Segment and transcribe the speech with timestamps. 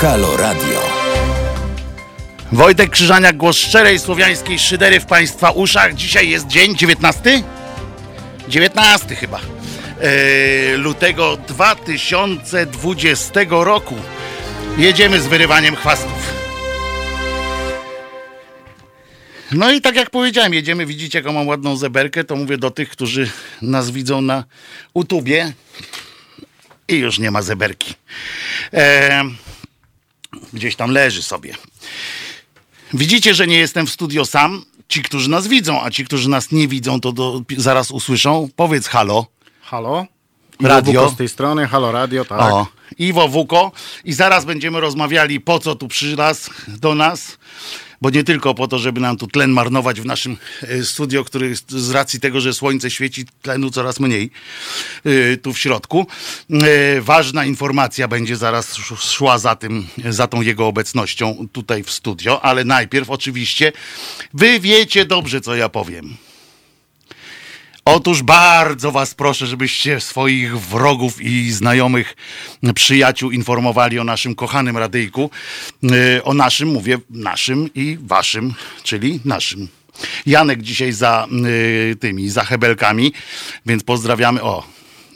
[0.00, 0.80] Halo Radio.
[2.52, 5.94] Wojtek Krzyżaniak, głos szczerej słowiańskiej szydery w Państwa uszach.
[5.94, 7.42] Dzisiaj jest dzień 19?
[8.48, 9.40] 19 chyba.
[10.00, 13.94] E, lutego 2020 roku.
[14.76, 16.32] Jedziemy z wyrywaniem chwastów.
[19.52, 22.88] No i tak jak powiedziałem, jedziemy, widzicie jaką mam ładną zeberkę, to mówię do tych,
[22.88, 23.30] którzy
[23.62, 24.44] nas widzą na
[24.94, 25.52] utubie
[26.88, 27.94] i już nie ma zeberki.
[28.72, 29.24] E,
[30.52, 31.54] gdzieś tam leży sobie.
[32.94, 34.64] Widzicie, że nie jestem w studio sam.
[34.88, 38.48] Ci, którzy nas widzą, a ci, którzy nas nie widzą, to do, zaraz usłyszą.
[38.56, 39.26] Powiedz halo.
[39.60, 40.06] Halo?
[40.60, 40.92] Radio.
[40.92, 42.40] Iwo Wuko z tej strony, halo radio, tak.
[42.40, 42.66] O,
[42.98, 43.72] Iwo Wuko.
[44.04, 47.38] I zaraz będziemy rozmawiali, po co tu przylazł do nas.
[48.00, 51.54] Bo nie tylko po to, żeby nam tu tlen marnować w naszym e, studio, który
[51.68, 54.30] z racji tego, że słońce świeci, tlenu coraz mniej
[55.04, 56.06] e, tu w środku.
[56.50, 61.90] E, Ważna informacja będzie zaraz sz- szła za tym, za tą jego obecnością tutaj w
[61.90, 63.72] studio, ale najpierw oczywiście
[64.34, 66.16] wy wiecie dobrze, co ja powiem.
[67.90, 72.16] Otóż bardzo was proszę, żebyście swoich wrogów i znajomych
[72.74, 75.30] przyjaciół informowali o naszym kochanym radyjku.
[75.82, 79.68] Yy, O naszym, mówię naszym i waszym, czyli naszym.
[80.26, 83.12] Janek dzisiaj za yy, tymi, za hebelkami,
[83.66, 84.42] więc pozdrawiamy.
[84.42, 84.66] O,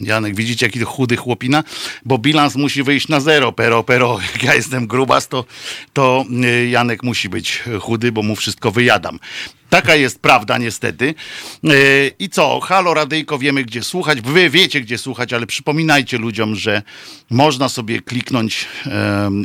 [0.00, 1.64] Janek, widzicie jaki chudy chłopina?
[2.04, 4.18] Bo bilans musi wyjść na zero, pero, pero.
[4.32, 5.44] Jak ja jestem grubas, to,
[5.92, 9.18] to yy, Janek musi być chudy, bo mu wszystko wyjadam.
[9.72, 11.14] Taka jest prawda niestety.
[11.62, 12.60] Yy, I co?
[12.60, 14.20] Halo Radyjko, wiemy gdzie słuchać.
[14.20, 16.82] Wy wiecie gdzie słuchać, ale przypominajcie ludziom, że
[17.30, 18.68] można sobie kliknąć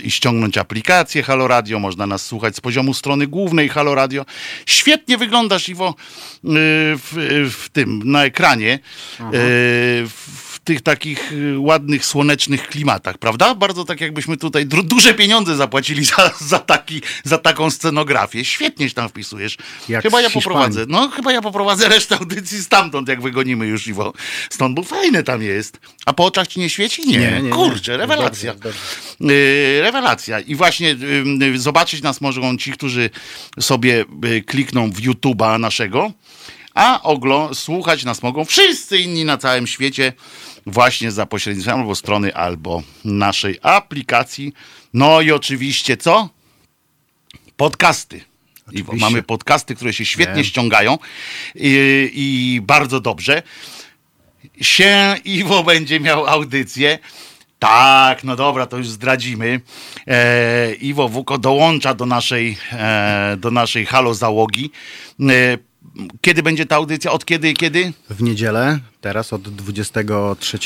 [0.03, 1.79] i ściągnąć aplikację Halo Radio.
[1.79, 4.25] Można nas słuchać z poziomu strony głównej Halo Radio.
[4.65, 5.95] Świetnie wyglądasz, Iwo,
[6.43, 6.51] yy,
[6.97, 7.13] w,
[7.51, 8.79] w tym, na ekranie.
[9.19, 13.55] W w tych takich y, ładnych, słonecznych klimatach, prawda?
[13.55, 18.45] Bardzo tak jakbyśmy tutaj dru- duże pieniądze zapłacili za, za, taki, za taką scenografię.
[18.45, 19.57] Świetnie się tam wpisujesz.
[19.89, 20.85] Jak chyba ja poprowadzę.
[20.87, 24.13] No, chyba ja poprowadzę resztę audycji stamtąd, jak wygonimy już Iwo.
[24.49, 25.79] Stąd, bo fajne tam jest.
[26.05, 27.07] A po oczach ci nie świeci?
[27.07, 27.17] Nie.
[27.19, 27.49] Nie, nie, nie.
[27.49, 28.53] Kurczę, rewelacja.
[28.53, 28.79] Dobrze,
[29.19, 30.39] Yy, rewelacja.
[30.39, 30.95] I właśnie
[31.39, 33.09] yy, zobaczyć nas mogą ci, którzy
[33.59, 36.11] sobie yy, klikną w YouTube'a naszego,
[36.73, 40.13] a oglo słuchać nas mogą wszyscy inni na całym świecie
[40.67, 44.53] właśnie za pośrednictwem albo strony, albo naszej aplikacji.
[44.93, 46.29] No i oczywiście co?
[47.57, 48.21] Podcasty.
[48.93, 50.43] Mamy podcasty, które się świetnie Wiem.
[50.43, 50.97] ściągają
[51.55, 53.43] i, i bardzo dobrze.
[54.61, 56.99] Się Iwo będzie miał audycję.
[57.59, 59.61] Tak, no dobra, to już zdradzimy.
[60.07, 64.71] E, Iwo Wuko dołącza do naszej, e, do naszej halo załogi.
[65.19, 65.57] E,
[66.21, 67.11] kiedy będzie ta audycja?
[67.11, 67.93] Od kiedy i kiedy?
[68.09, 70.57] W niedzielę, teraz od 23,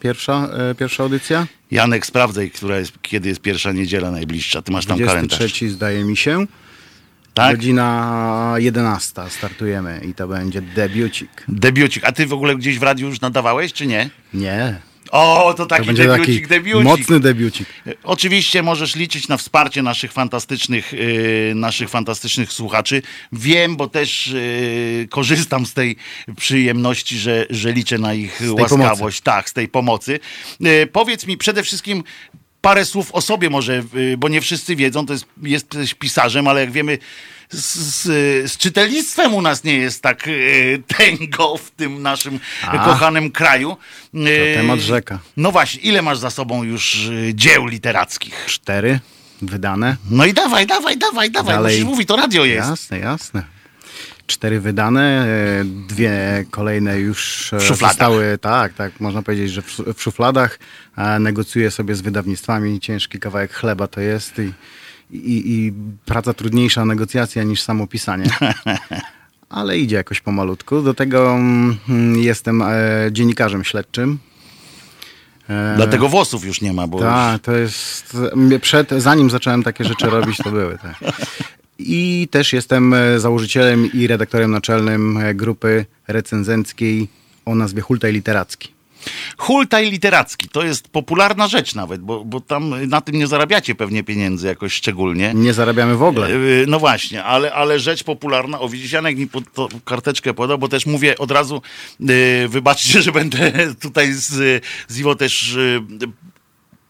[0.00, 1.46] pierwsza, e, pierwsza audycja.
[1.70, 4.62] Janek, sprawdzaj, która jest, kiedy jest pierwsza niedziela najbliższa.
[4.62, 5.38] Ty masz tam kalendarz.
[5.38, 6.46] 23 zdaje mi się.
[7.34, 7.56] Tak?
[7.56, 11.44] Godzina 11 startujemy i to będzie debiucik.
[11.48, 12.04] Debiucik.
[12.04, 14.10] A ty w ogóle gdzieś w radiu już nadawałeś, czy nie?
[14.34, 14.80] Nie,
[15.10, 16.84] O, to to taki będzie debiucik, taki debiucik.
[16.84, 17.68] mocny debiucik.
[18.04, 23.02] Oczywiście możesz liczyć na wsparcie naszych fantastycznych, yy, naszych fantastycznych słuchaczy.
[23.32, 25.96] Wiem, bo też yy, korzystam z tej
[26.36, 28.98] przyjemności, że, że liczę na ich łaskawość.
[28.98, 29.22] pomocy.
[29.22, 30.20] Tak, z tej pomocy.
[30.60, 32.04] Yy, powiedz mi przede wszystkim
[32.60, 36.60] parę słów o sobie może, yy, bo nie wszyscy wiedzą, to jest, jesteś pisarzem, ale
[36.60, 36.98] jak wiemy,
[37.50, 38.02] z, z,
[38.52, 42.84] z czytelnictwem u nas nie jest tak yy, tęgo w tym naszym A.
[42.84, 43.76] kochanym kraju.
[44.14, 45.18] Yy, temat rzeka.
[45.36, 48.44] No właśnie, ile masz za sobą już y, dzieł literackich?
[48.46, 49.00] Cztery
[49.42, 49.96] wydane.
[50.10, 51.72] No i dawaj, dawaj, dawaj, dawaj, Dalej.
[51.72, 52.68] musisz mówić, to radio jest.
[52.68, 53.42] Jasne, jasne.
[54.26, 55.26] Cztery wydane,
[55.60, 60.58] e, dwie kolejne już e, zostały, tak, tak, można powiedzieć, że w, w szufladach.
[60.96, 64.52] E, Negocjuję sobie z wydawnictwami, ciężki kawałek chleba to jest i,
[65.10, 65.72] i, i
[66.04, 68.30] praca trudniejsza negocjacja niż samo pisanie.
[69.48, 70.82] Ale idzie jakoś pomalutku.
[70.82, 71.78] Do tego mm,
[72.16, 72.68] jestem e,
[73.12, 74.18] dziennikarzem śledczym.
[75.48, 77.06] E, Dlatego włosów już nie ma, bo już...
[77.06, 78.16] tak, to jest.
[78.60, 80.78] Przed, zanim zacząłem takie rzeczy robić, to były.
[80.78, 80.96] Tak.
[81.78, 87.08] I też jestem e, założycielem i redaktorem naczelnym grupy recenzenckiej
[87.44, 88.77] o nazwie Hultaj Literacki.
[89.38, 94.04] Hultaj literacki, to jest popularna rzecz nawet, bo, bo tam na tym nie zarabiacie pewnie
[94.04, 95.32] pieniędzy jakoś szczególnie.
[95.34, 96.30] Nie zarabiamy w ogóle.
[96.30, 98.60] Yy, No właśnie, ale, ale rzecz popularna.
[98.60, 101.62] O, widzisz, Janek mi pod, to karteczkę podał, bo też mówię od razu,
[102.00, 105.58] yy, wybaczcie, że będę tutaj z, z Iwo też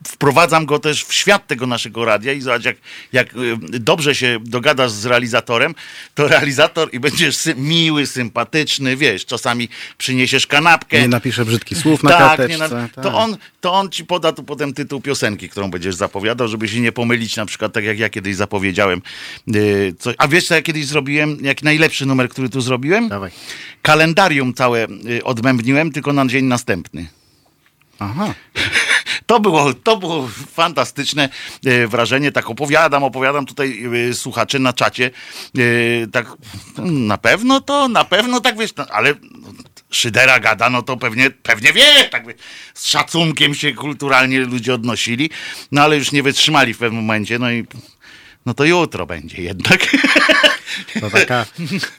[0.06, 2.76] wprowadzam go też w świat tego naszego radia i zobacz, jak,
[3.12, 5.74] jak y, dobrze się dogadasz z realizatorem,
[6.14, 9.68] to realizator i będziesz sy miły, sympatyczny, wiesz, czasami
[9.98, 11.00] przyniesiesz kanapkę.
[11.00, 12.58] Nie napiszę brzydkich słów na tak, karteczce.
[12.58, 13.04] na, tak.
[13.04, 16.80] to, on, to on ci poda tu potem tytuł piosenki, którą będziesz zapowiadał, żeby się
[16.80, 19.02] nie pomylić, na przykład tak jak ja kiedyś zapowiedziałem.
[19.46, 20.14] Yy, coś.
[20.18, 21.38] A wiesz, co ja kiedyś zrobiłem?
[21.42, 23.08] Jak najlepszy numer, który tu zrobiłem?
[23.08, 23.30] Dawaj.
[23.82, 27.06] Kalendarium całe y, odmębniłem, tylko na dzień następny.
[27.98, 28.34] Aha.
[29.28, 31.28] To było, to było fantastyczne
[31.66, 32.32] e, wrażenie.
[32.32, 35.10] Tak opowiadam, opowiadam tutaj e, słuchacze na czacie.
[35.58, 36.26] E, tak,
[36.78, 39.14] na pewno to, na pewno tak wiesz, no, ale
[39.90, 42.34] Szydera gada, no to pewnie, pewnie wie, tak wie,
[42.74, 45.30] z szacunkiem się kulturalnie ludzie odnosili,
[45.72, 47.66] no ale już nie wytrzymali w pewnym momencie, no i
[48.48, 49.96] no to jutro będzie jednak.
[51.00, 51.46] To taka,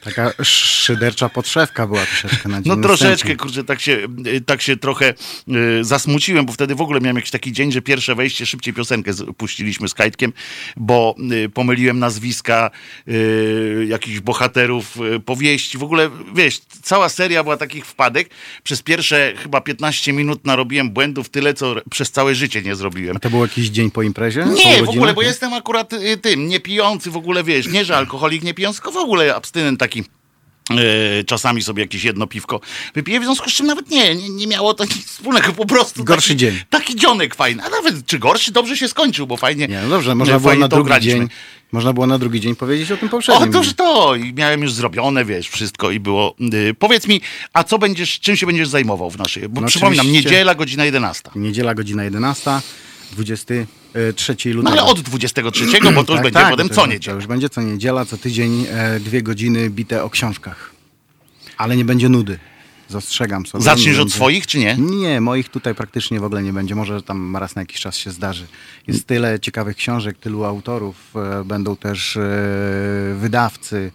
[0.04, 3.36] taka szydercza podszewka była troszeczkę na dzień No troszeczkę, następny.
[3.36, 3.98] kurczę, tak się,
[4.46, 5.14] tak się trochę
[5.80, 9.12] y, zasmuciłem, bo wtedy w ogóle miałem jakiś taki dzień, że pierwsze wejście, szybciej piosenkę
[9.12, 10.32] z- puściliśmy z Kajtkiem,
[10.76, 12.70] bo y, pomyliłem nazwiska
[13.08, 15.78] y, jakichś bohaterów powieści.
[15.78, 18.30] W ogóle, wiesz, cała seria była takich wpadek.
[18.62, 23.16] Przez pierwsze chyba 15 minut narobiłem błędów tyle, co przez całe życie nie zrobiłem.
[23.16, 24.44] A to był jakiś dzień po imprezie?
[24.64, 28.42] Nie, w ogóle, bo jestem akurat y, tym, niepijący w ogóle, wiesz, nie, że alkoholik
[28.42, 30.04] nie pijący, tylko w ogóle abstynent taki.
[30.70, 32.60] e, Czasami sobie jakieś jedno piwko
[32.94, 36.04] wypiję, w związku z czym nawet nie, nie, nie miało to nic wspólnego, po prostu
[36.04, 36.58] Gorszy taki, dzień.
[36.70, 40.12] Taki dzionek fajny, a nawet czy gorszy, dobrze się skończył, bo fajnie Nie, no dobrze,
[40.12, 41.12] e, można było fajnie na to drugi graliśmy.
[41.12, 41.28] dzień.
[41.72, 43.52] Można było na drugi dzień powiedzieć o tym poprzednim.
[43.52, 46.34] toż to, i miałem już zrobione, wiesz, wszystko i było.
[46.54, 47.20] y, powiedz mi,
[47.52, 51.30] a co będziesz, czym się będziesz zajmował w naszej, bo No przypominam, niedziela, godzina 11.
[51.34, 52.50] Niedziela, godzina 11,
[53.92, 54.62] 23 lutego.
[54.76, 55.64] No ale od 23,
[55.94, 57.14] bo to już Tak, będzie tak, potem to, co To niedziela.
[57.16, 60.70] już będzie co niedziela, co tydzień e, dwie godziny bite o książkach.
[61.56, 62.38] Ale nie będzie nudy.
[62.88, 63.64] Zastrzegam sobie.
[63.64, 64.76] Zaczniesz Nie od będzie- swoich, czy nie?
[64.78, 66.74] Nie, moich tutaj praktycznie w ogóle nie będzie.
[66.74, 68.46] Może tam raz na jakiś czas się zdarzy.
[68.86, 70.96] Jest tyle ciekawych książek, tylu autorów.
[71.40, 72.20] E, będą też e,
[73.18, 73.90] wydawcy.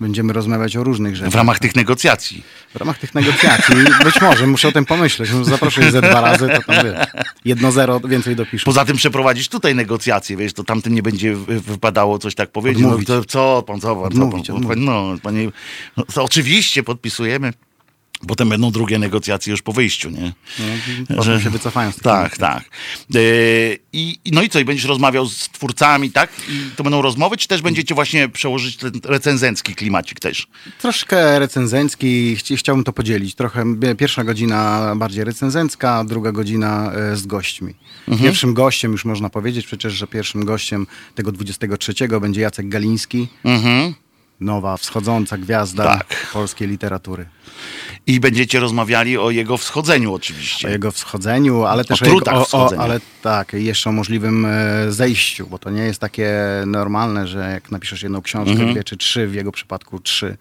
[0.00, 1.32] Będziemy rozmawiać o różnych rzeczach.
[1.32, 2.42] W ramach tych negocjacji.
[2.74, 3.74] W ramach tych negocjacji.
[4.04, 5.30] Być może, muszę o tym pomyśleć.
[5.42, 7.06] Zaproszę ich ze dwa razy, to tam wiesz,
[7.44, 8.64] jedno zero więcej dopiszę.
[8.64, 12.84] Poza tym przeprowadzić tutaj negocjacje, wiesz, to tamtym nie będzie wy- wypadało coś tak powiedzieć.
[12.84, 13.08] Odmówić.
[13.08, 14.78] No, to, co pan, co pan, co Odmówić, pan, odmówić.
[14.86, 15.50] No, panie,
[15.96, 17.52] no, oczywiście podpisujemy.
[18.28, 20.32] Potem będą drugie negocjacje już po wyjściu, nie?
[21.10, 22.64] No, potem się wycofają z Tak, tak.
[23.14, 23.18] E,
[23.92, 26.30] i, no i co, i będziesz rozmawiał z twórcami, tak?
[26.48, 30.46] I to będą rozmowy, czy też będziecie właśnie przełożyć ten recenzencki klimacik też?
[30.78, 33.34] Troszkę recenzencki, chci- chciałbym to podzielić.
[33.34, 33.64] Trochę
[33.98, 37.74] pierwsza godzina bardziej recenzencka, druga godzina e, z gośćmi.
[38.08, 38.28] Mhm.
[38.28, 43.94] Pierwszym gościem, już można powiedzieć przecież, że pierwszym gościem tego 23 będzie Jacek Galiński, Mhm.
[44.40, 46.26] Nowa wschodząca gwiazda Tak.
[46.32, 47.26] polskiej literatury.
[48.06, 50.68] I będziecie rozmawiali o jego wschodzeniu oczywiście.
[50.68, 52.82] O jego wschodzeniu, ale też o, trudach o, o, wschodzenia.
[52.82, 56.30] ale tak, jeszcze o możliwym e, zejściu, bo to nie jest takie
[56.66, 58.72] normalne, że jak napiszesz jedną książkę, Mhm.
[58.72, 60.36] dwie czy trzy, w jego przypadku trzy,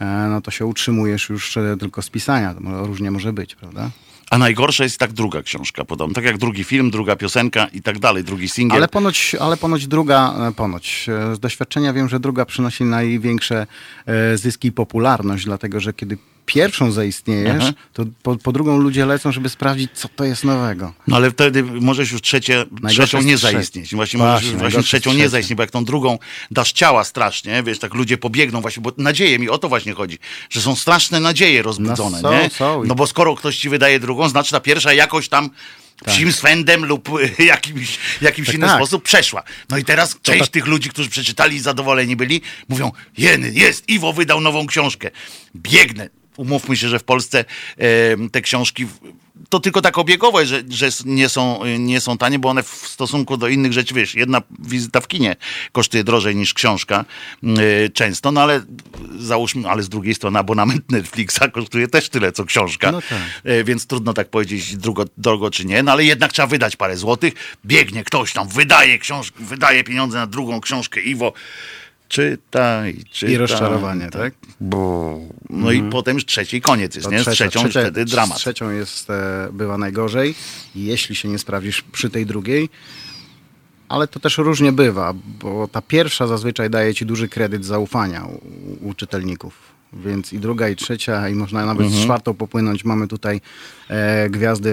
[0.00, 2.54] e, no to się utrzymujesz już e, tylko z pisania.
[2.54, 3.90] To różnie może być, prawda?
[4.30, 6.14] A najgorsza jest tak druga książka, podobno.
[6.14, 8.78] Tak jak drugi film, druga piosenka i tak dalej, drugi singiel.
[8.78, 13.66] Ale ponoć, ale ponoć druga, e, ponoć, e, z doświadczenia wiem, że druga przynosi największe
[14.06, 16.18] e, zyski i popularność, dlatego że kiedy
[16.54, 17.72] pierwszą zaistniejesz, Aha.
[17.92, 20.92] to po, po drugą ludzie lecą, żeby sprawdzić, co to jest nowego.
[21.06, 23.94] No ale wtedy możesz już trzecie, trzecią nie zaistnieć.
[23.94, 26.18] Właśnie, Właśnie, możesz już właśnie trzecią nie zaistnieć, bo jak tą drugą
[26.50, 30.18] dasz ciała strasznie, wiesz, tak ludzie pobiegną właśnie, bo nadzieje mi o to właśnie chodzi,
[30.50, 32.50] że są straszne nadzieje rozbudzone, No są, nie?
[32.50, 32.84] są.
[32.84, 35.50] No bo skoro ktoś ci wydaje drugą, znaczy ta pierwsza jakoś tam
[36.06, 37.08] psim swędem lub
[37.38, 38.76] jakimś, jakimś Tak, inny tak.
[38.76, 39.42] sposób przeszła.
[39.70, 43.88] No i teraz część tak- tych ludzi, którzy przeczytali i zadowoleni byli, mówią, jeny, jest,
[43.88, 45.10] Iwo wydał nową książkę.
[45.56, 46.08] Biegnę.
[46.40, 47.44] Umówmy się, że w Polsce
[48.32, 48.86] te książki
[49.48, 53.36] to tylko tak obiegowe, że, że nie, są, nie są tanie, bo one w stosunku
[53.36, 55.36] do innych rzeczy, wiesz, jedna wizyta w kinie
[55.72, 57.04] kosztuje drożej niż książka
[57.44, 58.62] y, często, no ale
[59.18, 63.18] załóżmy, ale z drugiej strony abonament Netflixa kosztuje też tyle, co książka, No tak.
[63.44, 66.96] E, więc trudno tak powiedzieć drogo, drogo czy nie, no ale jednak trzeba wydać parę
[66.96, 71.32] złotych, biegnie ktoś tam, wydaje książkę, wydaje pieniądze na drugą książkę, Iwo,
[72.10, 73.34] czytaj, czytaj.
[73.34, 74.34] I rozczarowanie, tak?
[74.60, 75.18] Bo,
[75.50, 77.24] no i potem już trzeciej koniec jest, To nie?
[77.24, 78.38] Z trzecią już wtedy z dramat.
[78.38, 80.34] trzecią jest, e, bywa najgorzej,
[80.74, 82.68] jeśli się nie sprawdzisz przy tej drugiej.
[83.88, 88.88] Ale to też różnie bywa, bo ta pierwsza zazwyczaj daje ci duży kredyt zaufania u,
[88.88, 89.54] u czytelników.
[89.92, 92.84] Więc i druga, i trzecia, i można nawet z czwartą popłynąć.
[92.84, 93.40] Mamy tutaj
[93.88, 94.70] e, gwiazdy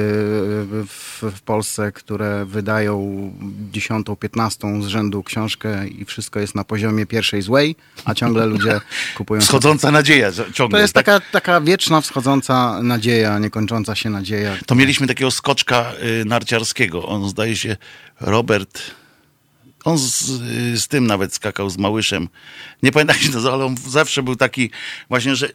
[0.87, 3.31] w, w Polsce, które wydają
[3.71, 8.81] dziesiątą, piętnastą z rzędu książkę i wszystko jest na poziomie pierwszej złej, a ciągle ludzie
[9.17, 9.41] kupują.
[9.41, 10.77] Wschodząca nadzieja ciągle.
[10.77, 11.05] To jest tak?
[11.05, 14.57] taka, taka wieczna, wschodząca nadzieja, niekończąca się nadzieja.
[14.65, 17.05] To mieliśmy takiego skoczka y, narciarskiego.
[17.05, 17.77] On zdaje się
[18.21, 18.81] Robert.
[19.87, 20.25] On z,
[20.83, 22.29] z tym nawet skakał z Małyszem.
[22.83, 24.69] Nie pamiętam się nazywa, ale on zawsze był taki
[25.09, 25.49] właśnie, że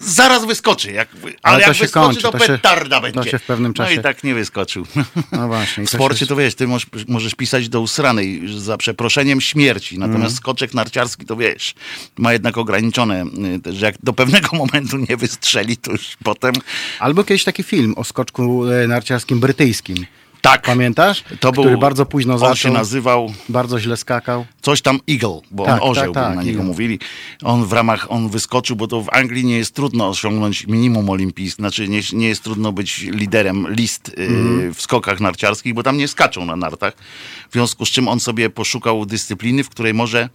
[0.00, 0.92] zaraz wyskoczy.
[0.92, 3.30] Jak, ale, Ale to jak wyskoczy, kończy, to, to się- petarda to będzie.
[3.30, 4.86] się w pewnym No czasie- i tak nie wyskoczył.
[5.32, 5.86] No właśnie.
[5.86, 9.98] W to sporcie się- to wiesz, ty możesz, możesz pisać do usranej za przeproszeniem śmierci,
[9.98, 10.36] natomiast Mhm.
[10.36, 11.74] skoczek narciarski to wiesz,
[12.18, 13.24] ma jednak ograniczone,
[13.66, 16.52] y, że jak do pewnego momentu nie wystrzeli, to już potem
[16.98, 20.06] Albo kiedyś taki film o skoczku e, narciarskim brytyjskim.
[20.40, 20.62] Tak.
[20.62, 21.24] Pamiętasz?
[21.40, 22.56] To Który był, bardzo późno on zaczął.
[22.56, 24.46] się nazywał Bardzo źle skakał.
[24.62, 26.64] coś tam Eagle, bo Tak, on orzeł tak, tak, na niego Eagle.
[26.72, 26.98] mówili.
[27.42, 31.60] On w ramach, on wyskoczył, bo to w Anglii nie jest trudno osiągnąć minimum olimpijskie,
[31.62, 34.74] znaczy nie, nie jest trudno być liderem list y, Mhm.
[34.74, 36.94] w skokach narciarskich, bo tam nie skaczą na nartach.
[37.50, 40.28] W związku z czym on sobie poszukał dyscypliny, w której może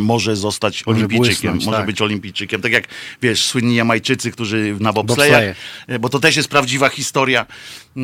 [0.00, 1.86] może zostać Może olimpijczykiem, błysnąć, może tak.
[1.86, 2.62] być olimpijczykiem.
[2.62, 2.84] Tak jak,
[3.22, 7.46] wiesz, słynni Jamajczycy, którzy na bobslejach, e, bo to też jest prawdziwa historia,
[7.96, 8.00] e,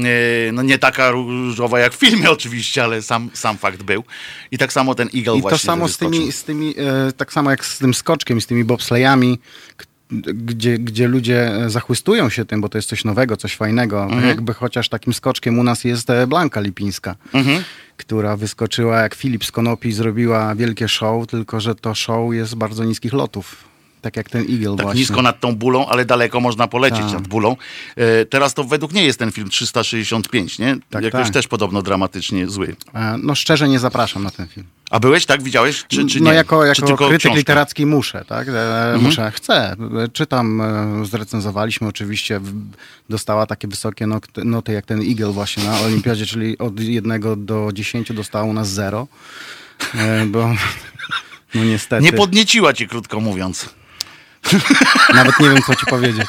[0.52, 4.04] no nie taka różowa jak w filmie oczywiście, ale sam, sam fakt był.
[4.50, 7.32] I tak samo ten Eagle I właśnie to samo z tymi, z tymi e, tak
[7.32, 9.38] samo jak z tym skoczkiem, z tymi bobslejami,
[10.10, 14.04] gdzie, gdzie ludzie e, zachwystują się tym, bo to jest coś nowego, coś fajnego.
[14.04, 14.28] Mhm.
[14.28, 17.64] Jakby chociaż takim skoczkiem u nas jest e, Blanka Lipińska, Mhm.
[17.96, 22.84] która wyskoczyła jak Filip z Konopi, zrobiła wielkie show, tylko że to show jest bardzo
[22.84, 23.64] niskich lotów.
[24.00, 25.00] Tak jak ten Eagle Tak właśnie.
[25.00, 27.12] nisko nad tą bólą, ale daleko można polecieć Tak.
[27.12, 27.56] nad bólą.
[27.96, 30.76] E, teraz to według mnie jest ten film 365, nie?
[30.90, 31.32] Tak, Jakoś tak.
[31.32, 32.76] też podobno dramatycznie zły.
[32.94, 34.66] E, No szczerze nie zapraszam na ten film.
[34.90, 35.42] A byłeś, tak?
[35.42, 35.84] Widziałeś?
[35.88, 36.36] Czy, czy no nie?
[36.36, 37.38] jako, czy jako tylko krytyk książkę?
[37.38, 38.48] literacki muszę, tak?
[38.48, 39.02] E, Mhm.
[39.02, 39.76] Muszę, chcę.
[40.12, 42.40] Czytam, e, zrecenzowaliśmy oczywiście,
[43.10, 44.06] dostała takie wysokie
[44.44, 48.68] noty jak ten Eagle właśnie na Olimpiadzie, czyli od 1 do 10 dostało u nas
[48.68, 49.08] 0,
[49.94, 50.54] e, bo
[51.54, 53.68] no niestety, Nie podnieciła cię, krótko mówiąc.
[55.14, 56.26] Nawet nie wiem co ci powiedzieć.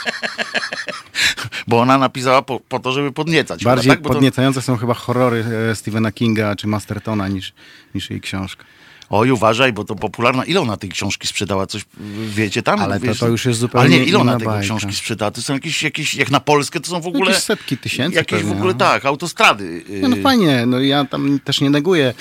[1.67, 3.63] Bo ona napisała po, po to, żeby podniecać.
[3.63, 4.01] Bardziej tak?
[4.01, 7.53] Bo to- podniecające są chyba horrory e, Stephena Kinga czy Mastertona niż,
[7.95, 8.63] niż jej książka.
[9.09, 10.45] Oj, uważaj, bo to popularna.
[10.45, 11.67] Ile ona tej książki sprzedała?
[11.67, 11.85] Coś
[12.27, 12.79] wiecie tam?
[12.79, 14.59] Ale to- Wiesz, to już jest zupełnie Ale nie, ile ona bajka.
[14.61, 15.31] książki sprzedała?
[15.31, 17.25] To są jakieś, jakieś, jak na Polskę, to są w ogóle...
[17.31, 18.79] Jakieś setki tysięcy Jakieś w pewnie, ogóle, no.
[18.79, 19.83] tak, autostrady.
[20.01, 22.13] No y, fajnie, no ja tam też nie neguję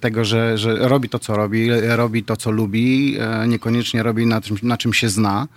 [0.00, 4.26] tego, że, że robi to, co robi, e, robi to, co lubi, e, niekoniecznie robi
[4.26, 5.48] na czym, na czym się zna,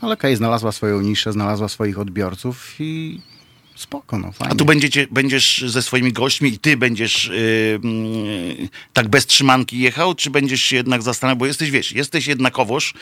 [0.00, 3.20] ale okej, znalazła swoją niszę, znalazła swoich odbiorców i
[3.74, 4.52] spoko, no fajnie.
[4.52, 9.78] A tu będziecie, będziesz ze swoimi gośćmi i ty będziesz yy, mm, tak bez trzymanki
[9.78, 12.94] jechał, czy będziesz się jednak zastanawiał, bo jesteś, wiesz, jesteś jednakowoż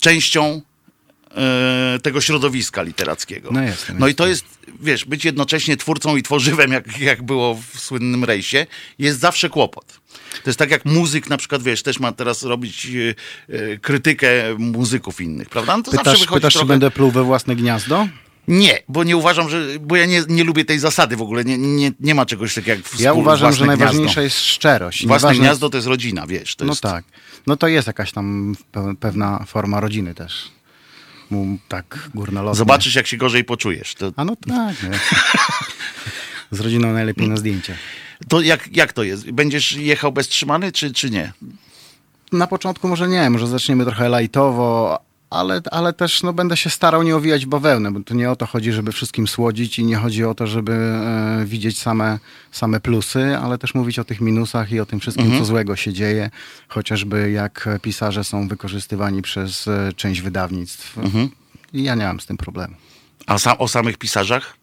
[0.00, 0.73] częścią yy,
[2.02, 3.48] tego środowiska literackiego.
[3.52, 3.60] No
[3.98, 4.44] No i to jest,
[4.80, 8.66] wiesz, być jednocześnie twórcą i tworzywem, jak, jak było w słynnym rejsie,
[8.98, 10.00] jest zawsze kłopot.
[10.44, 13.14] To jest tak jak muzyk na przykład, wiesz, też ma teraz robić yy,
[13.48, 15.76] yy, krytykę muzyków innych, prawda?
[15.76, 16.64] No to zawsze Pytasz, wychodzi pytasz trochę...
[16.66, 18.08] czy będę pluł we własne gniazdo?
[18.48, 19.66] Nie, bo nie uważam, że.
[19.80, 21.44] Bo ja nie, nie lubię tej zasady w ogóle.
[21.44, 24.20] Nie, nie, nie ma czegoś takiego jak Ja współ- uważam, że najważniejsza gniazdo.
[24.22, 25.06] jest szczerość.
[25.06, 26.56] Własne Nieważne- gniazdo to jest rodzina, wiesz.
[26.56, 26.82] To No jest...
[26.82, 27.04] tak.
[27.46, 30.42] No to jest jakaś tam pe- pewna forma rodziny też.
[31.30, 32.58] Mu tak górnolotnie.
[32.58, 33.94] Zobaczysz, jak się gorzej poczujesz.
[33.94, 34.82] To, A no tak.
[34.82, 34.90] Nie?
[36.58, 37.76] Z rodziną najlepiej na zdjęcie.
[38.28, 39.30] to jak, jak to jest?
[39.30, 41.32] Będziesz jechał beztrzymany, czy, czy nie?
[42.32, 44.98] Na początku może nie, może zaczniemy trochę lajtowo,
[45.34, 48.36] ale, ale też no, będę się starał nie owijać w bawełnę, bo to nie o
[48.36, 52.18] to chodzi, żeby wszystkim słodzić i nie chodzi o to, żeby e, widzieć same,
[52.52, 55.92] same plusy, ale też mówić o tych minusach i o tym wszystkim, co złego się
[55.92, 56.30] dzieje,
[56.68, 60.96] chociażby jak pisarze są wykorzystywani przez e, część wydawnictw.
[61.72, 62.74] I ja nie mam z tym problemu.
[63.26, 64.56] A sam, o samych pisarzach?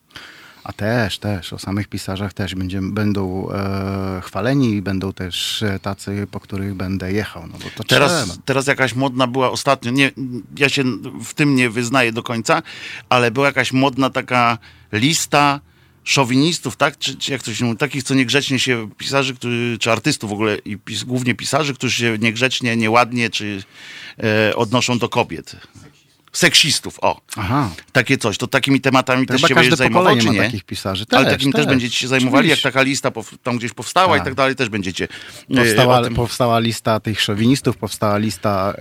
[0.63, 5.79] A też, też, o samych pisarzach też będzie, będą e, chwaleni i będą też e,
[5.79, 8.41] tacy, po których będę jechał, no bo to Teraz, trzeba.
[8.45, 10.11] teraz jakaś modna była ostatnio, nie,
[10.57, 10.83] ja się
[11.23, 12.61] w tym nie wyznaję do końca,
[13.09, 14.57] ale była jakaś modna taka
[14.91, 15.59] lista
[16.03, 16.97] szowinistów, tak?
[16.97, 17.77] Czy, czy jak to się mówi?
[17.77, 21.95] Takich, co niegrzecznie się, pisarzy, którzy, czy artystów w ogóle, i pis, głównie pisarzy, którzy
[21.95, 23.63] się niegrzecznie, nieładnie, czy
[24.23, 25.55] e, odnoszą do kobiet.
[26.33, 27.21] Seksistów, o.
[27.37, 27.69] Aha.
[27.91, 30.43] Takie coś, to takimi tematami To też się będziesz zajmował, czy nie?
[30.43, 31.05] takich pisarzy.
[31.11, 31.69] Ale Też, takim też, też.
[31.69, 33.11] będziecie się zajmowali, jak taka lista
[33.43, 34.25] tam gdzieś powstała i Tak.
[34.25, 35.07] tak dalej, też będziecie
[35.51, 36.13] e, Powstała, tym...
[36.15, 38.73] powstała lista tych szowinistów, powstała lista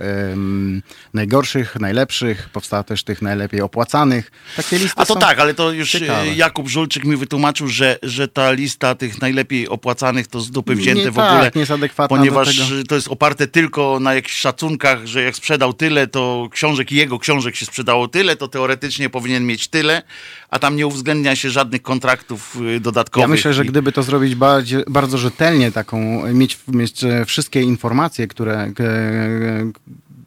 [1.13, 4.31] najgorszych, najlepszych, powstała też tych najlepiej opłacanych.
[4.55, 6.21] Takie listy A to tak, ale to już ciekawe.
[6.21, 10.75] e, Jakub Żulczyk mi wytłumaczył, że, że ta lista tych najlepiej opłacanych to z dupy
[10.75, 11.39] wzięte Nie, w ogóle.
[11.41, 15.73] tak, nie jest adekwatna ponieważ to jest oparte tylko na jakichś szacunkach, że jak sprzedał
[15.73, 20.01] tyle, to książek i jego książek się sprzedało tyle, to teoretycznie powinien mieć tyle,
[20.49, 23.23] a tam nie uwzględnia się żadnych kontraktów y, dodatkowych.
[23.23, 28.27] Ja myślę, że gdyby to zrobić bardziej, bardzo rzetelnie, taką, mieć, mieć e, wszystkie informacje,
[28.27, 29.71] które, e,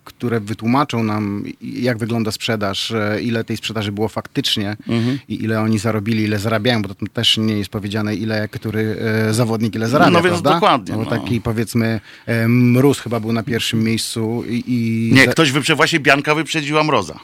[0.05, 5.19] które wytłumaczą nam, jak wygląda sprzedaż, e, ile tej sprzedaży było faktycznie Mhm.
[5.29, 8.97] i ile oni zarobili, ile zarabiają, bo to też nie jest powiedziane, ile który
[9.29, 10.55] e, zawodnik ile zarabia, No więc prawda?
[10.55, 11.11] dokładnie, Bo no.
[11.11, 14.65] taki powiedzmy e, Mróz chyba był na pierwszym miejscu i...
[14.67, 17.21] i Nie, ktoś wyprze, właśnie Bianka wyprzedziła Mroza.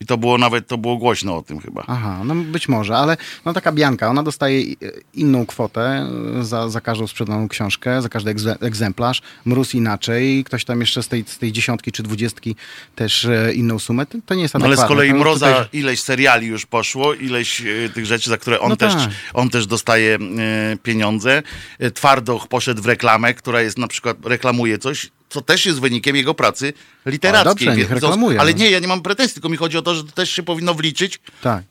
[0.00, 1.84] I to było nawet, to było głośno o tym chyba.
[1.86, 4.76] Aha, no być może, ale no taka Bianka, ona dostaje i-
[5.14, 6.08] inną kwotę
[6.40, 9.22] e, za, za każdą sprzedaną książkę, za każdy egze- egzemplarz.
[9.44, 12.56] Mróz inaczej, ktoś tam jeszcze z tej, z tej dziesiątki czy dwudziestki
[12.94, 14.06] też e, inną sumę.
[14.26, 14.96] To, nie jest No ale z adekwatne.
[14.96, 18.76] kolei Mroza, tutaj- ileś seriali już poszło, ileś e, tych rzeczy, za które on, No
[18.76, 19.10] też, tak.
[19.34, 21.42] on też dostaje e, pieniądze.
[21.78, 26.16] E, Twardoch poszedł w reklamę, która jest na przykład, reklamuje coś, co też jest wynikiem
[26.16, 26.72] jego pracy
[27.06, 27.66] literackiej.
[27.66, 28.58] dobrze, niech reklamuje, Ale no.
[28.58, 30.74] nie, ja nie mam pretensji, tylko mi chodzi o to, że to też się powinno
[30.74, 31.64] wliczyć Tak.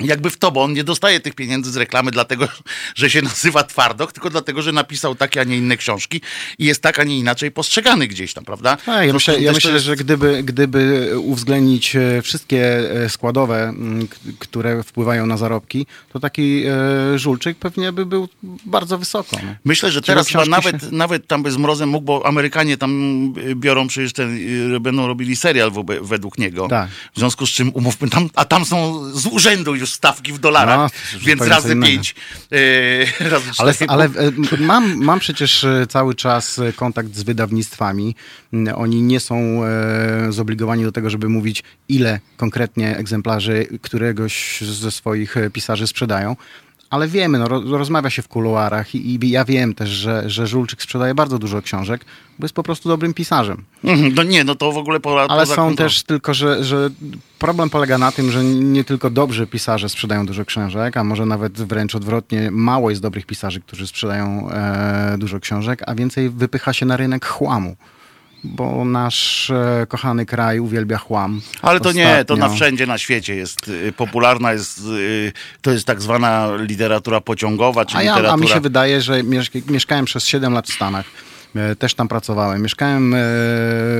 [0.00, 2.48] Jakby w to, bo on nie dostaje tych pieniędzy z reklamy dlatego,
[2.94, 6.20] że się nazywa Twardoch, tylko dlatego, że napisał takie, a nie inne książki
[6.58, 8.76] i jest tak, a nie inaczej postrzegany gdzieś tam, prawda?
[8.76, 13.74] Tak, ja myślę, ja myślę jest- że gdyby, gdyby uwzględnić e, wszystkie e, składowe,
[14.38, 18.28] które wpływają na zarobki, to taki e, żulczyk pewnie by był
[18.66, 19.36] bardzo wysoko.
[19.42, 19.54] No.
[19.64, 23.88] Myślę, że teraz chyba nawet, nawet tam by z Mrozem mógł, bo Amerykanie tam biorą
[23.88, 24.38] przecież ten,
[24.80, 25.72] będą robili serial
[26.02, 26.68] według niego.
[26.68, 26.90] Tak.
[27.14, 30.92] W związku z czym umówmy tam, a tam są z urzędu już stawki w dolarach,
[31.14, 32.14] No, więc razy pięć,
[32.52, 34.10] y, razy Ale, ale e,
[34.58, 38.14] mam, mam przecież e, cały czas kontakt z wydawnictwami.
[38.52, 44.90] Mm, Oni nie są e, zobligowani do tego, żeby mówić, ile konkretnie egzemplarzy któregoś ze
[44.90, 46.36] swoich pisarzy sprzedają.
[46.92, 50.46] Ale wiemy, no, ro- rozmawia się w kuluarach i, i ja wiem też, że, że
[50.46, 52.04] Żulczyk sprzedaje bardzo dużo książek,
[52.38, 53.64] bo jest po prostu dobrym pisarzem.
[53.84, 56.90] Mhm, No nie, no to w ogóle poza Ale są też tylko, że, że
[57.38, 61.52] problem polega na tym, że nie tylko dobrzy pisarze sprzedają dużo książek, a może nawet
[61.52, 66.86] wręcz odwrotnie, mało jest dobrych pisarzy, którzy sprzedają e, dużo książek, a więcej wypycha się
[66.86, 67.76] na rynek chłamu.
[68.44, 71.40] Bo nasz e, kochany kraj uwielbia chłam.
[71.62, 75.70] Ale to nie, to na Ostatnio- wszędzie na świecie jest y, popularna, jest, y, to
[75.70, 78.34] jest tak zwana literatura pociągowa, czy A, ja, literatura...
[78.34, 81.06] a mi się wydaje, że mieszka, mieszkałem przez 7 lat w Stanach.
[81.56, 82.62] E, Też tam pracowałem.
[82.62, 83.18] Mieszkałem e,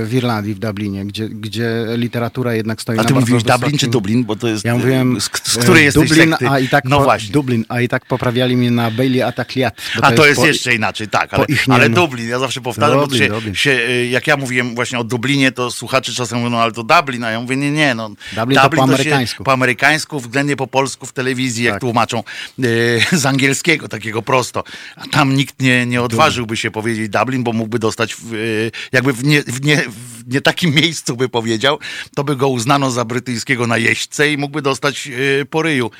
[0.04, 3.78] w Irlandii, w Dublinie, gdzie, gdzie literatura jednak stoi A na ty mówisz Dublin wysokim-
[3.78, 4.24] czy Dublin?
[4.24, 4.64] Bo to jest...
[4.64, 6.48] Ja y, mówiłem Z, z której e, jesteś Dublin, sekty?
[6.48, 7.32] a i tak no po, właśnie.
[7.32, 9.74] Dublin, a i tak poprawiali mnie na Bailey Atakliat.
[10.02, 11.88] A to jest po- jeszcze inaczej, tak, ale, ale.
[11.88, 13.54] Dublin, ja zawsze powtarzam, Dublin, bo się, Dublin.
[13.54, 13.70] się,
[14.10, 17.30] jak ja mówiłem właśnie o Dublinie, to słuchacze czasem mówią, no ale to Dublin, a
[17.30, 18.10] ja mówię, nie, nie, no.
[18.36, 19.44] Dublin to po się amerykańsku.
[19.44, 21.80] Po amerykańsku, względnie po polsku w telewizji, jak Tak.
[21.80, 22.22] tłumaczą
[22.64, 24.64] y, z angielskiego, takiego prosto.
[24.96, 29.12] A tam nikt nie, nie odważyłby się powiedzieć Dublin, bo mógłby dostać, w, y, jakby
[29.12, 31.78] w nie, w, nie, w nie takim miejscu by powiedział,
[32.14, 35.90] to by go uznano za brytyjskiego najeźdźcę i mógłby dostać y, po ryju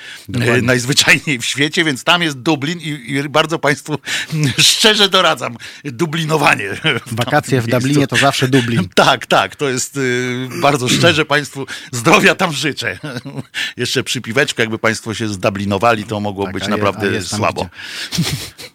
[0.59, 3.99] y, najzwyczajniej w świecie, więc tam jest Dublin i, i bardzo Państwu
[4.59, 6.69] szczerze doradzam dublinowanie.
[7.07, 8.17] w Wakacje w Dublinie miejscu.
[8.17, 8.89] to zawsze Dublin.
[8.95, 12.99] Tak, tak, to jest y, bardzo szczerze Państwu zdrowia tam życzę.
[13.77, 17.67] Jeszcze przy piweczku, jakby Państwo się zdublinowali, to mogło Tak, być naprawdę jest tam słabo.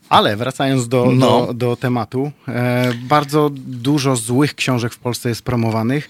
[0.09, 1.45] Ale wracając do, No.
[1.47, 6.09] do, do tematu, e, bardzo dużo złych książek w Polsce jest promowanych.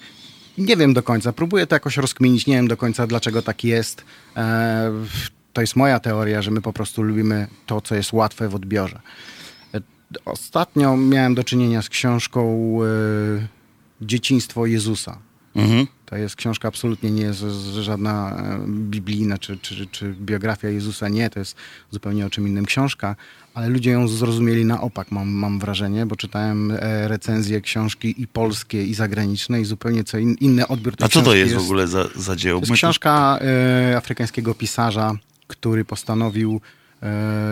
[0.58, 4.06] Nie wiem do końca, próbuję to jakoś rozkminić, nie wiem do końca dlaczego tak jest.
[4.36, 4.92] E,
[5.54, 9.00] to jest moja teoria, że my po prostu lubimy to, co jest łatwe w odbiorze.
[9.74, 9.82] E,
[10.26, 13.48] Ostatnio miałem do czynienia z książką e,
[14.02, 15.18] Dzieciństwo Jezusa.
[15.56, 15.88] Mhm.
[16.06, 17.40] To jest książka absolutnie nie jest
[17.82, 21.10] żadna biblijna czy, czy, czy biografia Jezusa.
[21.10, 21.56] Nie, to jest
[21.92, 23.16] zupełnie o czym innym książka,
[23.58, 28.28] ale ludzie ją zrozumieli na opak, mam, mam wrażenie, bo czytałem e, recenzje książki i
[28.28, 31.56] polskie, i zagraniczne i zupełnie co in, inny odbiór tej A co to książki jest
[31.56, 32.60] w ogóle za, za dzieło?
[32.60, 35.14] To jest książka e, afrykańskiego pisarza,
[35.48, 36.62] który postanowił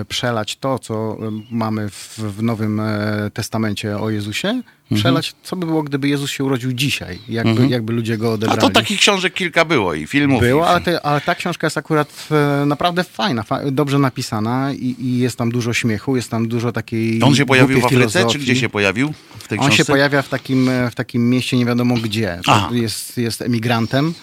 [0.08, 4.62] przelać to, co e, mamy w, w Nowym e, Testamencie o Jezusie,
[4.95, 8.62] przelać, co by było, gdyby Jezus się urodził dzisiaj, jakby, jakby ludzie go A odebrali.
[8.62, 10.41] to takich książek kilka było i filmów.
[10.41, 14.95] Było, ale, te, ale ta książka jest akurat e, naprawdę fajna, fa dobrze napisana i,
[14.99, 18.39] i jest tam dużo śmiechu, jest tam dużo takiej On się pojawił w Afryce, czy
[18.39, 19.77] gdzie się pojawił w tej On książce?
[19.77, 22.39] się pojawia w takim, e, w takim mieście nie wiadomo gdzie.
[22.71, 24.13] Jest, jest emigrantem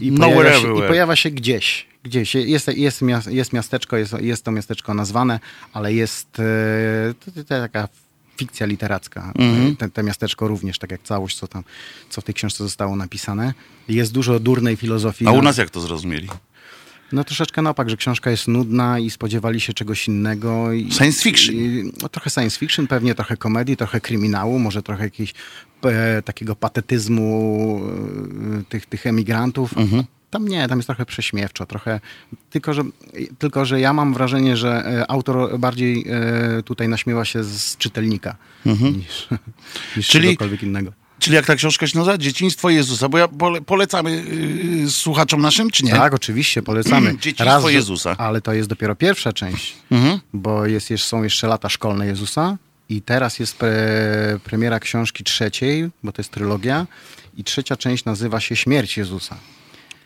[0.00, 1.91] i, Nowhere pojawia się, i pojawia się gdzieś.
[2.02, 2.34] Gdzieś.
[2.34, 5.40] Jest, jest, jest miasteczko, jest, jest to miasteczko nazwane,
[5.72, 7.88] ale jest e, to, to, taka
[8.36, 9.32] fikcja literacka.
[9.38, 9.76] Mhm.
[9.76, 11.64] Te, te miasteczko również, tak jak całość, co tam,
[12.10, 13.54] co w tej książce zostało napisane.
[13.88, 15.26] Jest dużo durnej filozofii.
[15.26, 16.28] A u na- nas jak to zrozumieli?
[17.12, 20.72] no troszeczkę na opak, że książka jest nudna i spodziewali się czegoś innego.
[20.72, 21.54] I, Science fiction.
[21.54, 25.34] I, no, trochę science fiction, pewnie trochę komedii, trochę kryminału, może trochę jakiegoś
[25.84, 27.80] e, takiego patetyzmu
[28.60, 29.78] e, tych, tych emigrantów.
[29.78, 30.04] Mhm.
[30.32, 32.00] Tam nie, tam jest trochę prześmiewczo, trochę.
[32.50, 32.82] Tylko że,
[33.38, 36.04] tylko, że ja mam wrażenie, że e, autor bardziej
[36.58, 39.40] e, tutaj naśmiewa się z czytelnika niż, niż Mhm.
[39.94, 40.92] Czyli- czegokolwiek innego.
[41.18, 42.18] Czyli jak ta książka się nazywa?
[42.18, 44.24] Dzieciństwo Jezusa, bo ja pole, polecamy
[44.82, 45.90] yy, słuchaczom naszym, czy nie?
[45.92, 47.16] Tak, oczywiście, polecamy.
[47.20, 48.16] Dzieciństwo że- Jezusa.
[48.18, 50.20] Ale to jest dopiero pierwsza część, Mhm.
[50.32, 52.56] bo jest, jest, są jeszcze lata szkolne Jezusa
[52.88, 56.86] i teraz jest pre, premiera książki trzeciej, bo to jest trylogia
[57.36, 59.36] i trzecia część nazywa się Śmierć Jezusa.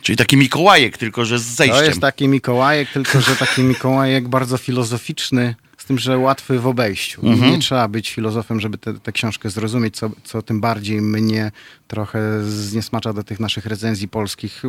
[0.06, 1.80] Czyli taki Mikołajek, tylko że z zejściem.
[1.80, 5.54] To jest taki Mikołajek, tylko że taki Mikołajek bardzo filozoficzny,
[5.86, 7.20] z tym, że łatwy w obejściu.
[7.22, 11.52] Nie trzeba być filozofem, żeby tę książkę zrozumieć, co, co tym bardziej mnie
[11.88, 14.62] trochę zniesmacza do tych naszych recenzji polskich.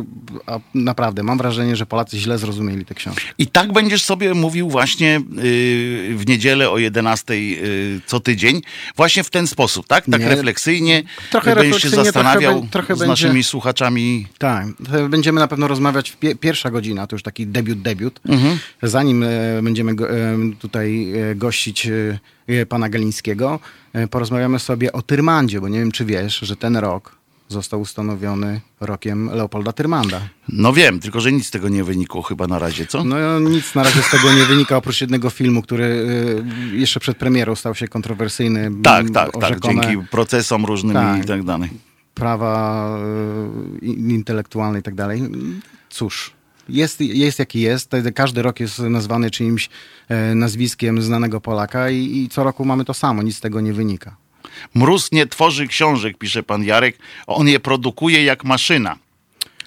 [0.46, 3.22] A naprawdę, mam wrażenie, że Polacy źle zrozumieli tę książkę.
[3.38, 8.60] I tak będziesz sobie mówił właśnie yy, w niedzielę o 11 yy, co tydzień,
[8.96, 10.04] właśnie w ten sposób, tak?
[10.10, 10.28] Tak Nie.
[10.28, 11.02] refleksyjnie.
[11.30, 14.26] Trochę będziesz się refleksyjnie, trochę zastanawiał bę- trochę z będzie- naszymi słuchaczami.
[14.38, 14.66] Tak,
[15.08, 18.20] będziemy na pewno rozmawiać pie pierwsza godzina, to już taki debiut, debiut.
[18.82, 19.28] Zanim e,
[19.62, 23.60] będziemy go, e, tutaj e, gościć e, e, pana Galińskiego,
[24.10, 27.18] porozmawiamy sobie o Tyrmandzie, bo nie wiem, czy wiesz, że ten rok
[27.48, 30.20] został ustanowiony rokiem Leopolda Tyrmanda.
[30.48, 33.04] No wiem, tylko że nic z tego nie wynikło chyba na razie, co?
[33.04, 36.06] No nic na razie z tego nie wynika, oprócz jednego filmu, który
[36.72, 38.70] jeszcze przed premierą stał się kontrowersyjny.
[38.82, 41.24] tak, tak, tak, o rzekome dzięki procesom różnym Tak.
[41.24, 41.70] i tak dalej.
[42.14, 42.88] prawa
[43.82, 45.22] in- intelektualne i tak dalej.
[45.90, 46.32] Cóż,
[46.68, 47.92] jest, jest jaki jest.
[48.14, 49.68] Każdy rok jest nazwany czyimś
[50.08, 53.22] e, nazwiskiem znanego Polaka i, i co roku mamy to samo.
[53.22, 54.16] Nic z tego nie wynika.
[54.74, 56.98] Mróz nie tworzy książek, pisze pan Jarek.
[57.26, 58.96] On je produkuje jak maszyna.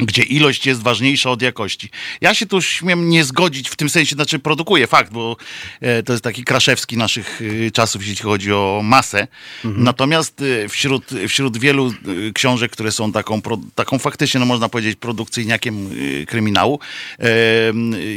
[0.02, 1.90] Gdzie ilość jest ważniejsza od jakości.
[2.22, 5.38] Ja się tu śmiem nie zgodzić w tym sensie, znaczy produkuje fakt, bo
[5.82, 9.28] e, to jest taki kraszewski naszych e, czasów, jeśli chodzi o masę.
[9.64, 11.94] Natomiast e, wśród, wśród wielu
[12.34, 13.42] książek, które są taką,
[13.76, 15.90] taką faktycznie, no można powiedzieć, produkcyjniakiem
[16.28, 16.80] kryminału,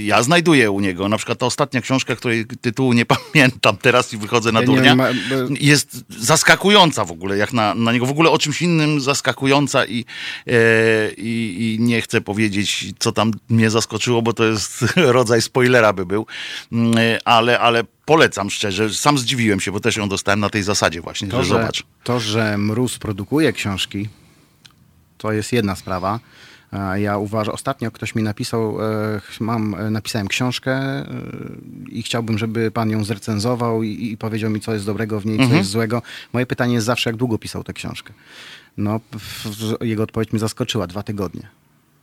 [0.02, 4.16] ja znajduję u niego na przykład ta ostatnia książka, której tytułu nie pamiętam teraz i
[4.16, 5.08] wychodzę na Ja durnia ma-
[5.60, 8.06] jest zaskakująca w ogóle, jak na, na niego.
[8.06, 10.04] W ogóle o czymś innym zaskakująca i,
[10.46, 10.52] e,
[11.16, 16.06] i, i nie chcę powiedzieć, co tam mnie zaskoczyło, bo to jest rodzaj spoilera by
[16.06, 16.26] był,
[16.72, 18.90] Mm, ale, ale polecam szczerze.
[18.94, 21.82] Sam zdziwiłem się, bo też ją dostałem na tej zasadzie właśnie, To, że że, zobacz.
[22.04, 24.08] to, że Mróz produkuje książki,
[25.18, 26.20] to jest jedna sprawa.
[26.72, 31.04] E, Ja uważam, ostatnio ktoś mi napisał, e, mam, e, napisałem książkę
[31.88, 35.48] i chciałbym, żeby pan ją zrecenzował i, i powiedział mi, co jest dobrego w niej,
[35.48, 36.02] co jest złego.
[36.32, 38.12] Moje pytanie jest zawsze, jak długo pisał tę książkę.
[38.76, 39.00] No,
[39.80, 41.42] jego odpowiedź mnie zaskoczyła, dwa tygodnie.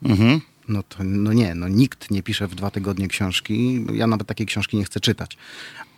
[0.04, 0.42] Mhm.
[0.68, 3.86] No to no nie, no nikt nie pisze w dwa tygodnie książki.
[3.94, 5.38] Ja nawet takiej książki nie chcę czytać.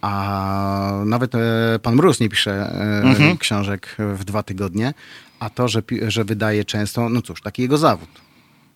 [0.01, 1.39] A nawet e,
[1.81, 4.93] pan Mróz nie pisze e, książek w dwa tygodnie,
[5.39, 8.09] a to, że, że wydaje często, no cóż, taki jego zawód.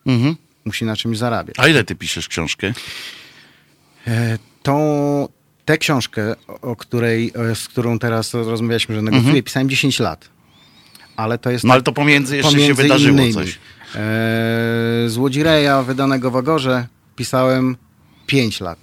[0.06, 0.36] Mhm.
[0.64, 1.56] Musi na czymś zarabiać.
[1.58, 2.72] A ile ty piszesz książkę?
[4.06, 5.28] E, Tą,
[5.64, 10.28] tę książkę, o której, e, z którą teraz rozmawialiśmy, że negocjuję, pisałem 10 lat.
[11.16, 13.58] Ale to jest No ale to pomiędzy jeszcze się wydarzyło coś.
[13.94, 17.76] E, Złodzireja wydanego w Agorze pisałem
[18.26, 18.78] 5 lat.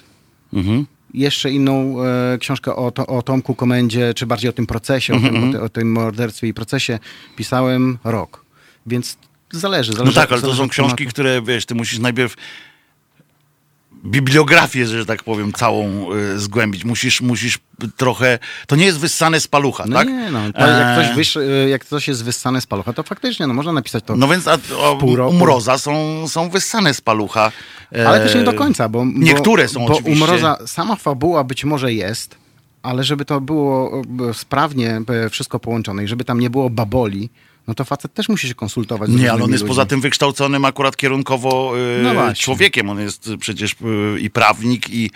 [0.54, 0.86] Mhm.
[1.14, 5.16] Jeszcze inną e, książkę o, to, o Tomku Komendzie, czy bardziej o tym procesie, o,
[5.16, 7.00] Mhm, tym, o, ty, o tym morderstwie i procesie
[7.36, 8.46] pisałem rok.
[8.86, 9.18] Więc
[9.52, 9.92] zależy.
[9.92, 12.36] No zależy tak, ale to są książki, które, wiesz, ty musisz najpierw
[14.06, 16.86] bibliografię, że tak powiem, całą y, zgłębić.
[16.86, 17.60] Musisz, musisz
[17.98, 18.40] trochę...
[18.68, 20.08] To nie jest wyssane z palucha, No tak?
[20.08, 20.40] nie, no.
[20.54, 23.54] To jak, E, ktoś wysz, e, jak coś jest wyssane z palucha, to faktycznie no,
[23.54, 24.16] można napisać to.
[24.16, 25.36] No więc a, o, pół roku.
[25.36, 27.52] u Mroza są, są wyssane z palucha.
[27.96, 29.06] E, Ale też nie do końca, bo.
[29.16, 30.24] Niektóre bo, są bo oczywiście.
[30.24, 32.36] u Mroza sama fabuła być może jest,
[32.84, 37.30] ale żeby to było e, sprawnie e, wszystko połączone i żeby tam nie było baboli,
[37.68, 39.68] no to facet też musi się konsultować Nie, ale on jest ludźmi.
[39.68, 42.90] poza tym wykształconym akurat kierunkowo e, No człowiekiem.
[42.90, 43.72] On jest przecież
[44.16, 45.12] e, i prawnik, i,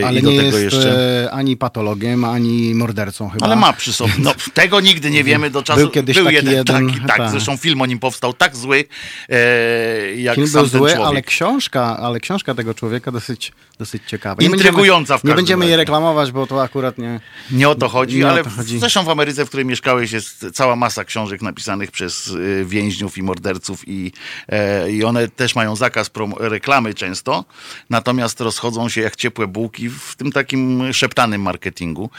[0.00, 1.24] e, Ale i do nie tego jest jeszcze.
[1.24, 3.46] e, ani patologiem, ani mordercą chyba.
[3.46, 4.12] Ale ma przy sobie.
[4.18, 5.80] No, tego nigdy nie wiemy do czasu.
[5.80, 7.30] Był kiedyś taki jeden, taki, tak, tak.
[7.30, 8.84] zresztą film o nim powstał tak zły,
[9.28, 11.06] e, jak Film sam był zły, człowiek.
[11.08, 14.42] ale książka, ale książka tego człowieka dosyć, dosyć ciekawa.
[14.42, 17.20] Intrygująca w Nie będziemy jej reklamować, bo to akurat nie...
[17.50, 18.78] Nie o to chodzi, Nie ale to chodzi.
[18.78, 23.22] zresztą w Ameryce, w której mieszkałeś, jest cała masa książek napisanych przez y, więźniów i
[23.22, 24.12] morderców i,
[24.48, 27.44] e, i one też mają zakaz reklamy często,
[27.90, 32.10] natomiast rozchodzą się jak ciepłe bułki w tym takim szeptanym marketingu.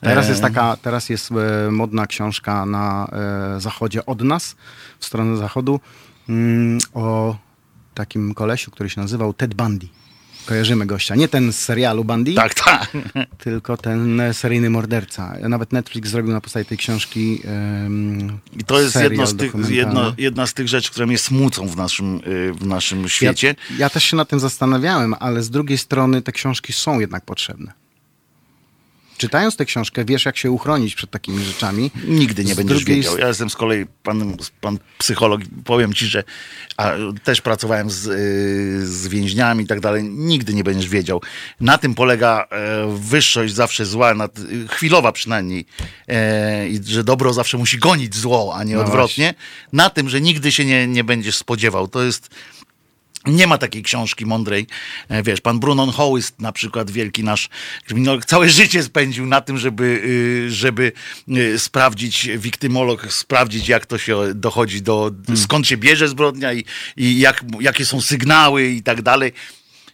[0.00, 3.08] Teraz E, jest taka, teraz jest e, modna książka na
[3.58, 4.56] zachodzie od nas,
[4.98, 5.80] w stronę zachodu,
[6.28, 7.36] mm, o
[7.94, 9.86] takim kolesiu, który się nazywał Ted Bundy.
[10.46, 11.14] Kojarzymy gościa.
[11.14, 12.92] Nie ten z serialu Bundy, Tak, tak.
[13.38, 15.36] tylko ten seryjny morderca.
[15.48, 20.14] Nawet Netflix zrobił na podstawie tej książki em, I to jest jedno z tych, jedno,
[20.18, 23.54] jedna z tych rzeczy, które mnie smucą w naszym, y, w naszym świecie.
[23.70, 27.24] Ja, ja też się nad tym zastanawiałem, ale z drugiej strony te książki są jednak
[27.24, 27.83] potrzebne.
[29.16, 31.90] Czytając tę książkę, wiesz, jak się uchronić przed takimi rzeczami.
[32.06, 33.18] Nigdy nie Z będziesz drugiej wiedział.
[33.18, 35.40] Ja jestem z kolei pan, pan psycholog.
[35.64, 36.24] Powiem ci, że
[36.76, 36.92] a,
[37.24, 40.04] też pracowałem z, y, z więźniami i tak dalej.
[40.04, 41.22] Nigdy nie będziesz wiedział.
[41.60, 45.66] Na tym polega e, wyższość zawsze zła, nad, y, chwilowa przynajmniej.
[46.08, 49.34] E, I że dobro zawsze musi gonić zło, a nie No odwrotnie.
[49.72, 51.88] Na tym, że nigdy się nie, nie będziesz spodziewał.
[51.88, 52.30] To jest
[53.26, 54.66] nie ma takiej książki mądrej.
[55.08, 57.48] E, Wiesz, pan Brunon Hołyst na przykład, wielki nasz,
[57.94, 60.92] no, całe życie spędził na tym, żeby, y, żeby
[61.28, 66.64] y, sprawdzić, wiktymolog, sprawdzić jak to się dochodzi do, skąd się bierze zbrodnia i,
[66.96, 69.32] i jak, jakie są sygnały i tak dalej.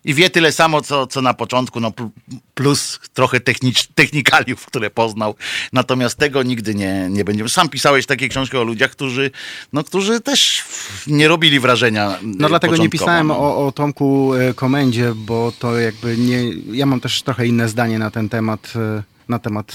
[0.05, 2.11] I wie tyle samo, co, co na początku, no pl-
[2.55, 5.35] plus trochę technicz, technikaliów, które poznał.
[5.73, 7.49] Natomiast tego nigdy nie, nie będziemy.
[7.49, 9.31] Sam pisałeś takie książki o ludziach, którzy,
[9.73, 10.65] no, którzy też
[11.07, 12.19] nie robili wrażenia.
[12.23, 13.39] No dlatego nie pisałem no.
[13.39, 16.43] o, o Tomku e, Komendzie, bo to jakby nie...
[16.73, 19.73] Ja mam też trochę inne zdanie na ten temat, e, na temat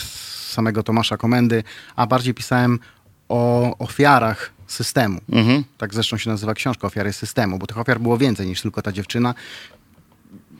[0.49, 1.63] samego Tomasza Komendy,
[1.95, 2.79] a bardziej pisałem
[3.29, 5.21] o ofiarach systemu.
[5.31, 5.63] Mhm.
[5.77, 8.91] Tak zresztą się nazywa książka Ofiary systemu, bo tych ofiar było więcej niż tylko ta
[8.91, 9.33] dziewczyna.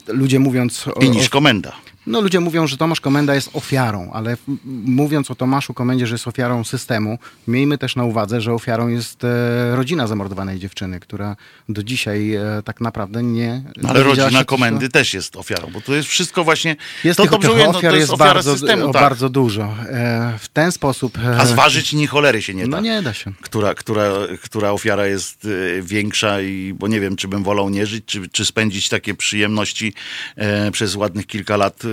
[0.08, 0.88] Ludzie mówiąc...
[0.88, 1.76] O, I niż komenda.
[2.08, 4.38] No ludzie mówią, że Tomasz Komenda jest ofiarą, ale
[4.86, 9.24] mówiąc o Tomaszu Komendzie, że jest ofiarą systemu, miejmy też na uwadze, że ofiarą jest
[9.24, 11.36] e, rodzina zamordowanej dziewczyny, która
[11.70, 13.64] do dzisiaj e, tak naprawdę nie...
[13.78, 16.76] No, Ale rodzina się, komendy też jest ofiarą, bo to jest wszystko właśnie.
[17.04, 19.02] Jest to tych dobrze ofiar, mówię, no, ofiar to jest, jest ofiara bardzo, systemu, tak.
[19.02, 19.64] bardzo dużo.
[19.90, 21.18] E, w ten sposób...
[21.18, 22.78] E, A zważyć ni cholery się nie da.
[22.78, 23.34] No nie da się.
[23.42, 24.12] Która, która,
[24.44, 28.30] która ofiara jest e, większa i bo nie wiem, czy bym wolał nie żyć, czy,
[28.30, 29.94] czy spędzić takie przyjemności
[30.36, 31.84] e, przez ładnych kilka lat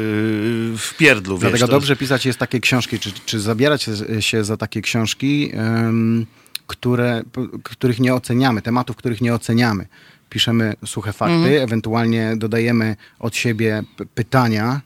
[0.78, 1.38] w pierdlu.
[1.38, 3.86] Dlatego wiesz, to dobrze pisać jest takie książki, czy, czy zabierać
[4.20, 6.26] się- za takie książki, em,
[6.66, 7.22] które,
[7.62, 9.86] których nie oceniamy, tematów, których nie oceniamy.
[10.30, 11.62] Piszemy suche fakty, Mhm.
[11.62, 13.82] ewentualnie dodajemy od siebie
[14.14, 14.80] pytania,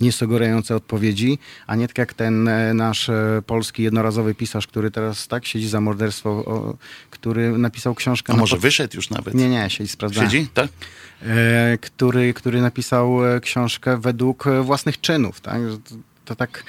[0.00, 5.28] niesugerujące odpowiedzi, a nie tak jak ten e, nasz e, polski jednorazowy pisarz, który teraz
[5.28, 6.76] tak siedzi za morderstwo, o,
[7.10, 8.32] który napisał książkę...
[8.32, 9.34] A na może pod- wyszedł już nawet?
[9.34, 10.30] Nie, nie, siedzi, sprawdzałem.
[10.30, 10.48] Siedzi?
[10.54, 10.68] Tak?
[11.22, 15.40] e, który, który napisał e, książkę według własnych czynów.
[15.40, 15.60] Tak?
[16.30, 16.64] To, tak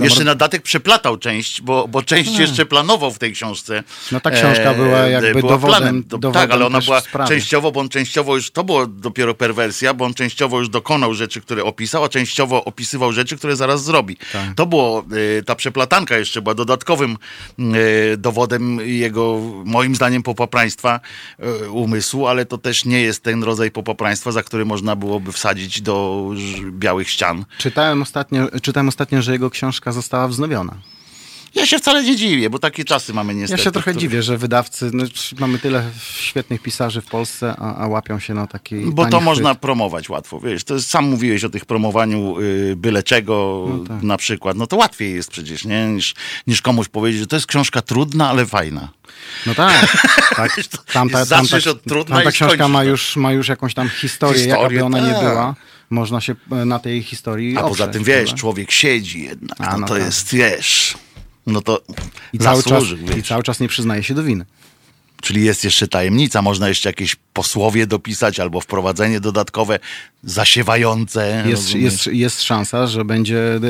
[0.00, 3.82] e, Jeszcze zamor- na datek przeplatał część, bo, bo część jeszcze planował w tej książce.
[4.12, 7.88] No ta książka była jakby dowodem- To, dowodem tak, ale ona była częściowo, bo on
[7.88, 12.08] częściowo już, to było dopiero perwersja, bo on częściowo już dokonał rzeczy, które opisał, a
[12.08, 14.16] częściowo opisywał rzeczy, które zaraz zrobi.
[14.32, 14.54] Tak.
[14.56, 15.04] To było,
[15.38, 17.16] y, ta przeplatanka jeszcze była dodatkowym
[17.58, 21.00] y, dowodem jego, moim zdaniem, popapraństwa
[21.70, 26.26] umysłu, ale to też nie jest ten rodzaj popapraństwa, za który można byłoby wsadzić do
[26.70, 27.44] białych ścian.
[27.58, 30.74] Czytałem ostatnio, czytałem ostatnio, że jego książka została wznowiona.
[31.54, 33.62] Ja się wcale nie dziwię, bo takie czasy mamy Ja niestety.
[33.62, 35.04] się trochę dziwię, że wydawcy, no,
[35.38, 39.24] mamy tyle świetnych pisarzy w Polsce, a, a łapią się na taki Bo to chwyt.
[39.24, 43.84] można promować łatwo, wiesz, to jest, sam mówiłeś o tych promowaniu y, byle czego No
[43.88, 44.02] tak.
[44.02, 46.14] na przykład, no to łatwiej jest przecież, nie, niż,
[46.46, 48.88] niż komuś powiedzieć, że to jest książka trudna, ale fajna.
[49.46, 49.96] No tak.
[50.36, 50.60] tak.
[50.92, 51.60] Tamta, tamta,
[52.04, 55.12] tamta i książka ma już, ma już jakąś tam historię, Historię, jaka by ona nie
[55.14, 55.20] tak.
[55.22, 55.54] była.
[55.92, 58.40] Można się e, na tej historii A poza tym, wiesz, prawda?
[58.40, 60.02] człowiek siedzi jednak, A, no, no to tak.
[60.02, 60.94] jest, wiesz,
[61.46, 61.82] no to
[62.32, 62.84] I cały, czas,
[63.18, 64.46] I cały czas nie przyznaje się do winy.
[65.22, 69.78] Czyli jest jeszcze tajemnica, można jeszcze jakieś posłowie dopisać albo wprowadzenie dodatkowe,
[70.24, 71.44] zasiewające.
[71.46, 73.60] Jest, jest, jest szansa, że będzie e,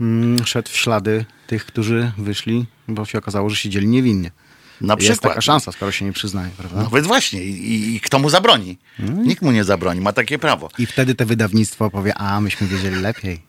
[0.00, 4.30] mm, szedł w ślady tych, którzy wyszli, bo się okazało, że siedzieli niewinnie.
[4.80, 5.30] Na Jest przykład.
[5.32, 6.82] taka szansa, skoro się nie przyznaje, prawda?
[6.82, 7.44] Nawet właśnie.
[7.44, 8.78] I, i, kto mu zabroni?
[8.98, 10.70] Nikt mu nie zabroni, ma takie prawo.
[10.78, 13.40] I wtedy te wydawnictwo powie, a myśmy wiedzieli lepiej.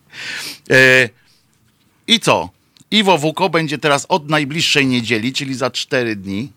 [0.70, 1.10] E,
[2.08, 2.50] I co?
[2.92, 6.52] Iwo Wuko będzie teraz od najbliższej niedzieli, czyli za cztery dni.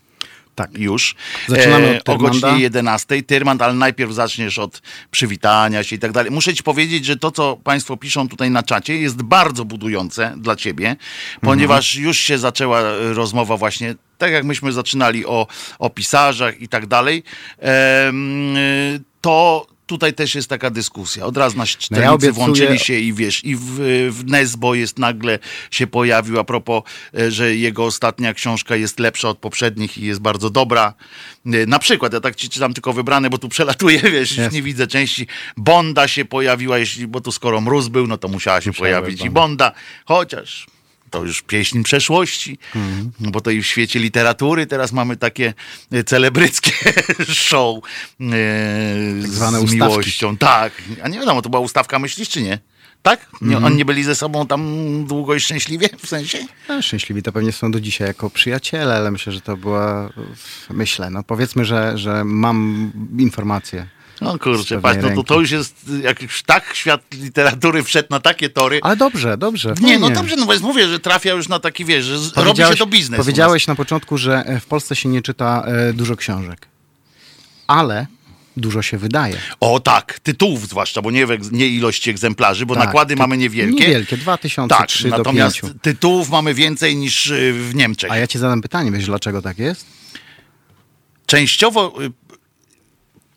[0.55, 0.77] Tak.
[0.77, 1.15] Już.
[1.47, 3.23] Zaczynamy od o godzinie 11.
[3.23, 6.31] Tyrmand, ale najpierw zaczniesz od przywitania się i tak dalej.
[6.31, 10.55] Muszę ci powiedzieć, że to, co Państwo piszą tutaj na czacie, jest bardzo budujące dla
[10.55, 10.95] Ciebie,
[11.41, 13.95] ponieważ już się zaczęła e, rozmowa właśnie.
[14.17, 15.47] Tak jak myśmy zaczynali o,
[15.79, 17.23] o pisarzach i tak dalej,
[17.59, 17.65] y,
[19.21, 21.25] to tutaj też jest taka dyskusja.
[21.25, 23.61] Od razu nasi czytelnicy No obiecuję- włączyli się i wiesz, i w,
[24.11, 25.39] w Nesbo jest nagle
[25.71, 26.83] się pojawił a propos,
[27.19, 30.93] e, że jego ostatnia książka jest lepsza od poprzednich i jest bardzo dobra.
[31.45, 34.53] E, Na przykład, ja tak ci czytam tylko wybrane, bo tu przelatuję, wiesz, Jest.
[34.55, 35.27] nie widzę części.
[35.57, 39.29] Bonda się pojawiła, jeśli, bo tu skoro mróz był, no to musiała się pojawić i
[39.29, 39.71] Bonda,
[40.05, 40.67] chociaż
[41.11, 42.57] to już pieśń przeszłości,
[43.19, 45.53] no bo to i w świecie literatury teraz mamy takie
[45.91, 46.71] e, celebryckie
[47.47, 47.81] show e,
[49.21, 49.75] Tak zwane z ustawki.
[49.91, 50.37] miłością.
[50.37, 52.59] Tak, a nie wiadomo, to była ustawka, myślisz, czy nie?
[53.01, 53.27] Tak?
[53.41, 53.63] Nie, Mhm.
[53.65, 54.61] Oni nie byli ze sobą tam
[55.07, 56.37] długo i szczęśliwie, w sensie?
[56.69, 60.09] No, szczęśliwi to pewnie są do dzisiaj jako przyjaciele, ale myślę, że to była,
[60.69, 63.87] myślę, no powiedzmy, że, że mam informacje.
[64.21, 68.19] No kurczę, patrz, no to, to już jest, jak już tak świat literatury wszedł na
[68.19, 68.79] takie tory.
[68.83, 69.73] Ale dobrze, dobrze.
[69.81, 72.63] nie, no dobrze, no bo jest, mówię, że trafia już na taki, wiesz, że robi
[72.63, 73.17] się to biznes.
[73.17, 76.67] Powiedziałeś na początku, że e, w Polsce się nie czyta e, dużo książek,
[77.67, 78.07] ale
[78.57, 79.37] dużo się wydaje.
[79.59, 83.87] O tak, tytułów zwłaszcza, bo nie, nie ilości egzemplarzy, bo Tak, nakłady mamy niewielkie.
[83.87, 85.73] Niewielkie, 2000, Tak, 3 do natomiast 5.
[85.81, 88.11] tytułów mamy więcej niż y, w Niemczech.
[88.11, 89.85] A ja ci zadam pytanie, wiesz dlaczego tak jest?
[91.25, 92.11] Częściowo, y,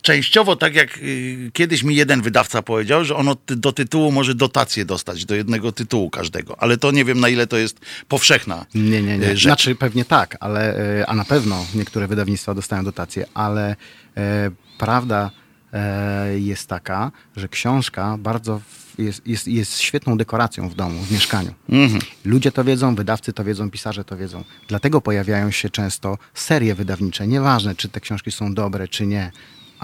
[0.08, 4.12] częściowo tak jak y, kiedyś mi jeden wydawca powiedział, że on od, ty- do tytułu
[4.12, 7.80] może dotację dostać, do jednego tytułu każdego, ale to nie wiem na ile to jest
[8.08, 9.26] powszechna Nie, nie, nie.
[9.26, 9.42] y, rzecz.
[9.42, 13.76] Znaczy pewnie tak, ale, e, a na pewno niektóre wydawnictwa dostają dotacje, ale
[14.16, 15.30] e, prawda
[15.72, 18.60] e, jest taka, że książka bardzo
[18.98, 21.54] jest, jest, jest świetną dekoracją w domu, w mieszkaniu.
[21.68, 22.00] Mhm.
[22.24, 24.44] Ludzie to wiedzą, wydawcy to wiedzą, pisarze to wiedzą.
[24.68, 27.26] Dlatego pojawiają się często serie wydawnicze.
[27.26, 29.32] Nieważne, czy te książki są dobre, czy nie,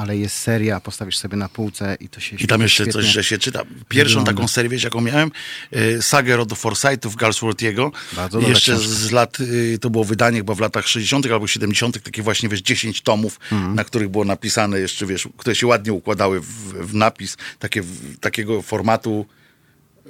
[0.00, 3.24] ale jest seria, postawisz sobie na półce i to się I tam jeszcze coś, że
[3.24, 3.62] się czyta.
[3.88, 4.32] Pierwszą wygląda.
[4.32, 5.30] taką serię, wiesz, jaką miałem,
[5.76, 7.92] y, sagę rodu Forsythów Galsworthiego.
[8.12, 8.88] Bardzo dobra Jeszcze książka.
[8.92, 11.32] z lat, y, to było wydanie chyba w latach 60.
[11.32, 12.00] albo 70.
[12.02, 13.74] takie właśnie, wiesz, 10 tomów, Mhm.
[13.74, 16.46] na których było napisane jeszcze, wiesz, które się ładnie układały w,
[16.90, 19.26] w napis, takie, w, takiego formatu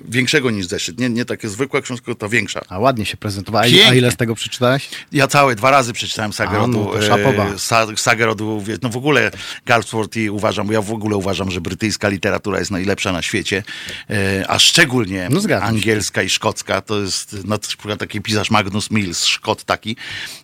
[0.08, 0.98] większego niż zeszyt.
[0.98, 2.60] Nie, nie takie zwykłe książki, tylko to większa.
[2.68, 3.64] A ładnie się prezentowała.
[3.64, 3.98] A a Pięknie.
[3.98, 4.88] ile z tego przeczytałeś?
[5.12, 7.46] Ja całe dwa razy przeczytałem sagę A, rodu, no szapoba.
[7.46, 9.30] e, sa, sagę rodu, no w ogóle
[9.66, 13.62] Galsworth i uważam, ja w ogóle uważam, że brytyjska literatura jest najlepsza na świecie,
[14.10, 19.24] e, a szczególnie No angielska i szkocka, to jest na przykład taki pisarz Magnus Mills,
[19.24, 19.96] Szkot taki,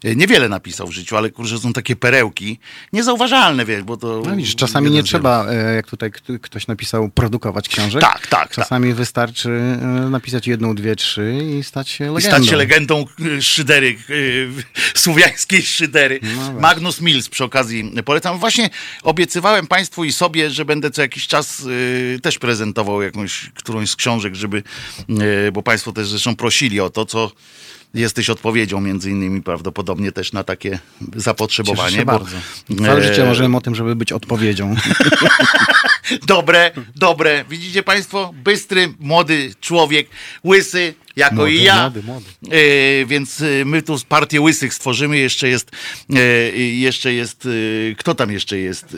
[0.04, 2.58] e, niewiele napisał w życiu, ale kurczę, są takie perełki,
[2.92, 4.22] niezauważalne, wiesz, bo to...
[4.26, 6.10] No widzisz, czasami nie trzeba, jak tutaj
[6.42, 8.00] ktoś napisał, produkować książek.
[8.00, 12.36] Tak, tak, Czasami wystarczy e, napisać jedną, dwie, trzy i stać się I legendą.
[12.36, 14.48] stać się legendą y, szydery, y,
[14.94, 16.20] słowiańskiej szydery.
[16.36, 16.52] No.
[16.52, 18.38] Magnus Mills przy okazji polecam.
[18.38, 18.70] Właśnie
[19.02, 21.62] obiecywałem Państwu i sobie, że będę co jakiś czas
[22.22, 24.62] też prezentował jakąś, którąś z książek, żeby,
[25.52, 27.32] bo Państwo też zresztą prosili o to, co
[27.94, 31.96] jesteś odpowiedzią między innymi prawdopodobnie też na takie Cieszę zapotrzebowanie.
[31.96, 32.36] się bo, bardzo.
[32.78, 34.74] Całe e, życie marzyłem o tym, żeby być odpowiedzią.
[36.26, 37.44] Dobre, dobre.
[37.50, 38.34] Widzicie Państwo?
[38.44, 40.08] Bystry, młody człowiek,
[40.44, 41.80] łysy, jako Młody, i ja.
[41.80, 42.26] młody, młody.
[42.50, 45.18] E, więc e, my tu partię łysych stworzymy.
[45.18, 45.70] Jeszcze jest,
[46.14, 46.18] e,
[46.58, 48.96] jeszcze jest, e, kto tam jeszcze jest?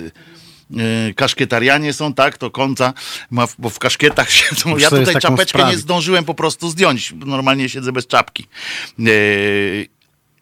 [0.76, 2.38] E, kaszkietarianie są, tak?
[2.38, 2.92] To końca,
[3.30, 4.70] ma, bo w kaszkietach siedzą.
[4.70, 7.14] Muszę Ja tutaj czapeczkę nie zdążyłem po prostu zdjąć.
[7.26, 8.46] Normalnie siedzę bez czapki.
[8.98, 9.04] E,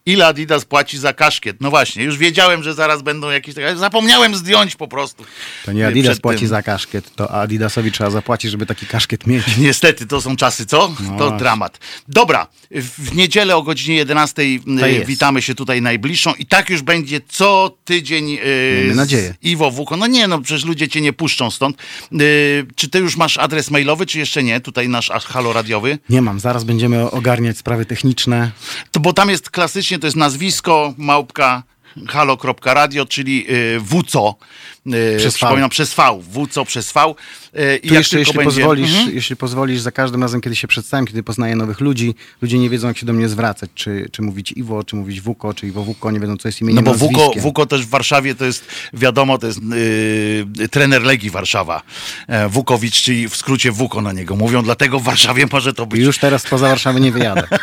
[0.07, 1.57] Ile Adidas płaci za kaszkiet?
[1.61, 3.77] No właśnie, już wiedziałem, że zaraz będą jakieś takie.
[3.77, 5.25] Zapomniałem zdjąć po prostu.
[5.65, 6.47] To nie Adidas płaci tym.
[6.47, 9.43] za kaszkiet, to Adidasowi trzeba zapłacić, żeby taki kaszkiet mieć.
[9.57, 10.77] Niestety, to są czasy, co?
[10.77, 11.37] to No właśnie.
[11.37, 11.79] dramat.
[12.07, 17.21] Dobra, w niedzielę o godzinie 11 y, witamy się tutaj najbliższą i tak już będzie
[17.29, 19.33] co tydzień y, Miejmy z nadzieję.
[19.41, 19.97] Iwo Wuko.
[19.97, 21.77] No nie, no przecież ludzie cię nie puszczą stąd.
[22.21, 24.61] Y, czy ty już masz adres mailowy, czy jeszcze nie?
[24.61, 25.99] Tutaj nasz halo radiowy.
[26.09, 28.51] Nie mam, zaraz będziemy ogarniać sprawy techniczne.
[28.91, 31.63] To, bo tam jest klasycznie, to jest nazwisko, małpka,
[32.07, 34.35] halo.radio, czyli y, WCO.
[34.87, 35.37] Y, Przez V.
[35.37, 36.03] Przypominam, przez V.
[36.31, 37.01] WCO przez V.
[37.59, 39.15] Y, i Tu jeszcze, jeśli będzie- pozwolisz, Mhm.
[39.15, 42.87] jeśli pozwolisz, za każdym razem, kiedy się przedstawiam, kiedy poznaję nowych ludzi, ludzie nie wiedzą,
[42.87, 43.69] jak się do mnie zwracać.
[43.75, 46.85] Czy, czy mówić Iwo, czy mówić Wuko, czy Iwo Wuko, nie wiedzą, co jest imieniem,
[46.85, 47.31] No bo Wuko.
[47.37, 49.59] Wuko też w Warszawie to jest, wiadomo, to jest
[50.57, 51.81] yy, trener Legii Warszawa.
[52.27, 56.01] E, Wukowicz, czyli w skrócie Wuko na niego mówią, dlatego w Warszawie może to być.
[56.01, 57.47] Już teraz poza Warszawę nie wyjadę.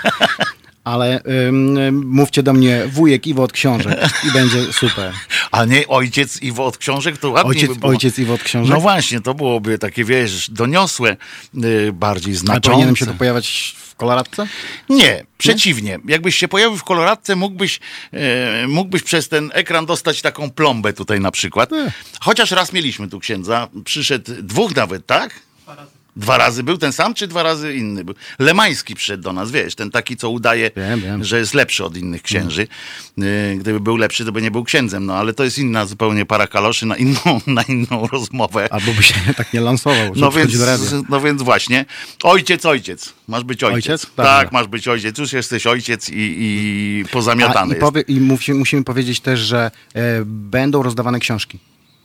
[0.84, 5.12] Ale ym, mówcie do mnie wujek Iwo od książek i będzie super.
[5.50, 7.90] A nie ojciec Iwo od książek, to ładnie Ojciec, by było.
[7.92, 8.74] ojciec Iwo od książek?
[8.74, 11.16] No właśnie, to byłoby takie, wiesz, doniosłe,
[11.64, 12.70] y, bardziej Ale znaczące.
[12.70, 14.46] powinienem się to pojawiać w koloradce?
[14.88, 15.98] Nie, przeciwnie.
[16.08, 17.80] Jakbyś się pojawił w koloradce, mógłbyś,
[18.12, 21.70] e, mógłbyś przez ten ekran dostać taką plombę tutaj na przykład.
[22.20, 25.40] Chociaż raz mieliśmy tu księdza, przyszedł dwóch nawet, tak?
[25.62, 25.90] Dwa razy
[26.64, 28.14] był ten sam, czy dwa razy inny był?
[28.38, 31.24] Lemański przyszedł do nas, wiesz, ten taki, co udaje, Wiem, wiem.
[31.24, 32.68] że jest lepszy od innych księży.
[33.18, 36.26] Y, Gdyby był lepszy, to by nie był księdzem, no ale to jest inna zupełnie
[36.26, 38.72] para kaloszy na inną, na inną rozmowę.
[38.72, 40.52] Albo by się tak nie lansował, No więc,
[41.08, 41.84] no więc właśnie.
[42.22, 43.12] Ojciec, ojciec.
[43.28, 43.90] Masz być ojciec.
[44.04, 44.14] Ojciec?
[44.16, 45.18] Tak, masz być ojciec.
[45.18, 49.70] Już jesteś ojciec i, i A, pozamiatany I, powie, i musimy, musimy powiedzieć też, że
[49.94, 51.58] e, będą rozdawane książki.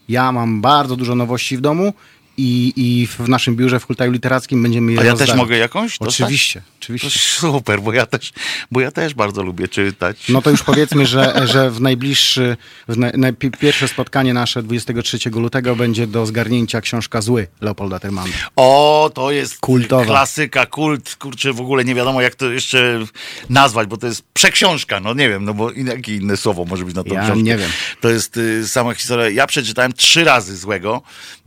[0.10, 1.94] Ja mam bardzo dużo nowości w domu
[2.40, 5.30] i, i w naszym biurze w Hultaju Literackim będziemy je A ja rozdawać.
[5.30, 6.22] też mogę jakąś dostać?
[6.22, 7.20] Oczywiście, To oczywiście.
[7.20, 8.32] super, bo ja też,
[8.72, 10.30] bo ja też bardzo lubię czytać.
[10.30, 14.64] No to już powiedzmy, że, że w najbliższy, w na, na, pi- pierwsze spotkanie nasze
[14.64, 18.30] 23 lutego będzie do zgarnięcia książka Zły Leopolda Termana.
[18.56, 20.06] O, to jest Kultowa.
[20.06, 23.00] klasyka, kult, kurczę, w ogóle nie wiadomo jak to jeszcze
[23.50, 26.96] nazwać, bo to jest przeksiążka, no nie wiem, no bo jakie inne słowo może być
[26.96, 27.44] na tą Ja książkę.
[27.44, 27.70] nie wiem.
[28.02, 29.30] To jest y, sama historia.
[29.30, 31.02] Ja przeczytałem trzy razy Złego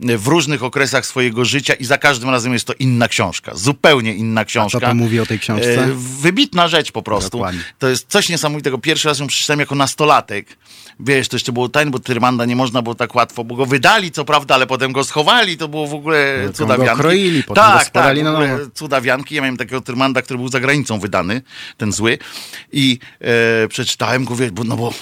[0.09, 4.13] y, w różnych okresach swojego życia i za każdym razem jest to inna książka, zupełnie
[4.13, 4.79] inna książka.
[4.79, 5.83] to mówi o tej książce?
[5.83, 5.87] E,
[6.21, 7.37] Wybitna rzecz po prostu.
[7.37, 7.61] Dokładnie.
[7.79, 8.77] To jest coś niesamowitego.
[8.77, 10.57] Pierwszy raz ją przeczytałem jako nastolatek.
[10.99, 14.11] Wiesz, to jeszcze było tajne, bo Tyrmanda nie można było tak łatwo, bo go wydali,
[14.11, 16.95] co prawda, ale potem go schowali, to było w ogóle Potem cudawianki.
[16.97, 18.45] go kroili, potem tak, tak, na nowo.
[18.73, 19.35] cudawianki.
[19.35, 21.41] Ja miałem takiego Tyrmanda, który był za granicą wydany,
[21.77, 22.17] ten zły.
[22.71, 24.93] I e, przeczytałem go, wiesz, bo, no bo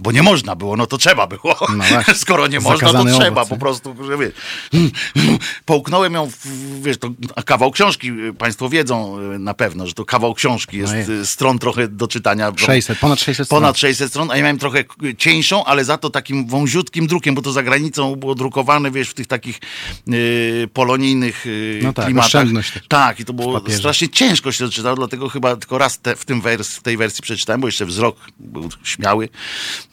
[0.00, 1.56] bo nie można było, no to trzeba było.
[1.76, 1.84] No.
[2.14, 4.32] Skoro nie można, to trzeba owoc, po prostu, że wiesz.
[5.64, 6.46] Połknąłem ją, w,
[6.82, 10.78] wiesz, to a kawał książki, y, państwo wiedzą y, na pewno, że to kawał książki,
[10.78, 12.52] jest No y, stron trochę do czytania.
[12.56, 13.60] 600, ponad 600 stron.
[13.60, 14.84] Ponad 600 stron, a ja miałem trochę
[15.18, 19.14] cieńszą, ale za to takim wąziutkim drukiem, bo to za granicą było drukowane, wiesz, w
[19.14, 19.60] tych takich
[20.08, 22.46] y, polonijnych y, No tak, klimatach.
[22.88, 26.40] Tak, i to było strasznie ciężko się czytało, dlatego chyba tylko raz te, w, tym
[26.40, 29.28] wers, w tej wersji przeczytałem, bo jeszcze wzrok był śmiały.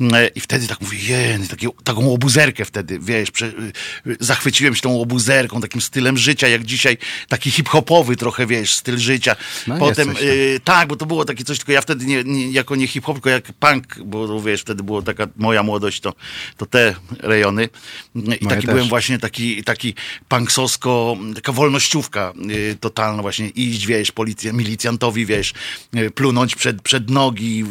[0.01, 5.01] Mm, I wtedy tak mówię, takie, taką obuzerkę wtedy, wiesz, prze, y, zachwyciłem się tą
[5.01, 6.97] obuzerką, takim stylem życia, jak dzisiaj,
[7.29, 9.35] taki hip-hopowy trochę, wiesz, styl życia.
[9.67, 12.75] No, Potem, y, tak, bo to było takie coś, tylko ja wtedy nie, nie, jako
[12.75, 16.13] nie hip-hop, tylko jak punk, bo no, wiesz, wtedy było taka moja młodość, to,
[16.57, 17.69] to te rejony.
[18.15, 18.65] I Moje taki też.
[18.65, 19.93] byłem właśnie taki, taki
[20.27, 25.53] punksosko, taka wolnościówka y, totalna właśnie, iść, wiesz, policja, milicjantowi, wiesz,
[25.95, 27.65] y, plunąć przed, przed nogi,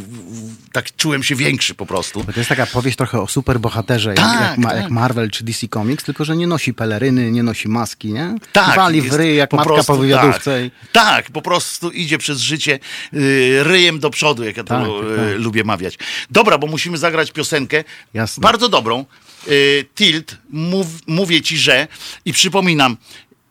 [0.73, 2.06] tak czułem się większy po prostu.
[2.15, 4.83] Bo to jest taka powieść trochę o superbohaterze, jak, Tak, jak, ma, tak.
[4.83, 8.35] jak Marvel czy DC Comics, tylko że nie nosi peleryny, nie nosi maski, nie?
[8.53, 10.71] Tak, Wali w ryj jak po matka prostu po wywiadówce.
[10.93, 12.79] Tak, tak, po prostu idzie przez życie
[13.15, 15.39] y, ryjem do przodu, jak ja to Tak, y, tak.
[15.41, 15.99] lubię mawiać.
[16.31, 17.85] Dobra, bo musimy zagrać piosenkę.
[18.15, 18.41] Jasne.
[18.43, 19.05] Bardzo dobrą.
[19.49, 21.89] Y, Tilt, mów, mówię ci, że
[22.25, 22.97] i przypominam,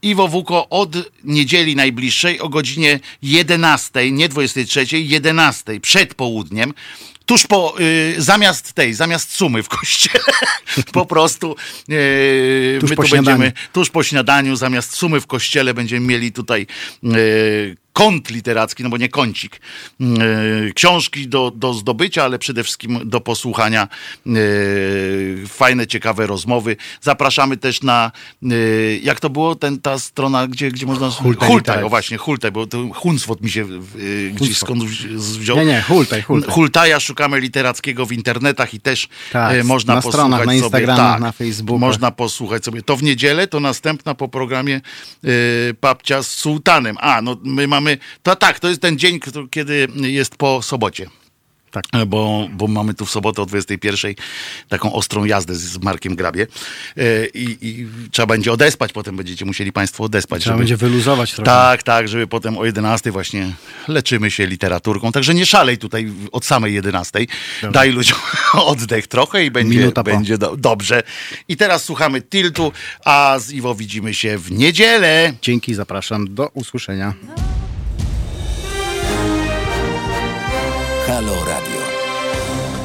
[0.01, 6.73] Iwo Wuko od niedzieli najbliższej o godzinie 11, nie 23, 11 przed południem.
[7.25, 10.23] Tuż po, y, zamiast tej, zamiast sumy w kościele,
[10.93, 11.55] po prostu
[11.89, 13.37] y, Tuż my po tu śniadaniu.
[13.37, 16.67] będziemy, tuż po śniadaniu, zamiast sumy w kościele będziemy mieli tutaj
[17.03, 19.61] y, kąt literacki, no bo nie kącik,
[20.01, 23.87] y, książki do, do zdobycia, ale przede wszystkim do posłuchania,
[24.27, 26.77] y, fajne, ciekawe rozmowy.
[27.01, 28.11] Zapraszamy też na,
[28.51, 31.09] y, jak to było, ten, ta strona, gdzie, gdzie można...
[31.09, 31.85] Hultaj Hultaj, Literacki.
[31.85, 33.65] o właśnie, Hultaj, bo to Hunswot mi się
[33.95, 35.57] y, gdzieś skąd wzi- wziął.
[35.57, 36.51] Nie, nie, Hultaj, Hultaj.
[36.53, 40.57] Hultaja szukamy literackiego w internetach i też Tak, e, można na posłuchać stronach, na sobie.
[40.57, 41.79] Instagramach, tak, na Facebookach.
[41.81, 42.81] Można posłuchać sobie.
[42.81, 44.75] To w niedzielę, to następna po programie
[45.23, 45.29] e,
[45.79, 46.95] Papcia z Sułtanem.
[46.99, 47.84] A, no my mamy,
[48.23, 49.19] to tak, to jest ten dzień,
[49.51, 51.09] kiedy jest po sobocie.
[51.75, 52.01] Tak.
[52.01, 54.13] E, Bo, bo mamy tu w sobotę o 21
[54.69, 56.47] taką ostrą jazdę z, Markiem Grabie
[56.97, 60.41] E, i, i trzeba będzie odespać, potem będziecie musieli Państwo odespać.
[60.41, 61.45] Trzeba będzie wyluzować trochę.
[61.45, 63.53] Tak, tak, żeby potem o 11 właśnie
[63.87, 65.11] leczymy się literaturką.
[65.11, 67.25] Także nie szalej tutaj od samej 11.
[67.71, 68.17] Daj ludziom
[68.53, 71.03] oddech trochę i będzie, Minuta będzie do, dobrze.
[71.47, 72.71] I teraz słuchamy Tiltu,
[73.05, 75.33] a z Iwo widzimy się w niedzielę.
[75.41, 76.35] Dzięki, zapraszam.
[76.35, 77.13] Do usłyszenia.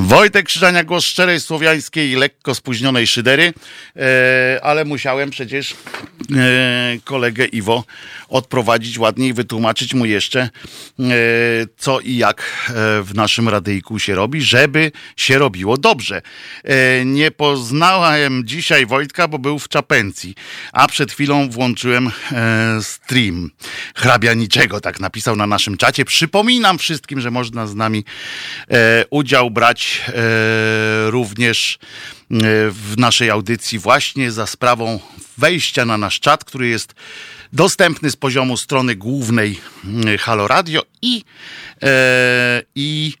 [0.00, 3.52] Wojtek Krzyżania, głos szczerej, słowiańskiej, lekko spóźnionej szydery,
[3.96, 5.72] e, ale musiałem przecież
[6.36, 7.84] e, kolegę Iwo
[8.28, 10.50] odprowadzić ładnie i wytłumaczyć mu jeszcze, e,
[11.76, 12.72] co i jak e,
[13.02, 16.22] w naszym radyjku się robi, żeby się robiło dobrze.
[16.64, 20.34] E, nie poznałem dzisiaj Wojtka, bo był w Czapencji,
[20.72, 23.50] a przed chwilą włączyłem e, stream.
[23.94, 26.04] Hrabia niczego, tak napisał na naszym czacie.
[26.04, 28.04] Przypominam wszystkim, że można z nami
[29.10, 31.78] udział brać e, również
[32.30, 32.36] e,
[32.70, 35.00] w naszej audycji właśnie za sprawą
[35.38, 36.94] wejścia na nasz czat, który jest
[37.52, 41.24] dostępny z poziomu strony głównej mm, Halo Radio i,
[41.82, 43.14] e, i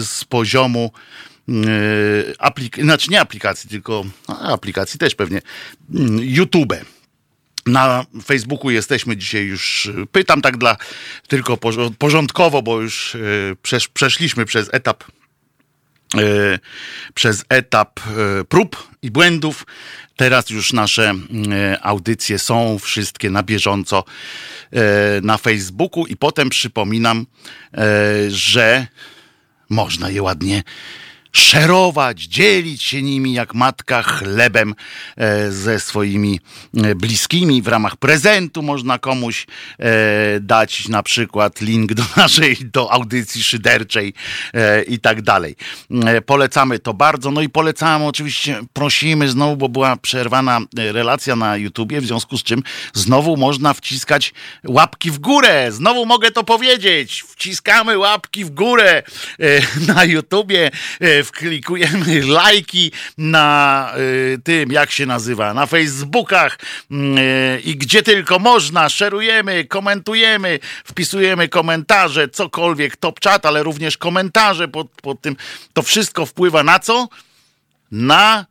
[0.00, 0.92] z poziomu
[2.38, 5.42] aplikacji, znaczy nie aplikacji, tylko a, aplikacji też pewnie,
[5.94, 6.74] mm, YouTube.
[7.66, 10.76] Na Facebooku jesteśmy dzisiaj już, pytam tak dla
[11.28, 11.58] tylko
[11.98, 13.16] porządkowo, bo już
[13.62, 15.04] przesz, przeszliśmy przez etap
[17.14, 19.66] przez etap e, prób i błędów.
[20.16, 21.14] Teraz już nasze
[21.52, 24.04] e, audycje są wszystkie na bieżąco
[25.22, 27.26] na Facebooku i potem przypominam,
[28.28, 28.86] że
[29.68, 30.62] można je ładnie
[31.38, 34.74] szerować, dzielić się nimi jak matka chlebem
[35.16, 36.40] e, ze swoimi
[36.76, 37.62] e, bliskimi.
[37.62, 39.46] W ramach prezentu można komuś
[39.78, 44.14] e, dać na przykład link do naszej, do audycji szyderczej
[44.88, 45.56] i tak dalej.
[46.26, 47.30] Polecamy to bardzo.
[47.30, 52.42] No i polecamy oczywiście, prosimy znowu, bo była przerwana relacja na YouTubie, w związku z
[52.42, 52.62] czym
[52.94, 54.34] znowu można wciskać
[54.66, 55.72] łapki w górę.
[55.72, 57.24] Znowu mogę to powiedzieć.
[57.28, 59.02] Wciskamy łapki w górę
[59.94, 60.70] na YouTubie
[61.28, 66.58] wklikujemy lajki na y, tym, jak się nazywa, na Facebookach
[66.90, 74.68] y, i gdzie tylko można, szerujemy, komentujemy, wpisujemy komentarze, cokolwiek, top chat, ale również komentarze
[74.68, 75.36] pod, pod tym.
[75.72, 77.08] To wszystko wpływa na co?
[77.92, 78.46] Na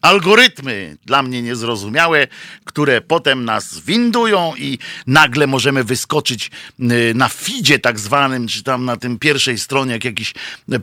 [0.00, 2.26] algorytmy dla mnie niezrozumiałe,
[2.64, 8.84] które potem nas windują i nagle możemy wyskoczyć y, na feedzie tak zwanym, czy tam
[8.84, 10.34] na tym pierwszej stronie, jak jakiś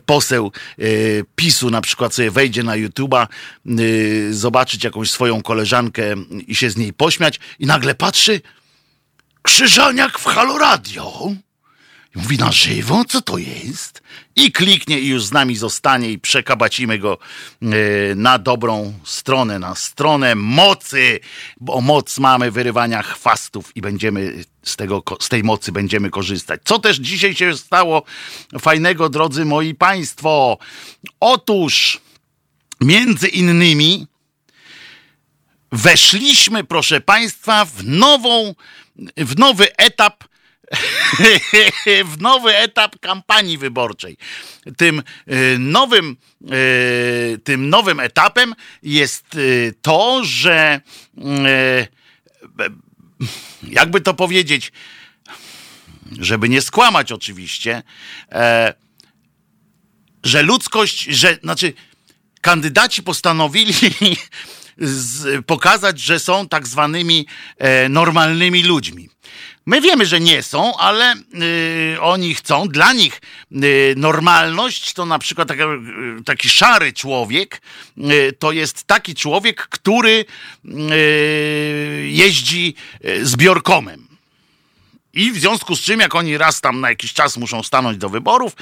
[0.06, 3.26] poseł y, PiSu na przykład sobie wejdzie na YouTube'a,
[3.80, 6.14] y, zobaczyć jakąś swoją koleżankę
[6.46, 8.40] i się z niej pośmiać i nagle patrzy
[9.42, 11.32] Krzyżaniak w Halo Radio.
[12.16, 14.02] I mówi na żywo, co to jest?
[14.36, 17.18] I kliknie i już z nami zostanie i przekabacimy go
[17.62, 17.66] e,
[18.14, 21.20] na dobrą stronę, na stronę mocy,
[21.60, 26.60] bo moc mamy wyrywania chwastów i będziemy z, tego, z tej mocy będziemy korzystać.
[26.64, 28.02] Co też dzisiaj się stało
[28.60, 30.58] fajnego, drodzy moi państwo?
[31.20, 32.00] Otóż
[32.80, 34.06] między innymi
[35.72, 38.54] weszliśmy, proszę państwa, w nową,
[39.16, 40.24] w nowy etap
[42.04, 44.16] w nowy etap kampanii wyborczej.
[44.76, 49.38] Tym e, nowym, e, tym nowym etapem jest e,
[49.82, 50.80] to, że
[53.62, 54.72] jakby to powiedzieć,
[56.20, 57.82] żeby nie skłamać oczywiście,
[60.22, 61.72] że ludzkość, że znaczy
[62.40, 63.74] kandydaci postanowili
[65.46, 67.26] pokazać, że są tak zwanymi
[67.88, 69.08] normalnymi ludźmi.
[69.68, 71.14] My wiemy, że nie są, ale
[71.94, 72.68] y, oni chcą.
[72.68, 73.20] Dla nich
[73.52, 77.60] y, normalność to na przykład taki, y, taki szary człowiek
[77.98, 80.24] y, to jest taki człowiek, który
[80.64, 82.74] y, jeździ
[83.22, 84.08] zbiorkomem.
[85.12, 88.08] I w związku z czym, jak oni raz tam na jakiś czas muszą stanąć do
[88.08, 88.52] wyborów,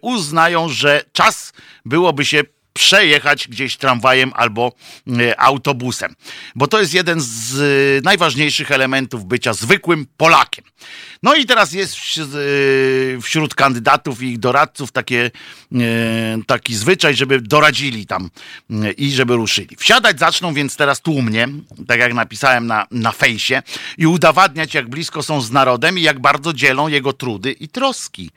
[0.00, 1.52] uznają, że czas
[1.84, 4.72] byłoby się przejechać gdzieś tramwajem albo
[5.20, 6.14] e, autobusem.
[6.54, 10.64] Bo to jest jeden z e, najważniejszych elementów bycia zwykłym Polakiem.
[11.22, 15.30] No i teraz jest e, wśród kandydatów i ich doradców takie,
[16.46, 18.30] taki zwyczaj, żeby doradzili tam
[18.96, 19.76] i żeby ruszyli.
[19.76, 21.48] Wsiadać zaczną więc teraz tłumnie,
[21.88, 23.62] tak jak napisałem na, na fejsie,
[23.98, 28.30] i udowadniać, jak blisko są z narodem i jak bardzo dzielą jego trudy i troski.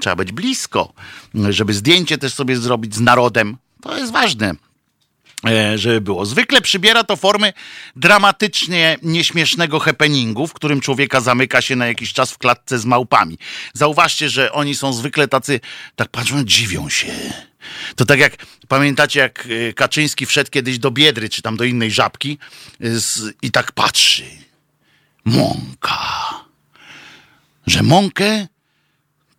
[0.00, 0.92] Trzeba być blisko,
[1.34, 4.54] żeby zdjęcie też sobie zrobić z narodem, to jest ważne
[5.46, 6.26] e, żeby było.
[6.26, 7.52] Zwykle przybiera to formy
[7.96, 13.38] dramatycznie nieśmiesznego happeningu, w którym człowieka zamyka się na jakiś czas w klatce z małpami.
[13.74, 15.60] Zauważcie, że oni są zwykle tacy,
[15.96, 17.14] tak patrzą, dziwią się.
[17.96, 18.36] To tak jak,
[18.68, 22.38] pamiętacie jak e, Kaczyński wszedł kiedyś do Biedry, czy tam do innej żabki
[22.80, 24.24] e, z, i tak patrzy.
[25.24, 26.00] Mąka.
[27.66, 28.46] Że mąkę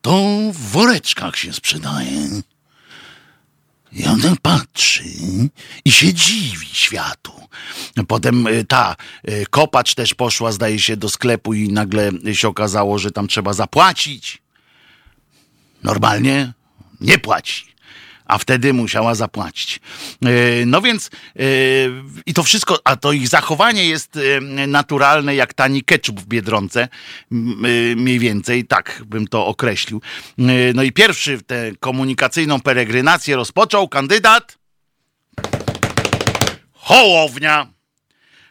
[0.05, 2.41] to w woreczkach się sprzedaje.
[3.91, 5.03] I on tak patrzy
[5.85, 7.31] i się dziwi światu.
[8.07, 8.95] Potem y, ta
[9.29, 13.53] y, kopacz też poszła, zdaje się, do sklepu i nagle się okazało, że tam trzeba
[13.53, 14.41] zapłacić.
[15.83, 16.53] Normalnie
[17.01, 17.74] nie płaci.
[18.25, 19.79] A wtedy musiała zapłacić.
[20.25, 20.29] E,
[20.65, 21.41] no więc e,
[22.25, 26.87] i to wszystko, a to ich zachowanie jest e, naturalne jak tani ketchup w Biedronce,
[27.95, 30.01] mniej więcej, tak bym to określił.
[30.73, 34.57] No i pierwszy tę komunikacyjną peregrinację rozpoczął kandydat
[36.73, 37.67] Hołownia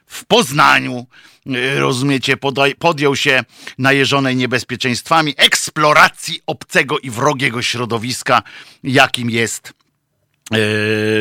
[0.07, 1.07] w Poznaniu.
[1.77, 2.37] Rozumiecie,
[2.79, 3.45] podjął się
[3.79, 8.43] najeżonej niebezpieczeństwami eksploracji obcego i wrogiego środowiska,
[8.83, 9.73] jakim jest
[10.53, 10.57] e,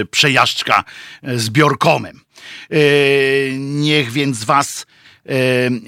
[0.05, 0.84] przejażdżka
[1.24, 2.21] z biorkomem.
[3.59, 4.86] Niech więc was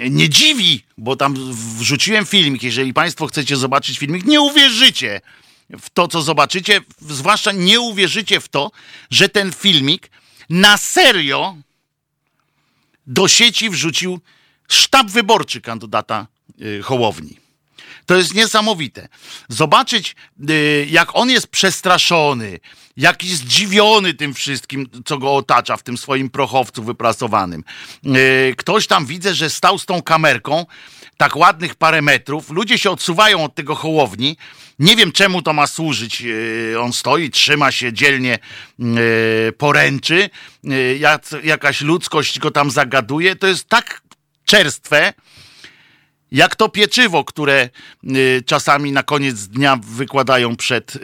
[0.09, 2.63] nie dziwi, bo tam wrzuciłem filmik.
[2.63, 5.21] Jeżeli Państwo chcecie zobaczyć filmik, nie uwierzycie
[5.69, 8.71] w to, co zobaczycie, zwłaszcza nie uwierzycie w to,
[9.09, 10.09] że ten filmik
[10.49, 11.57] na serio
[13.07, 14.19] do sieci wrzucił
[14.67, 16.27] sztab wyborczy kandydata
[16.61, 17.37] y, Hołowni.
[18.05, 19.07] To jest niesamowite.
[19.49, 20.15] Zobaczyć,
[20.49, 22.59] y, jak on jest przestraszony,
[22.97, 27.63] jak jest zdziwiony tym wszystkim, co go otacza w tym swoim prochowcu wyprasowanym.
[28.05, 30.65] Y, ktoś tam widzę, że stał z tą kamerką
[31.17, 32.49] tak ładnych parę metrów.
[32.49, 34.37] Ludzie się odsuwają od tego hołowni.
[34.79, 36.23] Nie wiem, czemu to ma służyć.
[36.73, 38.33] E, on stoi, trzyma się dzielnie
[38.79, 40.29] e, poręczy.
[40.63, 40.97] E,
[41.43, 43.35] jakaś ludzkość go tam zagaduje.
[43.35, 44.01] To jest tak
[44.45, 45.13] czerstwe,
[46.31, 47.69] jak to pieczywo, które
[48.45, 50.97] czasami na koniec dnia wykładają przed,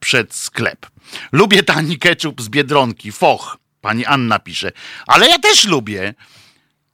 [0.00, 0.86] przed sklep.
[1.32, 3.58] Lubię tani ketchup z Biedronki, foch.
[3.80, 4.72] Pani Anna pisze.
[5.06, 6.14] Ale ja też lubię.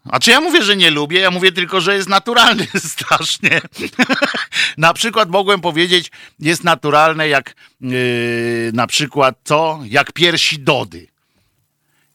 [0.08, 1.20] A czy ja mówię, że nie lubię?
[1.20, 3.60] Ja mówię tylko, że jest naturalny strasznie.
[4.78, 9.80] na przykład mogłem powiedzieć, jest naturalne jak yy, na przykład co?
[9.84, 11.06] Jak piersi Dody.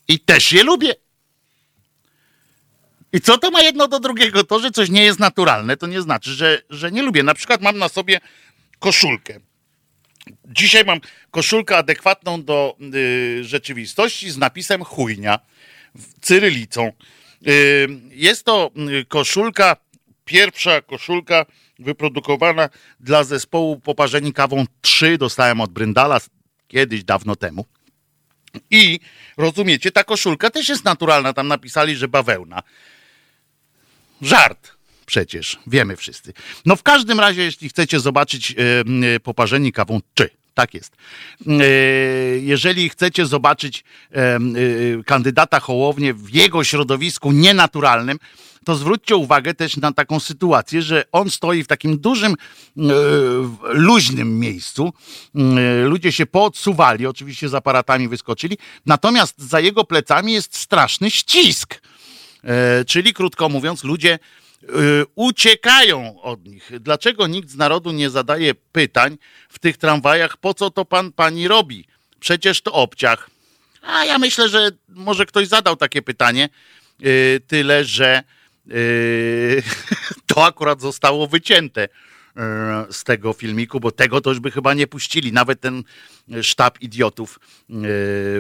[0.08, 0.94] I też je lubię.
[3.14, 4.44] I co to ma jedno do drugiego?
[4.44, 7.24] To, że coś nie jest naturalne, to nie znaczy, że, że nie lubię.
[7.24, 8.20] Na przykład mam na sobie
[8.80, 9.40] koszulkę.
[10.46, 11.00] Dzisiaj mam
[11.32, 15.40] koszulkę adekwatną do yy, rzeczywistości z napisem chujnia,
[16.22, 16.92] cyrylicą.
[18.10, 18.72] Jest to
[19.02, 19.76] y, koszulka,
[20.26, 21.46] pierwsza koszulka
[21.80, 22.70] wyprodukowana
[23.00, 25.18] dla zespołu Poparzeni Kawą 3.
[25.18, 26.20] Dostałem od Bryndala
[26.68, 27.66] kiedyś, dawno temu.
[28.72, 29.00] I
[29.38, 31.34] rozumiecie, ta koszulka też jest naturalna.
[31.34, 32.64] Tam napisali, że bawełna.
[34.22, 34.72] Żart
[35.06, 36.34] przecież, wiemy wszyscy.
[36.66, 38.56] No w każdym razie, jeśli chcecie zobaczyć
[39.02, 40.96] yy, Poparzeni Kawą 3, tak jest.
[41.48, 41.64] E,
[42.40, 44.40] jeżeli chcecie zobaczyć e, e,
[45.06, 48.20] kandydata Hołownię w jego środowisku nienaturalnym,
[48.66, 52.36] to zwróćcie uwagę też na taką sytuację, że on stoi w takim dużym,
[53.64, 54.94] luźnym miejscu.
[55.86, 61.82] Ludzie się poodsuwali, oczywiście z aparatami wyskoczyli, natomiast za jego plecami jest straszny ścisk.
[62.88, 64.20] Czyli krótko mówiąc, ludzie
[65.16, 66.72] uciekają od nich.
[66.80, 69.18] Dlaczego nikt z narodu nie zadaje pytań
[69.50, 71.88] w tych tramwajach, po co to pan pani robi?
[72.20, 73.30] Przecież to obciach.
[73.82, 76.50] A ja myślę, że może ktoś zadał takie pytanie,
[77.06, 78.24] y, tyle że
[78.72, 79.64] y,
[80.28, 81.88] to akurat zostało wycięte
[82.92, 85.84] z tego filmiku, bo tego to już by chyba nie puścili, nawet ten
[86.42, 87.40] sztab idiotów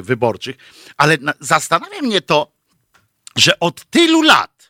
[0.02, 0.56] wyborczych.
[0.98, 2.52] Ale zastanawia mnie to,
[3.36, 4.61] że od tylu lat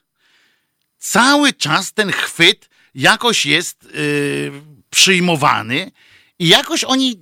[1.02, 4.52] cały czas ten chwyt jakoś jest yy,
[4.90, 5.92] przyjmowany
[6.40, 7.20] i jakoś oni,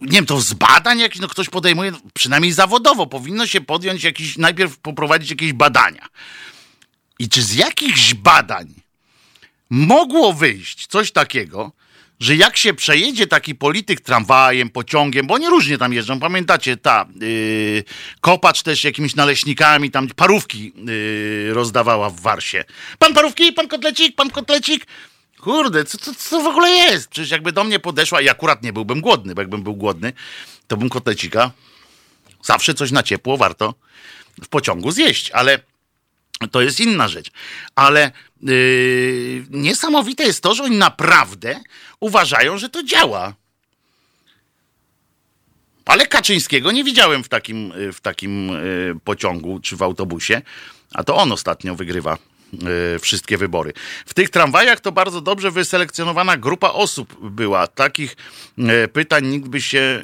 [0.00, 4.38] nie wiem, to z badań jakiś, no ktoś podejmuje, przynajmniej zawodowo, powinno się podjąć jakiś,
[4.38, 6.08] najpierw poprowadzić jakieś badania.
[7.18, 8.74] I czy z jakichś badań
[9.70, 11.72] mogło wyjść coś takiego,
[12.20, 17.06] że jak się przejedzie taki polityk tramwajem, pociągiem, bo nie różnie tam jeżdżą, pamiętacie, ta
[17.20, 17.84] yy,
[18.20, 22.64] kopacz też jakimiś naleśnikami, tam parówki yy, rozdawała w Warsie.
[22.98, 24.86] Pan parówki, pan kotlecik, pan kotlecik.
[25.40, 27.08] Kurde, co, co, co w ogóle jest?
[27.08, 30.12] Przecież jakby do mnie podeszła i akurat nie byłbym głodny, bo jakbym był głodny,
[30.66, 31.50] to bym kotlecika
[32.42, 33.74] zawsze coś na ciepło warto
[34.42, 35.60] w pociągu zjeść, ale
[36.50, 37.30] to jest inna rzecz.
[37.74, 38.12] Ale
[38.42, 41.60] yy, niesamowite jest to, że oni naprawdę
[42.00, 43.34] uważają, że to działa.
[45.84, 50.42] Ale Kaczyńskiego nie widziałem w takim, w takim yy, pociągu czy w autobusie,
[50.94, 52.18] a to on ostatnio wygrywa
[52.54, 53.72] E, wszystkie wybory.
[54.06, 57.66] W tych tramwajach to bardzo dobrze wyselekcjonowana grupa osób była.
[57.66, 58.16] Takich
[58.92, 60.02] pytań nikt by się,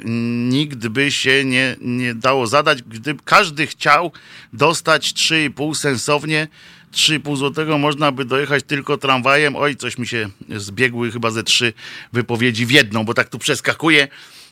[0.49, 4.13] nikt by się nie, nie dało zadać, gdyby każdy chciał
[4.53, 6.49] dostać 3,5 sensownie.
[6.95, 9.57] 3,5 złotego można by dojechać tylko tramwajem.
[9.57, 11.73] Oj, coś mi się zbiegły chyba ze trzy
[12.13, 14.09] wypowiedzi w jedną, bo tak tu przeskakuje.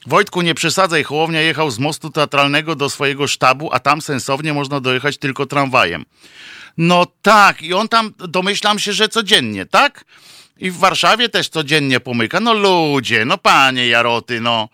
[0.06, 4.80] Wojtku, nie przesadzaj, Hołownia jechał z mostu teatralnego do swojego sztabu, a tam sensownie można
[4.80, 6.04] dojechać tylko tramwajem.
[6.76, 10.04] No tak, i on tam, domyślam się, że codziennie, tak?
[10.58, 12.40] I w Warszawie też codziennie pomyka.
[12.40, 14.68] No ludzie, no panie Jaroty, no.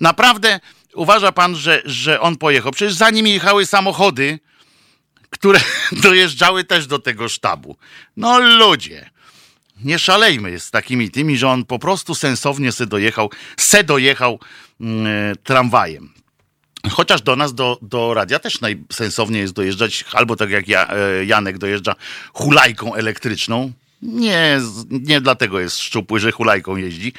[0.00, 0.60] naprawdę
[0.94, 2.72] uważa pan, że, że on pojechał?
[2.72, 4.38] Przecież za nim jechały samochody,
[5.34, 5.60] które
[6.02, 7.76] dojeżdżały też do tego sztabu.
[8.16, 9.10] No ludzie,
[9.84, 14.38] nie szalejmy z takimi tymi, że on po prostu sensownie se dojechał, se dojechał
[14.80, 14.84] e,
[15.42, 16.14] tramwajem.
[16.90, 21.24] Chociaż do nas, do, do radia też najsensowniej jest dojeżdżać, albo tak jak ja, e,
[21.24, 21.94] Janek dojeżdża
[22.32, 23.72] hulajką elektryczną,
[24.04, 27.12] nie, nie dlatego jest szczupły, że hulajką jeździ,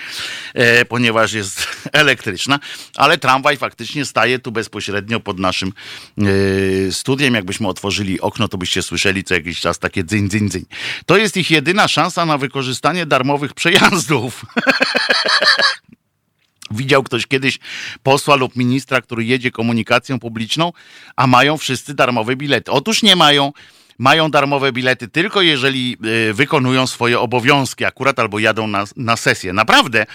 [0.53, 2.59] e, ponieważ jest elektryczna,
[2.95, 5.71] ale tramwaj faktycznie staje tu bezpośrednio pod naszym
[6.17, 7.33] e, studiem.
[7.33, 10.65] Jakbyśmy otworzyli okno, to byście słyszeli co jakiś czas takie dzyń, dzyń, dzyń.
[11.05, 14.45] To jest ich jedyna szansa na wykorzystanie darmowych przejazdów.
[16.71, 17.59] Widział ktoś kiedyś
[18.03, 20.73] posła lub ministra, który jedzie komunikacją publiczną,
[21.15, 22.71] a mają wszyscy darmowe bilety?
[22.71, 23.51] Otóż nie mają
[23.97, 25.97] mają darmowe bilety tylko jeżeli
[26.29, 29.53] y, wykonują swoje obowiązki akurat albo jadą na, na sesję.
[29.53, 30.05] Naprawdę.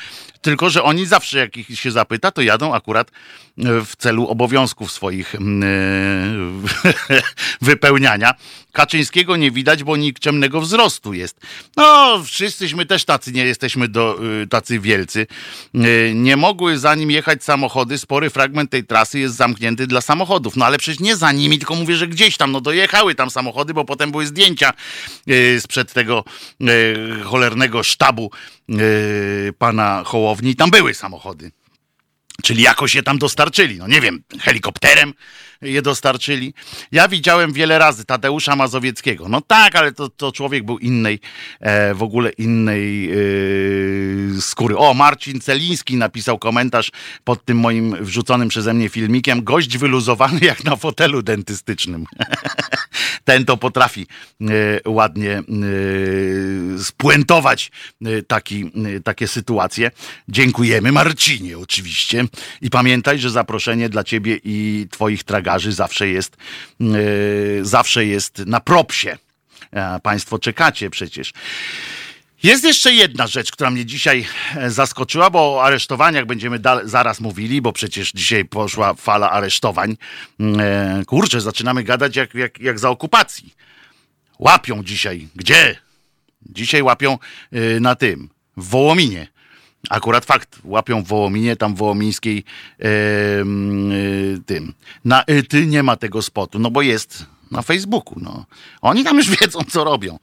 [0.42, 3.10] Tylko, że oni zawsze jak ich się zapyta, to jadą akurat
[3.56, 5.38] w celu obowiązków swoich e,
[7.60, 8.34] wypełniania.
[8.72, 11.40] Kaczyńskiego nie widać, bo nikczemnego wzrostu jest.
[11.76, 15.26] No, wszyscyśmy też tacy nie jesteśmy do, y, tacy wielcy.
[15.74, 17.98] Y, nie mogły za nim jechać samochody.
[17.98, 20.56] Spory fragment tej trasy jest zamknięty dla samochodów.
[20.56, 23.74] No ale przecież nie za nimi, tylko mówię, że gdzieś tam, no dojechały tam samochody,
[23.74, 24.72] bo potem były zdjęcia
[25.28, 26.24] y, sprzed tego
[27.24, 28.30] cholernego sztabu
[29.58, 30.56] pana Hołowni.
[30.56, 31.52] Tam były samochody.
[32.42, 33.78] Czyli jakoś je tam dostarczyli.
[33.78, 35.14] No nie wiem, helikopterem
[35.62, 36.54] je dostarczyli.
[36.92, 39.28] Ja widziałem wiele razy Tadeusza Mazowieckiego.
[39.28, 41.20] No tak, ale to, to człowiek był innej,
[41.60, 43.16] e, w ogóle innej e,
[44.40, 44.78] skóry.
[44.78, 46.90] O, Marcin Celiński napisał komentarz
[47.24, 49.44] pod tym moim wrzuconym przeze mnie filmikiem.
[49.44, 52.04] Gość wyluzowany jak na fotelu dentystycznym.
[53.24, 54.06] Ten to potrafi
[54.40, 54.44] e,
[54.90, 55.42] ładnie e,
[56.78, 57.70] spuentować
[58.04, 59.90] e, taki, e, takie sytuacje.
[60.28, 62.24] Dziękujemy Marcinie oczywiście.
[62.60, 66.36] I pamiętaj, że zaproszenie dla ciebie i twoich tragarzy zawsze jest,
[66.80, 69.18] yy, zawsze jest na propsie.
[70.02, 71.32] Państwo czekacie przecież.
[72.42, 74.26] Jest jeszcze jedna rzecz, która mnie dzisiaj
[74.56, 79.96] e, zaskoczyła, bo o aresztowaniach będziemy zaraz mówili, bo przecież dzisiaj poszła fala aresztowań.
[80.40, 83.54] Mm, e, kurczę, zaczynamy gadać jak, jak, jak za okupacji.
[84.38, 85.28] Łapią dzisiaj.
[85.36, 85.76] Gdzie?
[86.42, 87.18] Dzisiaj łapią
[87.52, 89.26] e, na tym, w Wołominie.
[89.88, 92.44] Akurat fakt, łapią w Wołominie, tam w Wołomińskiej
[92.78, 92.84] e,
[94.46, 94.74] tym.
[95.04, 98.20] Na e, ty nie ma tego spotu, no bo jest na Facebooku.
[98.20, 98.44] No.
[98.80, 100.18] Oni tam już wiedzą, co robią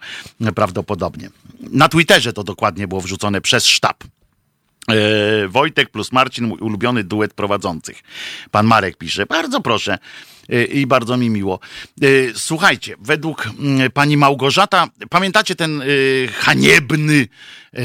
[0.56, 1.30] prawdopodobnie.
[1.60, 4.04] Na Twitterze to dokładnie było wrzucone przez sztab.
[4.92, 8.04] E, Wojtek plus Marcin, mój ulubiony duet prowadzących.
[8.52, 9.98] Pan Marek pisze, bardzo proszę
[10.50, 11.60] e, i bardzo mi miło.
[12.02, 15.84] E, słuchajcie, według mm, pani Małgorzata, pamiętacie ten
[16.34, 17.28] haniebny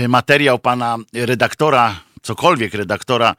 [0.09, 3.37] materiał pana redaktora, cokolwiek redaktora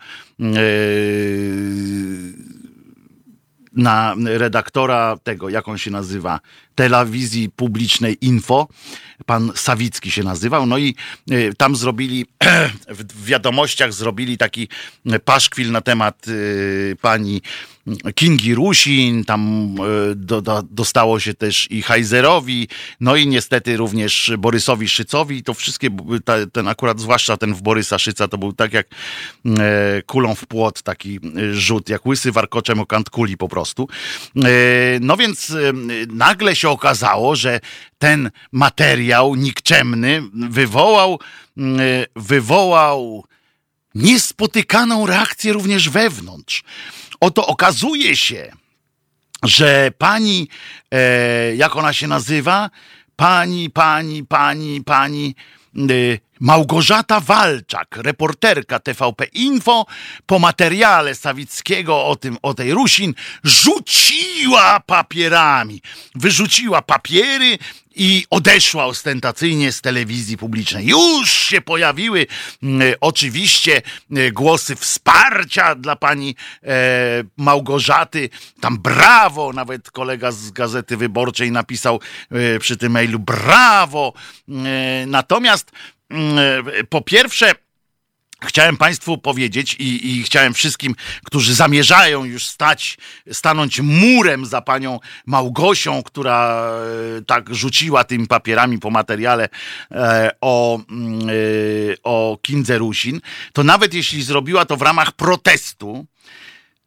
[3.76, 6.39] na redaktora tego, jak on się nazywa,
[6.76, 8.67] telewizji publicznej Info,
[9.26, 10.95] pan Sawicki się nazywał, no i
[11.32, 12.26] e, tam zrobili,
[12.89, 14.67] w wiadomościach zrobili taki
[15.26, 17.41] paszkwil na temat e, pani
[18.16, 19.76] Kingi Rusin, tam
[20.12, 22.68] e, do, do, dostało się też i Heizerowi,
[23.00, 25.44] no i niestety również Borysowi Szycowi.
[25.44, 25.90] To wszystkie,
[26.54, 28.88] ten akurat, zwłaszcza ten w Borysa Szyca, to był tak jak
[29.60, 31.20] e, kulą w płot, taki
[31.54, 33.88] rzut, jak łysy warkoczem o kant kuli po prostu.
[34.36, 34.50] E,
[35.02, 35.74] no więc e,
[36.08, 37.60] nagle się okazało, że
[37.98, 41.20] ten materiał nikczemny wywołał,
[41.58, 41.62] e,
[42.16, 43.26] wywołał
[43.96, 46.64] niespotykaną reakcję również wewnątrz.
[47.24, 48.51] Oto okazuje się,
[49.43, 50.47] że pani,
[50.91, 52.69] e, jak ona się nazywa?
[53.15, 55.36] Pani, pani, pani, pani
[55.78, 55.84] e,
[56.39, 59.86] Małgorzata Walczak, reporterka TVP Info,
[60.26, 63.13] po materiale Sawickiego o tym, o tej Rusin,
[63.43, 65.82] rzuciła papierami.
[66.15, 67.57] Wyrzuciła papiery
[67.96, 70.88] i odeszła ostentacyjnie z telewizji publicznej.
[70.88, 72.28] Już się pojawiły
[72.64, 73.82] mm, oczywiście
[74.16, 76.68] e, głosy wsparcia dla pani e,
[77.38, 78.30] Małgorzaty.
[78.60, 82.00] Tam brawo, nawet kolega z Gazety Wyborczej napisał
[82.32, 84.14] e, przy tym mailu brawo.
[84.50, 85.72] E, natomiast
[86.10, 86.38] mm,
[86.68, 87.52] e, po pierwsze,
[88.46, 92.98] Chciałem Państwu powiedzieć i, i, chciałem wszystkim, którzy zamierzają już stać,
[93.32, 96.68] stanąć murem za panią Małgosią, która
[97.18, 99.50] e, tak rzuciła tymi papierami po materiale
[99.91, 101.34] e, o, mm, e,
[102.04, 103.22] o Kindze Rusin,
[103.54, 106.06] to nawet jeśli zrobiła to w ramach protestu,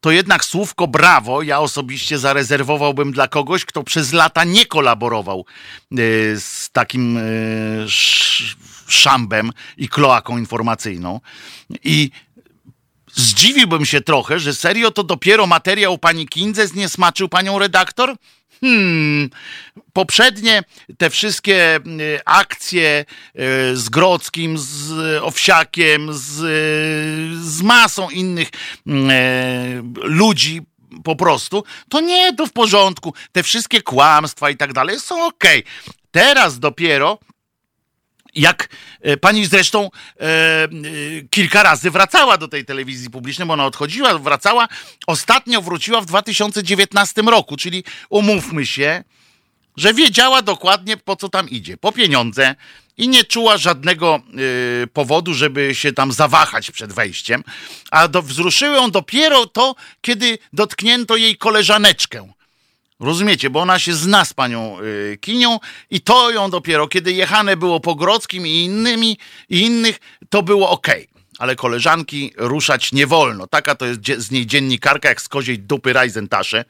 [0.00, 5.44] to jednak słówko brawo ja osobiście zarezerwowałbym dla kogoś, kto przez lata nie kolaborował
[6.36, 7.18] z takim
[8.88, 11.20] szambem i kloaką informacyjną.
[11.84, 12.10] I
[13.12, 18.16] zdziwiłbym się trochę, że serio to dopiero materiał pani Kindze zniesmaczył panią redaktor?
[18.60, 19.30] Hmm,
[19.92, 20.62] poprzednie
[20.98, 28.48] te wszystkie y, akcje y, z Grodzkim, z Owsiakiem, z, y, z masą innych
[29.94, 30.62] ludzi
[31.04, 33.14] po prostu, to nie, to w porządku.
[33.32, 35.44] Te wszystkie kłamstwa i tak dalej są ok.
[36.10, 37.18] Teraz dopiero
[38.36, 38.68] jak
[39.00, 40.68] e, pani zresztą e, e,
[41.30, 44.68] kilka razy wracała do tej telewizji publicznej, bo ona odchodziła, wracała.
[45.06, 49.04] Ostatnio wróciła w 2019 roku, czyli umówmy się,
[49.76, 51.76] że wiedziała dokładnie po co tam idzie.
[51.76, 52.54] Po pieniądze
[52.96, 54.20] i nie czuła żadnego
[54.82, 57.44] y, powodu, żeby się tam zawahać przed wejściem.
[57.90, 62.32] A do, wzruszyły ją dopiero to, kiedy dotknięto jej koleżaneczkę.
[63.00, 65.58] Rozumiecie, bo ona się zna z panią y, Kinią
[65.90, 69.18] i to ją dopiero, kiedy jechane było po Grodzkim i innymi
[69.48, 70.86] i innych, to było ok.
[71.38, 73.46] Ale koleżanki ruszać nie wolno.
[73.46, 76.64] Taka to jest z niej dziennikarka, jak z koziej dupy Rajzentasze.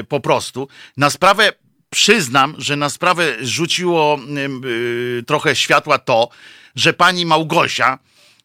[0.00, 0.68] Y, po prostu.
[0.96, 1.52] Na sprawę
[1.90, 4.18] przyznam, że na sprawę rzuciło
[4.64, 6.28] y, trochę światła to,
[6.76, 7.98] że pani Małgosia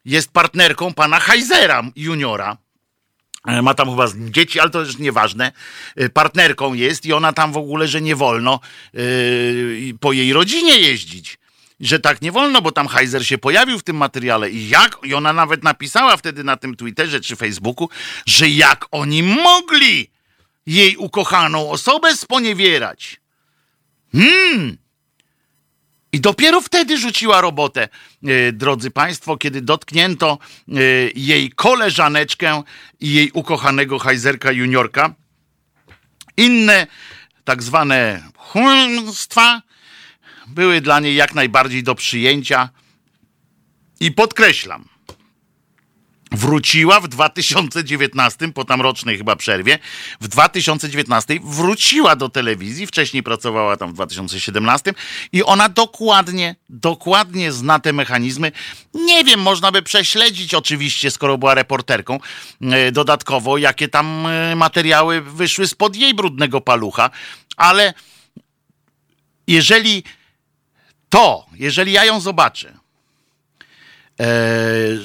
[0.04, 2.56] jest partnerką pana Heizera juniora.
[3.46, 5.52] E, ma tam chyba dzieci, ale to już nieważne.
[5.96, 8.60] E, partnerką jest i ona tam w ogóle, że nie wolno
[8.92, 11.38] yy, po jej rodzinie jeździć.
[11.80, 14.50] Że tak nie wolno, bo tam Heiser się pojawił w tym materiale.
[14.50, 14.98] I jak?
[15.02, 17.88] I ona nawet napisała wtedy na tym Twitterze czy Facebooku,
[18.26, 20.10] że jak oni mogli
[20.66, 23.20] jej ukochaną osobę sponiewierać.
[24.12, 24.81] Hmm.
[26.12, 27.88] I dopiero wtedy rzuciła robotę,
[28.24, 30.38] e, drodzy Państwo, kiedy dotknięto
[30.68, 30.72] e,
[31.14, 32.62] jej koleżaneczkę
[33.00, 35.14] i jej ukochanego Hajzerka juniorka.
[36.36, 36.86] Inne
[37.44, 39.62] tak zwane chłonstwa
[40.46, 42.68] były dla niej jak najbardziej do przyjęcia.
[44.00, 44.84] I podkreślam,
[46.34, 49.78] wróciła w 2019, po tam rocznej chyba przerwie,
[50.20, 54.94] w 2019 wróciła do telewizji, wcześniej pracowała tam w 2017
[55.32, 58.52] i ona dokładnie, dokładnie zna te mechanizmy.
[58.94, 62.20] Nie wiem, można by prześledzić oczywiście, skoro była reporterką,
[62.60, 67.10] e, dodatkowo, jakie tam e, materiały wyszły spod jej brudnego palucha,
[67.56, 67.94] ale
[69.46, 70.04] jeżeli
[71.08, 72.81] to, jeżeli ja ją zobaczę,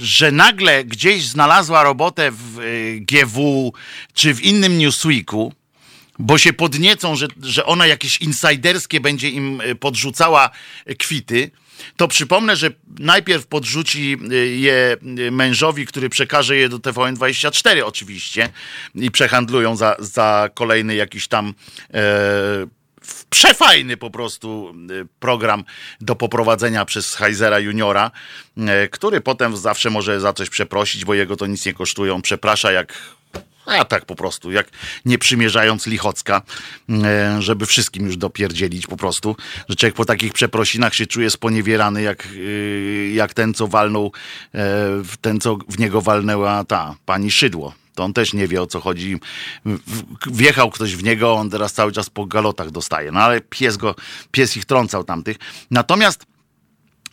[0.02, 2.64] że nagle gdzieś znalazła robotę w e,
[3.00, 3.74] GW
[4.14, 5.54] czy w innym Newsweeku,
[6.20, 10.50] bo się podniecą, że, że ona jakieś insiderskie będzie im e, podrzucała
[11.00, 11.52] kwity,
[11.98, 14.18] to przypomnę, że najpierw podrzuci
[14.56, 14.98] je
[15.32, 18.50] mężowi, który przekaże je do TVN24 oczywiście
[18.96, 21.54] i przehandlują za, za kolejny jakiś tam
[21.94, 22.68] e,
[23.30, 25.64] przefajny po prostu y, program
[26.02, 28.12] do poprowadzenia przez Heizera Juniora,
[28.58, 32.22] y, który potem zawsze może za coś przeprosić, bo jego to nic nie kosztują.
[32.22, 32.94] Przeprasza jak
[33.80, 34.68] a tak po prostu, jak
[35.06, 36.42] nie przymierzając Lichocka,
[36.90, 36.94] y,
[37.42, 39.36] żeby wszystkim już dopierdzielić po prostu,
[39.70, 42.28] że człowiek po takich przeprosinach się czuje sponiewierany, jak,
[43.14, 44.12] jak ten, co walnął,
[45.22, 48.80] ten, co w niego walnęła ta pani Szydło to on też nie wie o co
[48.80, 49.18] chodzi.
[50.28, 53.12] Wjechał ktoś w niego, on teraz cały czas po galotach dostaje.
[53.12, 53.96] No ale pies go,
[54.32, 55.38] pies ich trącał tamtych.
[55.72, 56.26] Natomiast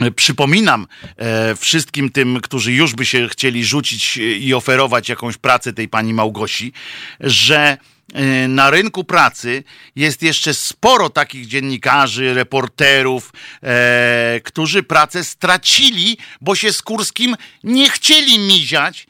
[0.00, 5.72] e, Przypominam e, wszystkim tym, którzy już by się chcieli rzucić i oferować jakąś pracę
[5.72, 6.72] tej pani Małgosi,
[7.20, 7.78] że
[8.14, 9.64] e, na rynku pracy
[9.96, 13.32] jest jeszcze sporo takich dziennikarzy, reporterów,
[13.62, 19.06] e, którzy pracę stracili, bo się z Kurskim nie chcieli miziać,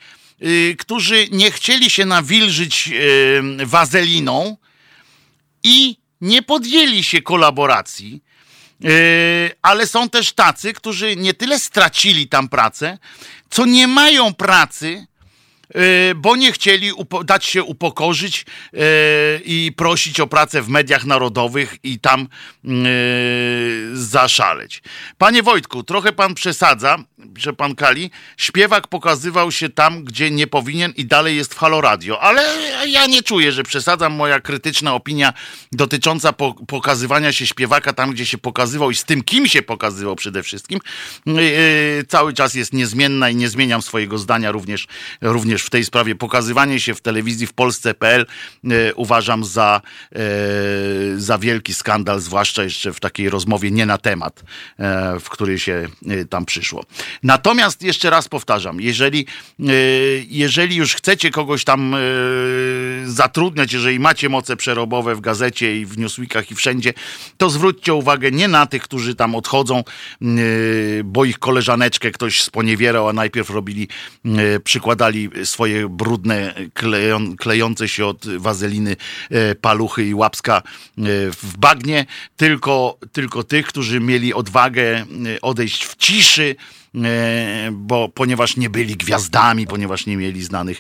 [0.79, 4.57] którzy nie chcieli się nawilżyć y, wazeliną
[5.63, 8.23] i nie podjęli się kolaboracji,
[8.85, 12.99] y, ale są też tacy, którzy nie tyle stracili tam pracę,
[13.51, 15.07] co nie mają pracy,
[16.17, 16.91] bo nie chcieli
[17.25, 18.47] dać się upokorzyć
[19.45, 22.29] i prosić o pracę w mediach narodowych i tam
[23.93, 24.83] zaszaleć.
[25.19, 26.99] Panie Wojtku, trochę pan przesadza,
[27.37, 31.81] że pan Kali, śpiewak pokazywał się tam, gdzie nie powinien i dalej jest w Halo
[31.81, 32.21] Radio.
[32.21, 32.43] Ale
[32.87, 34.13] ja nie czuję, że przesadzam.
[34.13, 35.33] Moja krytyczna opinia
[35.73, 40.17] dotycząca po pokazywania się śpiewaka tam, gdzie się pokazywał i z tym, kim się pokazywał
[40.17, 40.81] przede wszystkim,
[42.09, 44.87] cały czas jest niezmienna i nie zmieniam swojego zdania również,
[45.21, 46.15] również w tej sprawie.
[46.15, 48.27] Pokazywanie się w telewizji w Polsce.pl
[48.65, 49.81] yy, uważam za,
[50.13, 50.21] yy,
[51.21, 54.45] za wielki skandal, zwłaszcza jeszcze w takiej rozmowie nie na temat,
[55.21, 55.89] w której się
[56.31, 56.85] tam przyszło.
[57.23, 59.27] Natomiast jeszcze raz powtarzam, jeżeli,
[59.61, 59.73] e,
[60.29, 61.99] jeżeli już chcecie kogoś tam e,
[63.05, 66.95] zatrudniać, jeżeli macie moce przerobowe w gazecie i w Newsweekach i wszędzie,
[67.37, 70.25] to zwróćcie uwagę nie na tych, którzy tam odchodzą, e,
[71.05, 73.89] bo ich koleżaneczkę ktoś sponiewierał, a najpierw robili,
[74.65, 78.97] przykładali swoje brudne, kleją, klejące się od wazeliny
[79.61, 80.63] paluchy i łapska
[81.43, 85.07] w bagnie, tylko, tylko tych, którzy mieli odwagę
[85.43, 86.57] odejść w ciszy,
[87.73, 90.79] bo ponieważ nie byli gwiazdami, ponieważ nie mieli znanych,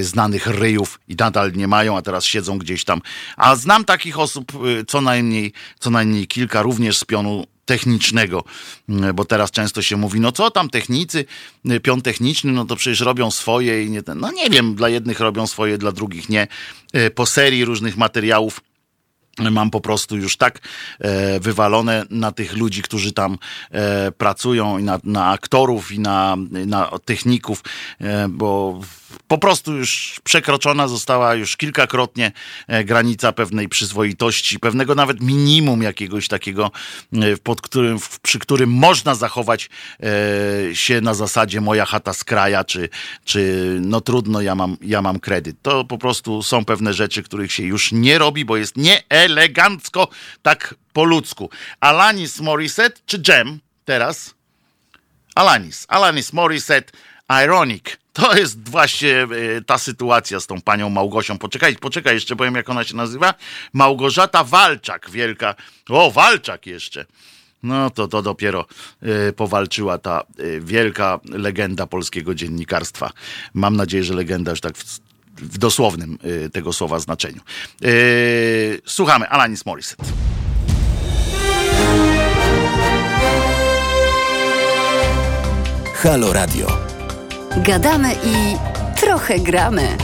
[0.00, 3.00] znanych ryjów i nadal nie mają, a teraz siedzą gdzieś tam.
[3.36, 4.52] A znam takich osób
[4.88, 8.44] co najmniej, co najmniej kilka, również z pionu technicznego,
[8.88, 11.24] mm, bo teraz często się mówi, no co tam technicy,
[11.70, 14.88] y, pion techniczny, no to przecież robią swoje i nie ten, no nie wiem, dla
[14.88, 16.48] jednych robią swoje, dla drugich nie.
[16.96, 18.60] Y, po serii różnych materiałów
[19.50, 20.60] mam po prostu już tak
[20.98, 23.38] e, wywalone na tych ludzi, którzy tam
[23.70, 27.62] e, pracują i na, na aktorów i na, na techników,
[28.00, 28.80] e, bo
[29.28, 32.32] po prostu już przekroczona została już kilkakrotnie
[32.66, 36.70] e, granica pewnej przyzwoitości, pewnego nawet minimum jakiegoś takiego,
[37.12, 39.70] e, pod którym, przy którym można zachować
[40.70, 42.88] e, się na zasadzie moja chata z kraja, czy,
[43.24, 45.56] czy no trudno, ja mam, ja mam kredyt.
[45.62, 50.08] To po prostu są pewne rzeczy, których się już nie robi, bo jest nieelegancko,
[50.42, 51.50] tak po ludzku.
[51.80, 54.34] Alanis Morissette czy Jem teraz?
[55.34, 55.86] Alanis.
[55.88, 56.92] Alanis Morissette,
[57.44, 57.84] Ironic.
[58.12, 59.26] To jest właśnie e,
[59.66, 61.38] ta sytuacja z tą panią Małgosią.
[61.38, 63.34] Poczekaj, poczekaj, jeszcze powiem, jak ona się nazywa.
[63.72, 65.54] Małgorzata Walczak, wielka.
[65.88, 67.06] O, Walczak jeszcze.
[67.62, 68.66] No to to dopiero
[69.28, 73.10] y, powalczyła ta y, wielka legenda polskiego dziennikarstwa.
[73.54, 75.00] Mam nadzieję, że legenda już tak w,
[75.36, 76.18] w dosłownym
[76.52, 77.40] tego słowa znaczeniu.
[78.86, 80.04] słuchamy Alanis Morissette.
[86.02, 86.89] Halo Radio.
[87.56, 88.56] Gadamy i
[89.00, 89.96] trochę gramy.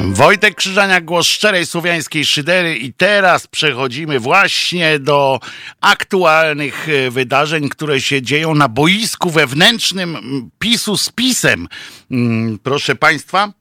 [0.00, 5.40] Wojtek Krzyżania, głos szczerej słowiańskiej szydery i teraz przechodzimy właśnie do
[5.80, 10.16] aktualnych e, wydarzeń, które się dzieją na boisku wewnętrznym
[10.58, 11.68] PiSu z PiSem.
[12.10, 13.52] Mm, proszę Państwa.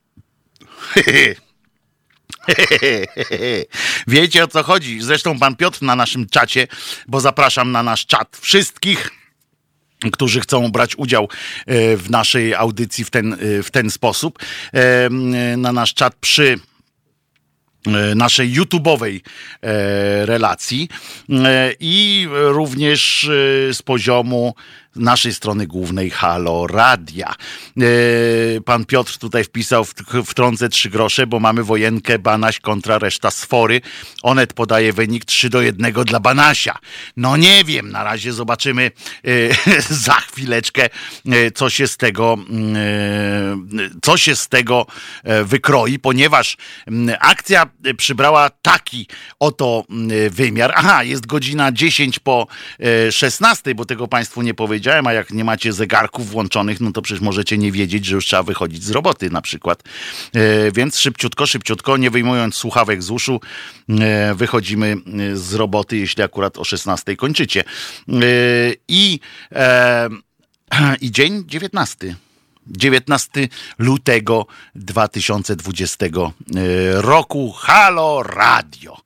[4.07, 5.01] Wiecie o co chodzi.
[5.01, 6.67] Zresztą pan Piotr na naszym czacie,
[7.07, 9.19] bo zapraszam na nasz czat wszystkich
[10.11, 11.23] którzy chcą brać udział
[11.65, 14.39] e, w naszej audycji w ten, e, w ten sposób.
[14.73, 15.09] E,
[15.57, 16.59] na nasz czat przy
[18.15, 19.19] naszej YouTube'owej
[20.25, 20.89] relacji
[21.79, 23.29] i również
[23.71, 24.53] z poziomu
[24.95, 27.35] naszej strony głównej Halo Radia.
[27.77, 29.85] E, pan Piotr tutaj wpisał,
[30.25, 33.81] wtrącę trzy grosze, bo mamy wojenkę Banaś kontra reszta Sfory.
[34.23, 36.77] Onet podaje wynik 3 do 1 dla Banasia.
[37.17, 38.91] No nie wiem, na razie zobaczymy
[39.25, 39.31] e,
[40.05, 40.89] za chwileczkę,
[41.25, 42.37] e, co się z tego,
[44.01, 44.85] co się z tego
[45.43, 46.57] wykroi, ponieważ
[47.19, 47.65] akcja
[47.97, 49.07] przybrała taki
[49.39, 49.83] oto
[50.29, 50.73] wymiar.
[50.75, 52.47] Aha, jest godzina 10 po
[53.11, 57.01] 16, bo tego Państwu nie powiedziałem powiedziałem, a jak nie macie zegarków włączonych, no to
[57.01, 59.83] przecież możecie nie wiedzieć, że już trzeba wychodzić z roboty na przykład.
[60.33, 63.41] E, więc szybciutko, szybciutko, nie wyjmując słuchawek z uszu,
[63.89, 64.95] e, wychodzimy
[65.33, 67.63] e, z roboty, jeśli akurat o 16 kończycie.
[68.87, 69.19] I,
[71.01, 72.15] i dzień 19.
[72.69, 73.47] 19
[73.79, 74.45] lutego
[74.75, 76.09] 2020 e,
[77.01, 77.51] roku.
[77.51, 78.97] Halo Radio.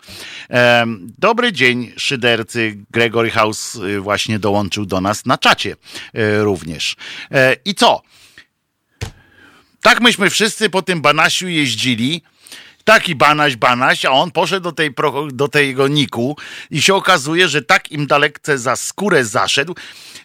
[0.50, 0.86] E,
[1.18, 2.78] dobry dzień, szydercy.
[2.92, 5.76] Gregory House e, właśnie dołączył do nas na czacie
[6.42, 6.96] również.
[7.66, 8.02] I co?
[9.82, 12.22] Tak myśmy wszyscy po tym Banasiu jeździli.
[12.84, 14.94] Taki Banaś, Banaś, a on poszedł do, tej,
[15.32, 16.38] do tego niku
[16.72, 19.76] i się okazuje, że tak im dalekce za skórę zaszedł,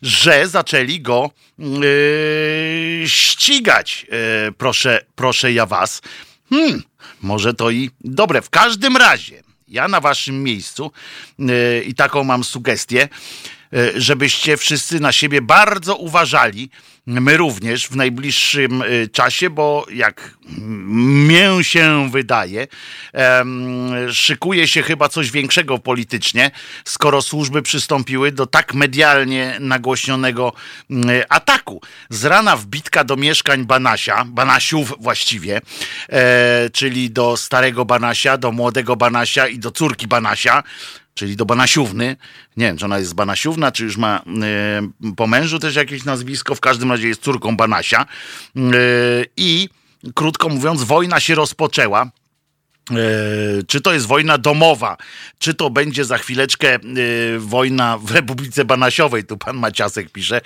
[0.02, 4.06] że zaczęli go yy, ścigać.
[4.44, 6.02] Yy, proszę, proszę ja was.
[6.50, 6.82] Hmm,
[7.22, 8.42] może to i dobre.
[8.42, 10.92] W każdym razie, ja na waszym miejscu
[11.38, 13.08] yy, i taką mam sugestię,
[13.96, 16.70] żebyście wszyscy na siebie bardzo uważali,
[17.08, 20.34] My również w najbliższym y, czasie, bo jak
[21.28, 22.66] mię się wydaje,
[24.12, 26.50] szykuje się chyba coś większego politycznie,
[26.84, 30.52] skoro służby przystąpiły do tak medialnie nagłośnionego
[30.90, 31.80] mm, ataku.
[32.10, 35.60] Z rana wbitka do mieszkań Banasia, Banasiów właściwie,
[36.08, 40.62] e, czyli do starego Banasia, do młodego Banasia i do córki Banasia
[41.18, 42.16] czyli do Banasiówny.
[42.56, 44.22] Nie wiem, czy ona jest Banasiówna, czy już ma
[45.08, 46.54] y, po mężu też jakieś nazwisko.
[46.54, 48.06] W każdym razie jest córką Banasia.
[48.56, 48.60] Y,
[49.36, 49.68] I
[50.14, 52.10] krótko mówiąc, wojna się rozpoczęła.
[52.90, 54.96] E, czy to jest wojna domowa,
[55.38, 56.78] czy to będzie za chwileczkę e,
[57.38, 60.40] wojna w Republice Banasiowej, tu pan Maciasek pisze.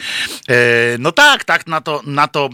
[0.49, 0.55] E,
[0.99, 2.51] no tak, tak, na to, na to,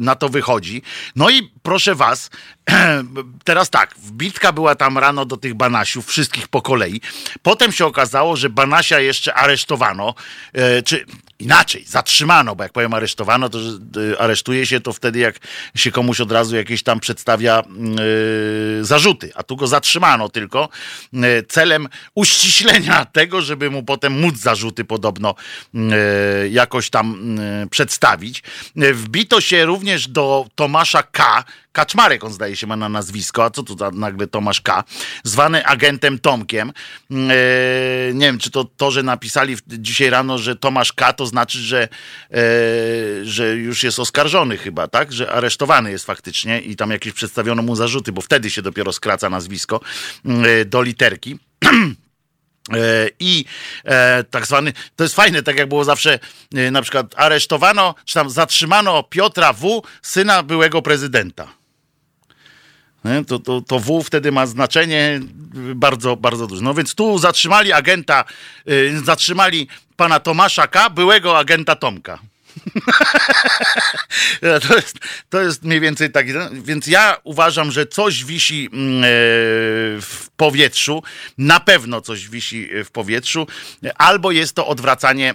[0.00, 0.82] na to wychodzi.
[1.16, 2.30] No i proszę was,
[3.44, 7.00] teraz tak, wbitka była tam rano do tych Banasiów, wszystkich po kolei.
[7.42, 10.14] Potem się okazało, że Banasia jeszcze aresztowano,
[10.52, 11.06] e, czy
[11.38, 15.38] inaczej, zatrzymano, bo jak powiem aresztowano, to e, aresztuje się to wtedy, jak
[15.74, 20.68] się komuś od razu jakieś tam przedstawia e, zarzuty, a tu go zatrzymano tylko
[21.48, 25.34] celem uściślenia tego, żeby mu potem móc zarzuty podobno
[25.74, 28.42] e, jakoś tam e, przedstawić.
[28.76, 31.44] Wbito się również do Tomasza K.,
[31.74, 34.84] Kaczmarek on zdaje się ma na nazwisko, a co tu za nagle Tomasz K.,
[35.24, 36.72] zwany agentem Tomkiem.
[37.10, 37.14] E,
[38.14, 41.88] nie wiem, czy to to, że napisali dzisiaj rano, że Tomasz K., to znaczy, że,
[42.30, 42.38] e,
[43.24, 45.12] że już jest oskarżony chyba, tak?
[45.12, 49.30] Że aresztowany jest faktycznie i tam jakieś przedstawiono mu zarzuty, bo wtedy się dopiero skraca
[49.30, 49.80] nazwisko
[50.24, 51.38] e, do literki.
[53.20, 53.44] I
[53.84, 56.18] e, tak zwany, to jest fajne, tak jak było zawsze,
[56.54, 61.63] e, na przykład aresztowano, czy tam zatrzymano Piotra W., syna byłego prezydenta.
[63.26, 65.20] To, to, to W wtedy ma znaczenie
[65.74, 66.62] bardzo, bardzo duże.
[66.62, 68.24] No więc tu zatrzymali agenta,
[68.70, 72.18] y, zatrzymali pana Tomasza K., byłego agenta Tomka.
[74.68, 74.98] To jest,
[75.30, 76.26] to jest mniej więcej tak.
[76.62, 79.06] Więc ja uważam, że coś wisi mm, e,
[80.00, 81.02] w powietrzu.
[81.38, 83.46] Na pewno coś wisi w powietrzu,
[83.94, 85.34] albo jest to odwracanie e,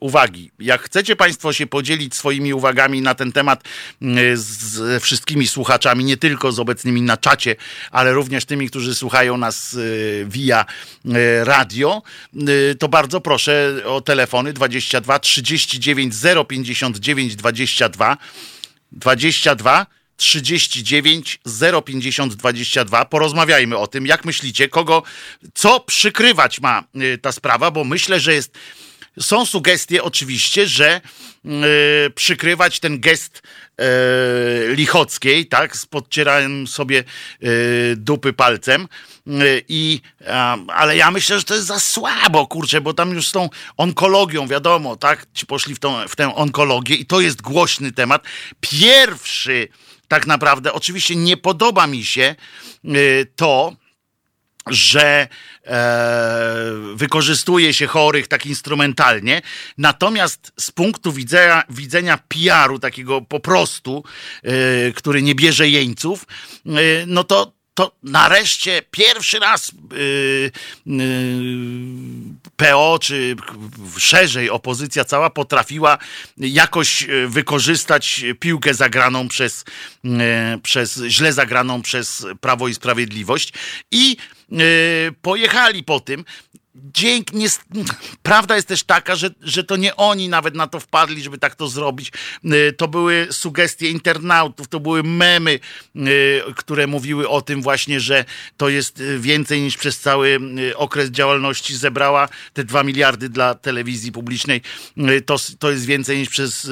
[0.00, 0.50] uwagi.
[0.58, 3.64] Jak chcecie Państwo się podzielić swoimi uwagami na ten temat
[4.02, 7.56] mm, z wszystkimi słuchaczami, nie tylko z obecnymi na czacie,
[7.90, 10.64] ale również tymi, którzy słuchają nas e, via
[11.14, 12.02] e, radio,
[12.36, 16.14] e, to bardzo proszę o telefony 22 39
[16.62, 18.16] 059 22
[18.92, 19.86] 22
[20.16, 21.40] 39
[21.84, 23.04] 050 22.
[23.04, 25.02] Porozmawiajmy o tym, jak myślicie, kogo,
[25.54, 28.58] co przykrywać ma y, ta sprawa, bo myślę, że jest.
[29.20, 31.00] Są sugestie oczywiście, że
[32.06, 33.42] y, przykrywać ten gest
[34.68, 37.04] Lichockiej, tak, z podcieraniem sobie
[37.42, 38.88] y, dupy palcem.
[39.26, 40.00] Y, I,
[40.68, 44.48] ale ja myślę, że to jest za słabo, kurczę, bo tam już z tą onkologią,
[44.48, 48.22] wiadomo, tak, ci poszli w, tą, w tę onkologię i to jest głośny temat.
[48.60, 49.68] Pierwszy,
[50.08, 52.34] tak naprawdę, oczywiście nie podoba mi się
[53.36, 53.72] to,
[54.70, 55.28] że
[55.66, 59.42] e, wykorzystuje się chorych tak instrumentalnie.
[59.78, 64.04] Natomiast z punktu widzenia, widzenia PR-u, takiego po prostu,
[64.42, 66.26] e, który nie bierze jeńców,
[66.66, 66.70] e,
[67.06, 70.50] no to, to nareszcie pierwszy raz y,
[70.86, 70.92] y,
[72.56, 73.36] PO, czy
[73.98, 75.98] szerzej opozycja cała potrafiła
[76.36, 79.64] jakoś y, wykorzystać piłkę zagraną przez,
[80.62, 83.52] przez źle zagraną przez Prawo i Sprawiedliwość
[83.90, 84.16] i
[85.22, 86.24] pojechali po tym.
[86.76, 87.48] Dzięki, nie,
[88.22, 91.54] prawda jest też taka, że, że to nie oni nawet na to wpadli, żeby tak
[91.54, 92.12] to zrobić.
[92.44, 95.60] Y, To były sugestie internautów, to były memy,
[95.96, 98.24] y, które mówiły o tym właśnie, że
[98.56, 100.38] to jest y, więcej niż przez cały
[100.76, 104.60] okres działalności zebrała te dwa miliardy dla telewizji publicznej.
[105.26, 106.70] To, to jest więcej niż przez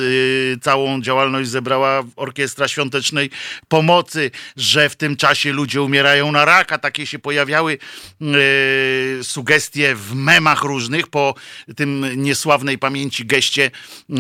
[0.63, 3.31] całą działalność zebrała Orkiestra Świątecznej
[3.69, 6.79] Pomocy, że w tym czasie ludzie umierają na raka.
[6.79, 7.79] Takie się pojawiały
[9.23, 11.35] sugestie w memach różnych po
[11.77, 13.71] tym niesławnej pamięci geście
[14.11, 14.15] y,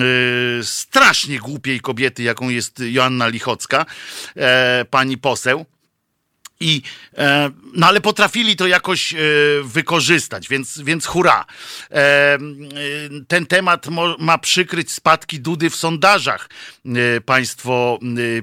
[0.62, 3.86] strasznie głupiej kobiety, jaką jest Joanna Lichocka,
[4.36, 5.66] e, pani poseł.
[6.62, 6.82] I,
[7.18, 9.16] e, no ale potrafili to jakoś e,
[9.62, 11.44] wykorzystać, więc, więc hurra.
[11.90, 12.38] E,
[13.28, 13.86] ten temat
[14.18, 16.48] ma przykryć spadki Dudy w sondażach.
[17.26, 17.98] Państwo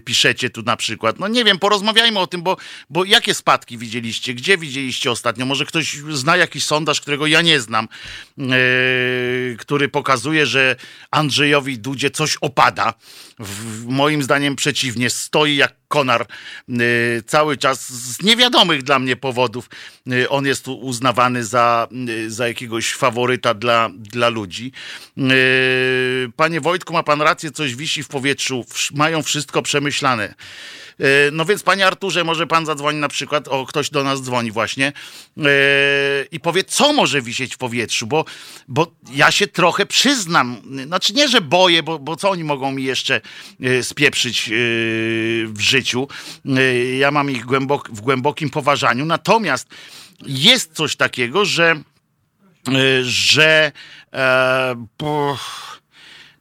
[0.06, 1.20] piszecie tu na przykład.
[1.20, 2.58] No nie wiem, porozmawiajmy o tym, bo,
[2.90, 4.34] bo jakie spadki widzieliście?
[4.34, 5.46] Gdzie widzieliście ostatnio?
[5.46, 7.88] Może ktoś zna jakiś sondaż, którego ja nie znam,
[9.58, 10.76] który pokazuje, że
[11.12, 12.94] Andrzejowi Dudzie coś opada.
[13.40, 16.26] W, moim zdaniem przeciwnie, stoi jak konar
[17.26, 19.70] cały czas z niewiadomych dla mnie powodów.
[20.12, 24.72] Y, on jest uznawany za, y, za jakiegoś faworyta dla, dla ludzi.
[25.18, 30.34] Y, Panie Wojtku, ma pan rację, coś wisi w powietrzu, mają wszystko przemyślane.
[31.02, 34.52] Y, No więc, panie Arturze, może pan zadzwoni na przykład, o ktoś do nas dzwoni
[34.52, 34.94] właśnie
[35.38, 35.46] yy,
[36.32, 38.26] i powie, co może wisieć w powietrzu, bo,
[38.68, 42.84] bo ja się trochę przyznam, znaczy nie, że boję, bo, bo co oni mogą mi
[42.84, 43.22] jeszcze
[43.60, 44.50] yy, spieprzyć
[45.46, 46.08] w życiu.
[47.00, 49.68] Ja mam ich głębok, w głębokim poważaniu, natomiast
[50.26, 51.82] jest coś takiego, że,
[53.02, 53.72] że
[54.14, 55.38] e, bo,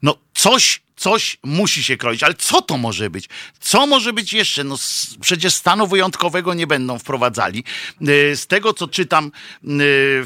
[0.02, 2.22] no coś, coś musi się kroić.
[2.22, 3.28] Ale co to może być?
[3.60, 4.64] Co może być jeszcze?
[4.64, 4.76] No
[5.20, 7.64] przecież stanu wyjątkowego nie będą wprowadzali.
[8.08, 9.30] Y, z tego, co czytam y,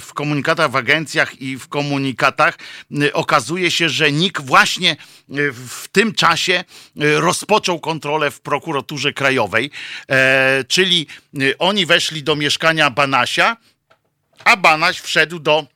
[0.00, 2.58] w komunikatach w agencjach i w komunikatach,
[3.02, 4.96] y, okazuje się, że NIK właśnie
[5.52, 6.64] w tym czasie
[6.96, 9.70] rozpoczął kontrolę w prokuraturze krajowej,
[10.10, 11.06] e, czyli
[11.58, 13.56] oni weszli do mieszkania Banasia,
[14.44, 15.66] a Banaś wszedł do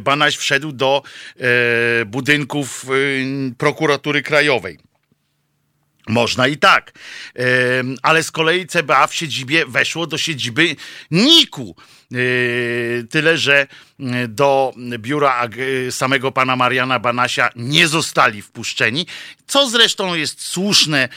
[0.00, 1.02] Banaś wszedł do
[1.36, 4.78] e, budynków e, prokuratury krajowej.
[6.08, 6.92] Można i tak,
[8.02, 10.76] ale z kolei CBA w siedzibie weszło do siedziby
[11.10, 11.76] Niku.
[13.10, 13.66] Tyle, że
[14.28, 15.48] do biura
[15.90, 19.06] samego pana Mariana Banasia nie zostali wpuszczeni,
[19.46, 21.08] co zresztą jest słuszne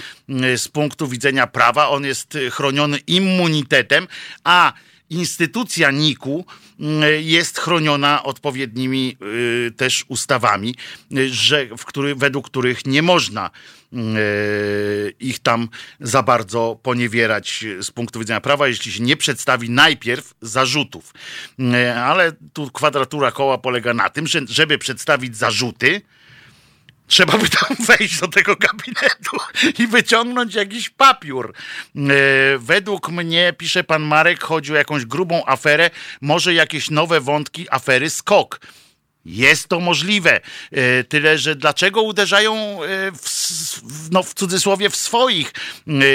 [0.58, 1.90] z punktu widzenia prawa.
[1.90, 4.08] On jest chroniony immunitetem,
[4.44, 4.74] a
[5.10, 6.46] instytucja NIK-u
[7.20, 9.18] jest chroniona odpowiednimi
[9.68, 10.76] y, też ustawami,
[11.18, 13.50] y, że, w który, według których nie można
[13.94, 13.98] y,
[15.20, 15.70] ich tam
[16.00, 21.14] za bardzo poniewierać z punktu widzenia prawa, jeśli się nie przedstawi najpierw zarzutów.
[22.04, 26.02] Ale tu kwadratura koła polega na tym, że żeby przedstawić zarzuty,
[27.10, 29.38] Trzeba by tam wejść do tego gabinetu
[29.80, 31.46] i wyciągnąć jakiś papier.
[31.46, 31.52] E,
[32.58, 35.90] według mnie, pisze pan Marek, chodzi o jakąś grubą aferę,
[36.22, 38.60] może jakieś nowe wątki afery skok.
[39.26, 40.42] Jest to możliwe.
[40.72, 45.52] E, tyle, że dlaczego uderzają e, w, no, w cudzysłowie w swoich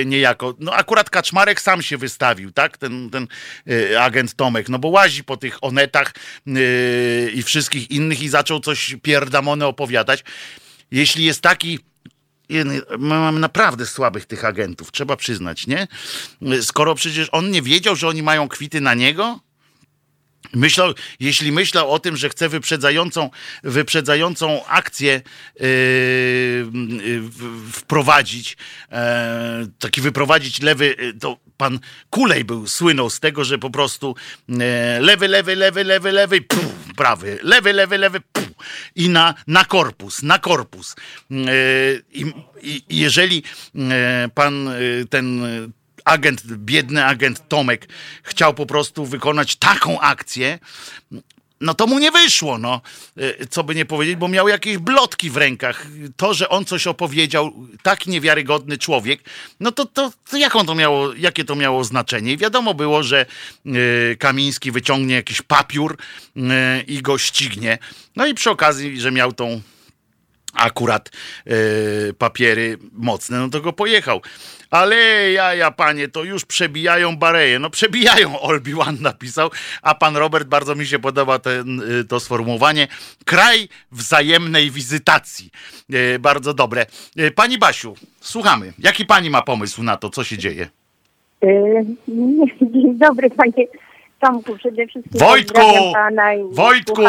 [0.07, 0.55] niejako.
[0.59, 2.79] No akurat Kaczmarek sam się wystawił, tak?
[2.79, 3.29] Ten, ten
[4.01, 6.15] agent Tomek, no bo łazi po tych onetach
[7.35, 10.25] i wszystkich innych i zaczął coś pierdamone opowiadać
[10.91, 11.79] jeśli jest taki
[12.99, 15.89] Mamy naprawdę słabych tych agentów, trzeba przyznać, nie?
[16.63, 19.41] Skoro przecież on nie wiedział, że oni mają kwity na niego,
[20.55, 23.31] Myślał, jeśli myślał o tym, że chce wyprzedzającą,
[23.63, 25.23] wyprzedzającą akcję
[25.61, 25.67] yy,
[27.05, 27.23] yy,
[27.73, 28.57] wprowadzić,
[28.91, 28.97] yy,
[29.79, 31.79] taki wyprowadzić lewy, y, to pan
[32.11, 34.17] Kulej był, słynął z tego, że po prostu
[35.01, 38.51] lewy, lewy, lewy, lewy, lewy, puf, prawy, lewy, lewy, lewy, puf,
[38.95, 40.97] i na, na korpus, na korpus.
[42.13, 42.33] I,
[42.89, 43.43] jeżeli
[44.35, 44.71] pan
[45.11, 45.43] ten
[46.05, 47.89] agent, biedny agent Tomek
[48.23, 50.59] chciał po prostu wykonać taką akcję,
[51.61, 52.81] no to mu nie wyszło, no.
[53.19, 55.87] Y, co by nie powiedzieć, bo miał jakieś blotki w rękach.
[56.17, 57.53] To, że on coś opowiedział,
[57.83, 59.21] tak niewiarygodny człowiek,
[59.61, 62.33] no to, to, to jaką to miało, jakie to miało znaczenie?
[62.33, 63.27] I wiadomo było, że
[63.67, 65.97] y, Kamiński wyciągnie jakiś papiur
[66.37, 66.41] y,
[66.87, 67.79] i go ścignie.
[68.17, 69.61] No i przy okazji, że miał tą
[70.55, 71.11] akurat
[72.19, 74.21] papiery mocne, no to go pojechał.
[74.75, 74.97] Ale
[75.33, 77.59] ja, ja, panie, to już przebijają bareje.
[77.59, 79.51] No przebijają, Olbiłan napisał,
[79.83, 82.89] a pan Robert, bardzo mi się podoba ten, y, to sformułowanie.
[83.25, 85.51] Kraj wzajemnej wizytacji.
[85.93, 86.87] E, bardzo dobre.
[87.17, 88.73] E, pani Basiu, słuchamy.
[88.79, 90.69] Jaki pani ma pomysł na to, co się dzieje?
[92.73, 93.67] Dzień dobry, panie
[94.21, 95.61] Tomku, przede wszystkim Wojtku!
[96.51, 97.03] Wojtku!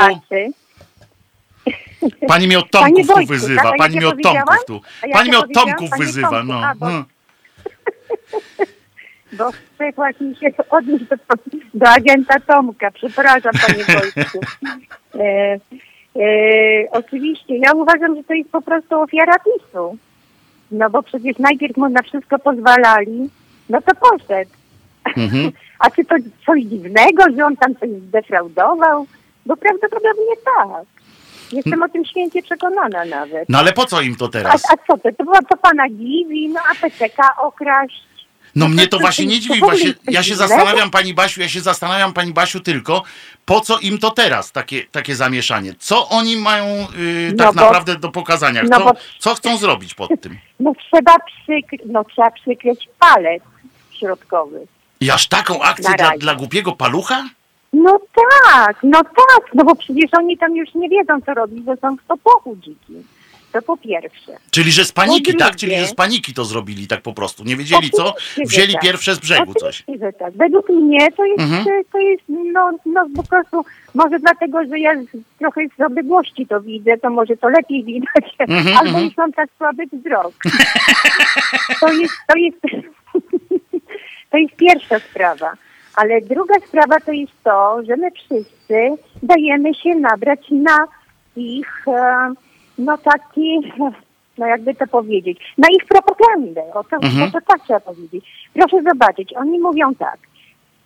[2.28, 3.62] Pani mnie od Tomków tu wyzywa.
[3.62, 3.78] Tak?
[3.78, 4.82] Pani mnie od Tomków tu.
[5.14, 6.44] Pani mnie od Tomków wyzywa.
[6.44, 6.62] No.
[6.80, 7.04] no.
[9.34, 11.16] Bo chcę właśnie się odnieść do,
[11.74, 12.92] do agenta Tomka.
[12.92, 14.40] Przepraszam, panie Wojtku.
[15.16, 15.60] E,
[16.16, 19.98] e, oczywiście, ja uważam, że to jest po prostu ofiara PiSu.
[20.72, 23.30] No bo przecież najpierw mu na wszystko pozwalali,
[23.70, 24.52] no to poszedł.
[25.18, 25.52] Mhm.
[25.80, 26.16] A czy to
[26.46, 29.08] coś dziwnego, że on tam coś zdefraudował?
[29.46, 30.95] Bo prawdopodobnie tak.
[31.52, 33.50] Jestem o tym święcie przekonana nawet.
[33.50, 34.66] No ale po co im to teraz?
[34.66, 35.10] A, a co to?
[35.12, 38.06] To, to pana dziwi, no a PCK okraść.
[38.56, 39.60] No mnie to właśnie nie dziwi.
[39.60, 43.04] Właśnie, ja się zastanawiam, pani Basiu, ja się zastanawiam, pani Basiu, tylko
[43.46, 45.74] po co im to teraz, takie, takie zamieszanie?
[45.80, 46.66] Co oni mają
[46.98, 48.64] yy, tak no bo, naprawdę do pokazania?
[48.70, 50.38] No bo, co chcą zrobić pod tym?
[50.60, 53.44] No trzeba, przykry, no, trzeba przykryć palec
[54.00, 54.68] środkowy.
[55.00, 57.24] I aż taką akcję dla, dla głupiego palucha?
[57.74, 61.76] No tak, no tak, no bo przecież oni tam już nie wiedzą, co robić, bo
[61.76, 63.04] są w topochu dziki.
[63.56, 64.32] To po pierwsze.
[64.52, 65.56] Czyli, że z paniki, drugie, tak?
[65.56, 67.44] Czyli, że z paniki to zrobili tak po prostu.
[67.44, 68.14] Nie wiedzieli co,
[68.46, 68.82] wzięli tak.
[68.82, 69.84] pierwsze z brzegu coś.
[70.02, 70.34] Że tak.
[70.34, 71.66] Według mnie to jest, mhm.
[71.92, 74.94] to jest no, no po prostu, może dlatego, że ja
[75.40, 79.06] trochę z odległości to widzę, to może to lepiej widać, mhm, albo mhm.
[79.06, 80.34] już mam tak słaby wzrok.
[81.82, 82.62] to jest, to jest,
[84.32, 85.54] to jest pierwsza sprawa.
[85.96, 88.90] Ale druga sprawa to jest to, że my wszyscy
[89.24, 90.88] dajemy się nabrać na
[91.36, 92.34] ich, e,
[92.78, 93.60] no taki,
[94.38, 96.62] no jakby to powiedzieć, na ich propagandę.
[96.74, 97.30] O to, mhm.
[97.30, 98.26] o to tak trzeba powiedzieć.
[98.54, 100.18] Proszę zobaczyć, oni mówią tak.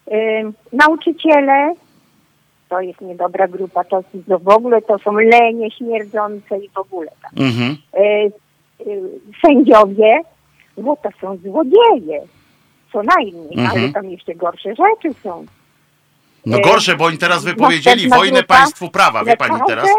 [0.07, 1.73] Y, nauczyciele
[2.69, 7.11] to jest niedobra grupa, to, to w ogóle to są lenie śmierdzące i w ogóle.
[7.22, 7.31] Tak.
[7.38, 7.77] Mhm.
[7.94, 8.31] E, e,
[9.45, 10.22] sędziowie,
[10.77, 12.22] bo to są złodzieje,
[12.91, 13.84] co najmniej, Mhm.
[13.84, 15.45] ale tam jeszcze gorsze rzeczy są.
[16.45, 19.90] No E, gorsze, bo oni teraz wypowiedzieli następna wojnę grupa, państwu prawa, wie pani teraz?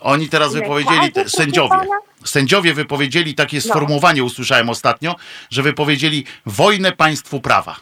[0.00, 1.76] Oni teraz wypowiedzieli, te, sędziowie,
[2.24, 5.14] sędziowie wypowiedzieli takie sformułowanie, usłyszałem ostatnio,
[5.50, 7.76] że wypowiedzieli wojnę państwu prawa.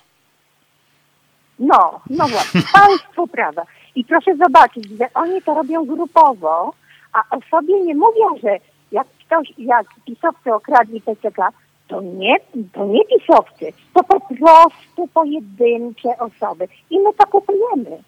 [1.59, 3.62] No, no właśnie, państwo prawa.
[3.95, 6.73] I proszę zobaczyć, że oni to robią grupowo,
[7.12, 8.57] a o sobie nie mówią, że
[8.93, 11.49] jak ktoś, jak pisowcy okradli PCK,
[11.89, 12.36] to nie,
[12.73, 16.69] to nie pisowcy, to po prostu pojedyncze osoby.
[16.90, 18.02] I my to kupujemy.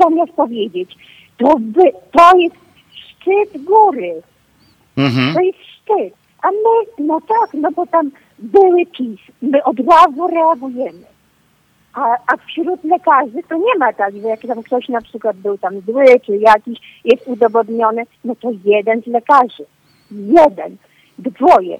[0.00, 0.96] Zamiast powiedzieć,
[1.38, 1.82] to, by,
[2.12, 2.56] to jest
[2.90, 4.22] szczyt góry,
[4.96, 5.34] Mhm.
[5.34, 6.14] to jest szczyt.
[6.42, 11.06] A my, no tak, no bo tam były PiS, my od razu reagujemy.
[11.94, 15.58] A, a wśród lekarzy to nie ma tak, że jak tam ktoś na przykład był
[15.58, 19.64] tam zły, czy jakiś jest udowodniony, no to jeden z lekarzy.
[20.10, 20.76] Jeden.
[21.18, 21.78] Dwoje.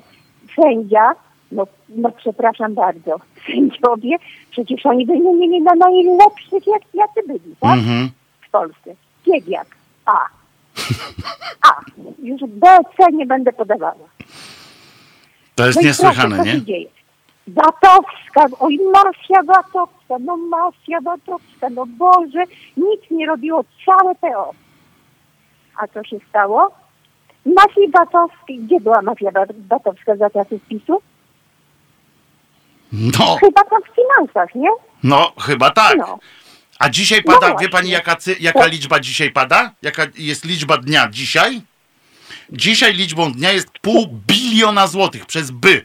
[0.57, 1.15] Sędzia,
[1.53, 3.17] no, no przepraszam bardzo,
[3.47, 4.17] sędziowie,
[4.51, 7.79] przecież oni wymienili na najlepszych, jak, jacy byli, tak?
[7.79, 8.11] Mhm.
[8.41, 8.95] w Polsce.
[9.25, 9.67] Piewiak.
[10.07, 10.19] A.
[11.69, 11.81] A.
[12.23, 12.67] Już B,
[12.97, 13.95] C nie będę podawała.
[15.55, 16.63] To jest No niesłychane, proszę, nie?
[16.65, 16.89] dzieje?
[17.49, 22.45] Watowska, oj mafia Watowska, no mafia Watowska, no Boże,
[22.77, 24.51] nic nie robiło całe PO.
[25.83, 26.71] A co się stało?
[27.47, 31.03] Mafii Watowskiej, gdzie była mafia Wa- Watowska za czasów PiSu?
[32.93, 34.69] No, Chyba tam w finansach, nie?
[35.03, 35.97] no chyba tak.
[35.99, 36.19] No.
[36.79, 37.69] A dzisiaj No pada, wie właśnie.
[37.69, 39.73] pani jaka, jaka liczba dzisiaj pada?
[39.83, 41.61] Jaka jest liczba dnia dzisiaj?
[42.53, 45.85] Dzisiaj liczbą dnia jest pół biliona złotych przez by.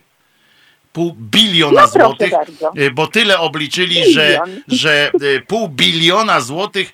[0.93, 2.71] Pół biliona No złotych, bardzo.
[2.77, 4.61] y, bo tyle obliczyli, że, Bilion.
[4.67, 6.93] że y, pół biliona złotych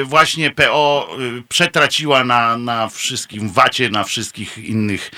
[0.00, 1.08] y, właśnie PO
[1.48, 5.10] przetraciła na, na wszystkim wacie, na wszystkich innych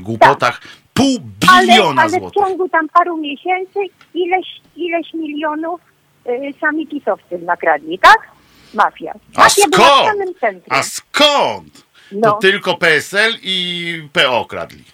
[0.00, 0.60] głupotach.
[1.00, 1.18] Pół
[1.52, 2.42] Ale, biliona ale w złotych.
[2.42, 3.78] ciągu tam paru miesięcy
[4.14, 4.46] ileś,
[4.76, 5.80] ileś milionów
[6.26, 8.18] y, sami pisowcy nakradli, tak?
[8.74, 9.12] Mafia.
[9.36, 10.06] A Mafia była w skąd?
[10.18, 10.78] samym centrum.
[10.78, 11.74] A skąd?
[12.10, 12.32] To No.
[12.32, 14.84] tylko PSL i PO kradli.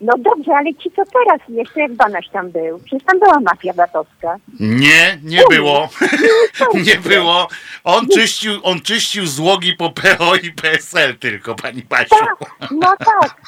[0.00, 2.78] No dobrze, ale ci co teraz jeszcze, jak Banaś tam był?
[2.78, 4.36] Przecież tam była mafia batowska.
[4.60, 5.88] Nie, nie było.
[6.86, 7.48] nie było.
[7.84, 12.08] On czyścił, on czyścił złogi po PO i PSL tylko, pani Basiu.
[12.10, 13.40] Tak, no tak.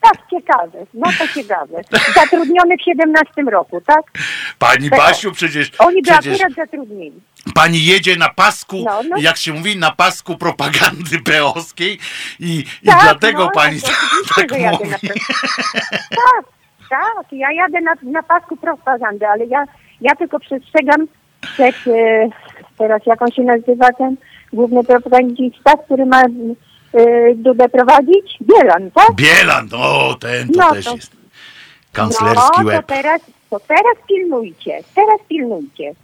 [0.00, 0.86] Tak, ciekawe.
[0.94, 1.80] No to ciekawe.
[2.14, 4.02] Zatrudniony w 17 roku, tak?
[4.58, 4.96] Pani PO.
[4.96, 7.20] Basiu, przecież, Oni by przecież akurat zatrudnili.
[7.54, 9.16] pani jedzie na pasku, No, no.
[9.18, 11.98] jak się mówi, na pasku propagandy PO-skiej
[12.40, 13.86] i, i Tak, dlatego no, pani to
[14.36, 14.88] tak, tak mówi.
[14.90, 16.44] na Tak,
[16.90, 17.32] tak.
[17.32, 19.64] Ja jadę na, na pasku propagandy, ale ja,
[20.00, 21.06] ja tylko przestrzegam
[21.40, 22.28] przed, e,
[22.78, 24.16] teraz jak on się nazywa ten
[24.52, 26.22] główny propagandista, który ma
[27.34, 28.38] Dudę prowadzić?
[28.42, 29.14] Bielan, tak?
[29.14, 31.10] Bielan, o ten to No, też to- jest.
[31.92, 32.86] Kanclerski no, to łeb.
[32.86, 33.20] teraz,
[33.50, 35.94] to teraz pilnujcie, teraz pilnujcie.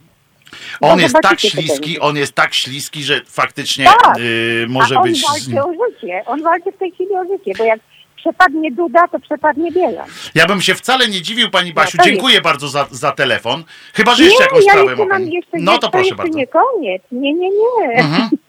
[0.81, 4.17] On no, jest tak śliski, on jest tak śliski, że faktycznie Tak.
[4.17, 7.23] y, A może on być z walczy o życie, on walczy w tej chwili o
[7.37, 7.79] życie, bo jak
[8.15, 10.07] przepadnie Duda, to przepadnie Bielan.
[10.35, 11.97] Ja bym się wcale nie dziwił, pani Basiu.
[11.97, 13.63] No to Dziękuję bardzo za, za telefon.
[13.93, 16.37] Chyba, że jeszcze nie, jakąś ja sprawę mam jeszcze, No to proszę bardzo.
[16.37, 17.01] nie koniec.
[17.11, 17.93] Nie, nie, nie.
[17.95, 18.29] Mhm.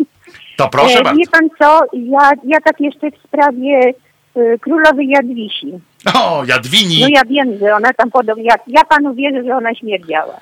[0.57, 1.19] To proszę E, bardzo.
[1.19, 3.95] Wie pan co, ja, ja tak jeszcze w sprawie
[4.37, 5.73] e, królowej Jadwisi.
[6.15, 7.01] O, Jadwini.
[7.01, 10.41] No ja wiem, że ona tam podobnie, ja, ja panu wierzę, że ona śmierdziała.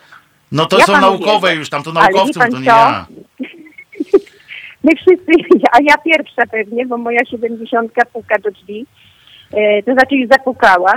[0.52, 1.58] No to ja są naukowe wierzę.
[1.58, 2.70] już, tam to naukowców, to nie co?
[2.70, 3.06] ja.
[4.84, 5.32] My wszyscy,
[5.72, 8.86] a ja pierwsza pewnie, bo moja siedemdziesiątka puka do drzwi,
[9.52, 10.92] e, to znaczy już zapukała,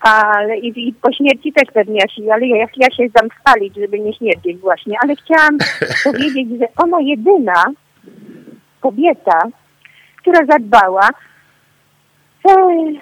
[0.00, 3.74] ale i, i po śmierci też pewnie, ja się, ale ja, ja się dam spalić,
[3.74, 5.58] żeby nie śmierdzieć właśnie, ale chciałam
[6.04, 7.64] powiedzieć, że ona jedyna
[8.84, 9.38] kobieta,
[10.16, 11.08] która zadbała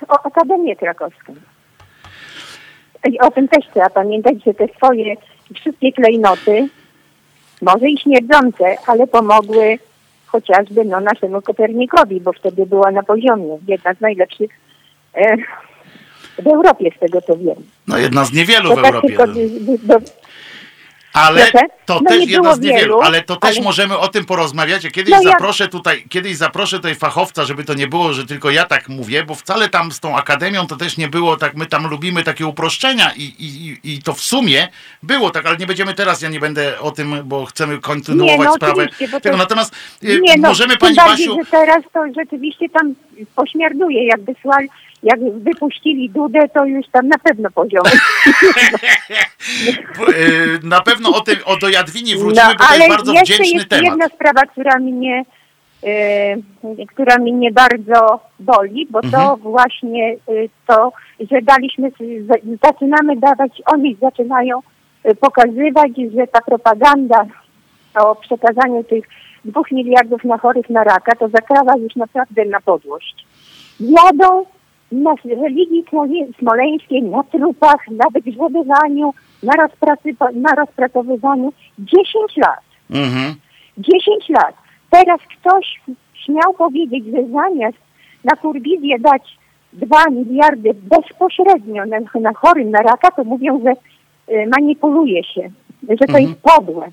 [0.08, 1.34] o Akademię Krakowską.
[3.10, 5.16] I o tym też trzeba pamiętać, że te swoje
[5.54, 6.68] wszystkie klejnoty,
[7.62, 9.78] może i śmierdzące, ale pomogły
[10.26, 14.50] chociażby no, naszemu Kopernikowi, bo wtedy była na poziomie, jedna z najlepszych
[15.14, 15.36] e,
[16.42, 17.56] w Europie, z tego co wiem.
[17.88, 19.08] No jedna z niewielu To w tak Europie.
[19.08, 19.34] tylko no.
[19.34, 20.06] do, do,
[21.12, 21.66] Ale Proszę?
[21.86, 24.84] to No też jedna z niewielu, wielu, ale to też ale- możemy o tym porozmawiać.
[24.84, 28.26] Ja kiedyś No ja- zaproszę tutaj, kiedyś zaproszę tutaj fachowca, żeby to nie było, że
[28.26, 31.54] tylko ja tak mówię, bo wcale tam z tą akademią to też nie było tak,
[31.54, 34.68] my tam lubimy takie uproszczenia i, i, i- to w sumie
[35.02, 38.44] było tak, ale nie będziemy teraz, ja nie będę o tym, bo chcemy kontynuować Nie,
[38.44, 38.88] no sprawę
[39.22, 39.36] tego.
[39.36, 39.74] Natomiast
[40.04, 42.94] y, nie, no, możemy pani bardziej, Basiu, że teraz to rzeczywiście tam
[43.36, 44.68] pośmierduje, jakby słuchali,
[45.02, 47.82] jak wypuścili Dudę, to już tam na pewno poziom.
[50.62, 53.68] na pewno o, tym, o do Jadwini wrócimy, no, bo to jest bardzo wdzięczny jest
[53.68, 53.84] temat.
[53.84, 55.24] jedna sprawa, która mnie,
[55.82, 59.12] yy, która mnie bardzo boli, bo mhm.
[59.12, 60.92] to właśnie yy, to,
[61.30, 61.90] że daliśmy,
[62.62, 64.60] zaczynamy dawać, oni zaczynają
[65.04, 67.26] yy, pokazywać, że ta propaganda
[67.94, 69.04] o przekazaniu tych
[69.44, 73.26] dwóch miliardów na chorych na raka, to zakrawa już naprawdę na podłość.
[73.80, 74.44] Jadą
[74.92, 75.84] na religii
[76.38, 82.06] smoleńskiej, na trupach, na wygrzebywaniu, na, rozpracy, na rozpracowywaniu 10
[82.36, 82.60] lat.
[82.90, 83.34] Mhm.
[83.78, 84.54] 10 lat.
[84.90, 85.80] Teraz ktoś
[86.14, 87.78] śmiał powiedzieć, że zamiast
[88.24, 89.38] na kurwizję dać
[89.72, 93.72] 2 miliardy bezpośrednio na, na chorym na raka, to mówią, że
[94.34, 95.50] y, manipuluje się,
[95.88, 96.22] że to mhm.
[96.22, 96.88] jest podłe.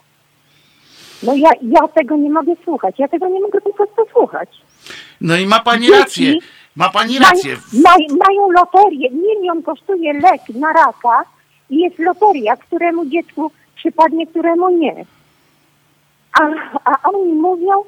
[1.24, 2.96] No ja, ja tego nie mogę słuchać.
[3.00, 4.50] Ja tego nie mogę po prostu słuchać.
[5.22, 6.34] No i ma pani rację.
[6.80, 7.58] Ma pani rację.
[7.84, 9.10] Maj, mają loterię.
[9.12, 11.24] Milion kosztuje lek na raka
[11.70, 15.06] i jest loteria, któremu dziecku przypadnie, któremu nie.
[16.42, 16.44] A,
[16.86, 17.84] a oni mówią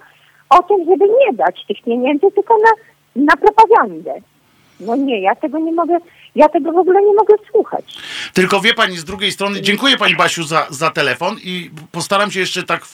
[0.50, 2.72] o tym, żeby nie dać tych pieniędzy, tylko na,
[3.24, 4.14] na propagandę.
[4.80, 5.98] No nie, ja tego nie mogę,
[6.36, 7.86] ja tego w ogóle nie mogę słuchać.
[8.34, 12.40] Tylko wie pani z drugiej strony, dziękuję pani Basiu za, za telefon i postaram się
[12.40, 12.86] jeszcze tak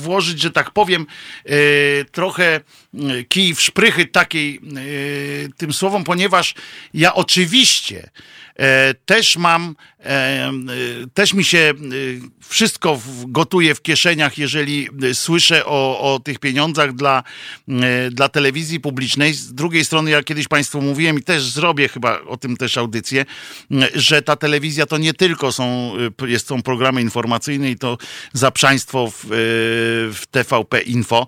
[0.00, 1.06] włożyć, że tak powiem,
[1.46, 1.54] e,
[2.04, 2.60] trochę e,
[3.28, 4.60] kij w szprychy takiej e,
[5.56, 6.54] tym słowom, ponieważ
[6.94, 8.10] ja oczywiście
[9.06, 9.74] też mam,
[11.14, 11.74] też mi się
[12.48, 17.22] wszystko gotuje w kieszeniach, jeżeli słyszę o, o tych pieniądzach dla,
[18.10, 19.34] dla telewizji publicznej.
[19.34, 23.24] Z drugiej strony, ja kiedyś Państwu mówiłem i też zrobię chyba o tym też audycję,
[23.94, 25.92] że ta telewizja to nie tylko są,
[26.26, 27.98] jest, są programy informacyjne i to
[28.32, 29.26] zaprzaństwo w,
[30.14, 31.26] w TVP Info,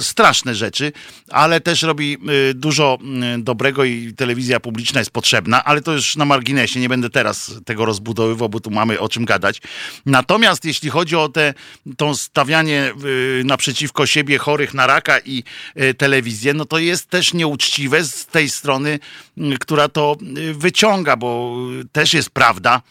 [0.00, 0.92] straszne rzeczy,
[1.28, 2.18] ale też robi
[2.54, 2.98] dużo
[3.38, 7.84] dobrego i telewizja publiczna jest potrzebna, ale to już na marginesie nie będę teraz tego
[8.12, 9.60] rozbudowywał, bo tu mamy o czym gadać.
[10.06, 11.54] Natomiast jeśli chodzi o te,
[11.96, 15.44] to stawianie y, naprzeciwko siebie chorych na raka i
[15.80, 18.98] y, telewizję, no to jest też nieuczciwe z tej strony,
[19.38, 20.16] y, która to
[20.52, 21.56] wyciąga, bo
[21.92, 22.82] też jest prawda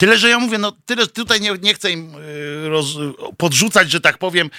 [0.00, 2.86] Tyle, że ja mówię, no tyle, tutaj nie, nie chcę im y, roz,
[3.36, 4.50] podrzucać, że tak powiem,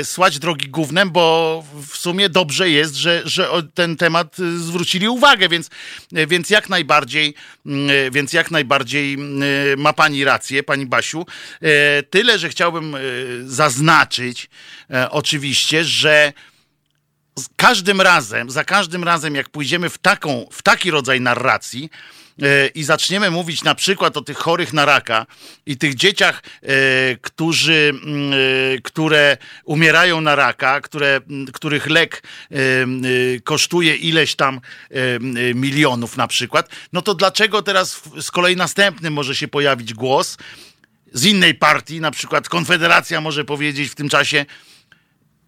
[0.00, 5.08] y, słać drogi głównym, bo w sumie dobrze jest, że, że ten temat y, zwrócili
[5.08, 5.70] uwagę, więc,
[6.28, 7.34] więc jak najbardziej,
[8.12, 9.18] więc jak najbardziej
[9.76, 11.26] ma pani rację, pani Basiu.
[12.10, 12.96] Tyle, że chciałbym
[13.44, 14.50] zaznaczyć
[15.10, 16.32] oczywiście, że
[17.56, 21.90] każdym razem, za każdym razem, jak pójdziemy w, taką, w taki rodzaj narracji,
[22.74, 25.26] i zaczniemy mówić na przykład o tych chorych na raka
[25.66, 26.68] i tych dzieciach, e,
[27.16, 28.36] którzy, mm, e,
[28.82, 31.20] które umierają na raka, które,
[31.52, 32.22] których lek
[33.44, 34.60] kosztuje ileś tam
[35.54, 40.36] milionów na przykład, no to dlaczego teraz z kolei następnym może się pojawić głos?
[41.12, 44.46] Z innej partii, na przykład Konfederacja może powiedzieć w tym czasie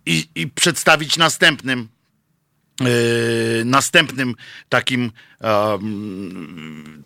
[0.07, 1.89] i, i przedstawić następnym
[3.65, 4.35] następnym
[4.69, 5.13] takim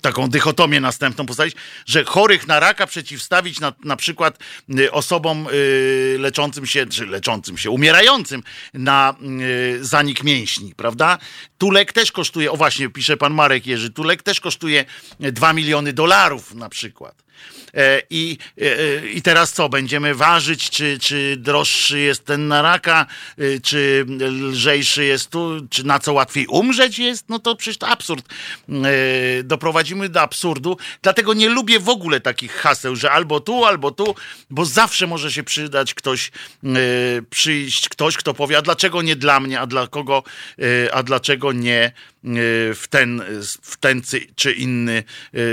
[0.01, 4.39] taką dychotomię następną postawić, że chorych na raka przeciwstawić na, na przykład
[4.78, 8.43] y, osobom y, leczącym się, czy leczącym się, umierającym
[8.74, 11.19] na y, zanik mięśni, prawda?
[11.59, 14.85] Tulek też kosztuje, o właśnie, pisze pan Marek Jerzy, Tulek też kosztuje
[15.20, 17.28] 2 miliony dolarów na przykład.
[17.74, 19.69] E, I, e, I teraz co?
[19.69, 23.06] Będziemy ważyć, czy, czy droższy jest ten na raka,
[23.39, 27.28] e, czy lżejszy jest tu, czy na co łatwiej umrzeć jest?
[27.28, 28.28] No to przecież to absurd.
[29.44, 30.77] Doprowadzimy do absurdu.
[31.02, 34.15] Dlatego nie lubię w ogóle takich haseł, że albo tu, albo tu,
[34.51, 36.31] bo zawsze może się przydać ktoś,
[37.31, 40.23] przyjść ktoś, kto powie, a dlaczego nie dla mnie, a dla kogo,
[40.93, 41.93] a dlaczego nie
[42.74, 43.23] w ten,
[43.62, 44.02] w ten
[44.36, 45.05] czy inny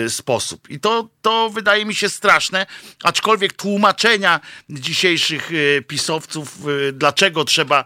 [0.08, 0.70] sposób.
[0.70, 2.66] I to, to wydaje mi się straszne,
[3.04, 4.40] aczkolwiek tłumaczenia
[4.70, 6.58] dzisiejszych e, pisowców,
[6.90, 7.86] e, dlaczego trzeba e,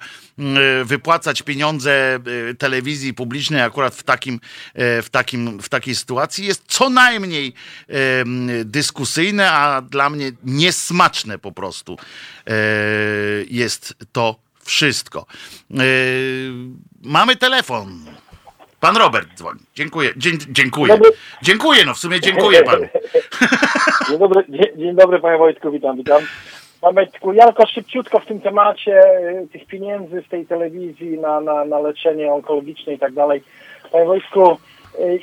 [0.86, 2.20] wypłacać pieniądze
[2.58, 4.40] telewizji publicznej akurat w, takim,
[4.76, 7.54] w, takim, w takiej sytuacji jest co najmniej
[8.66, 11.98] dyskusyjne, a dla mnie niesmaczne po prostu
[13.50, 15.26] jest to wszystko.
[17.02, 18.06] Mamy telefon.
[18.80, 19.60] Pan Robert dzwoni.
[19.76, 20.10] Dziękuję.
[20.18, 20.94] Dzie dziękuję.
[20.94, 21.12] Dobry.
[21.42, 22.86] Dziękuję, no w sumie dziękuję panu.
[24.10, 24.44] Dzień dobry,
[24.78, 26.22] dzień, dobry panie Wojtku, witam, witam.
[26.94, 29.02] Wojtku, ja tylko szybciutko w tym temacie
[29.44, 33.44] y, tych pieniędzy z tej telewizji na, na, na leczenie onkologiczne i tak dalej.
[33.92, 34.58] Panie Wojtku,
[35.00, 35.20] y,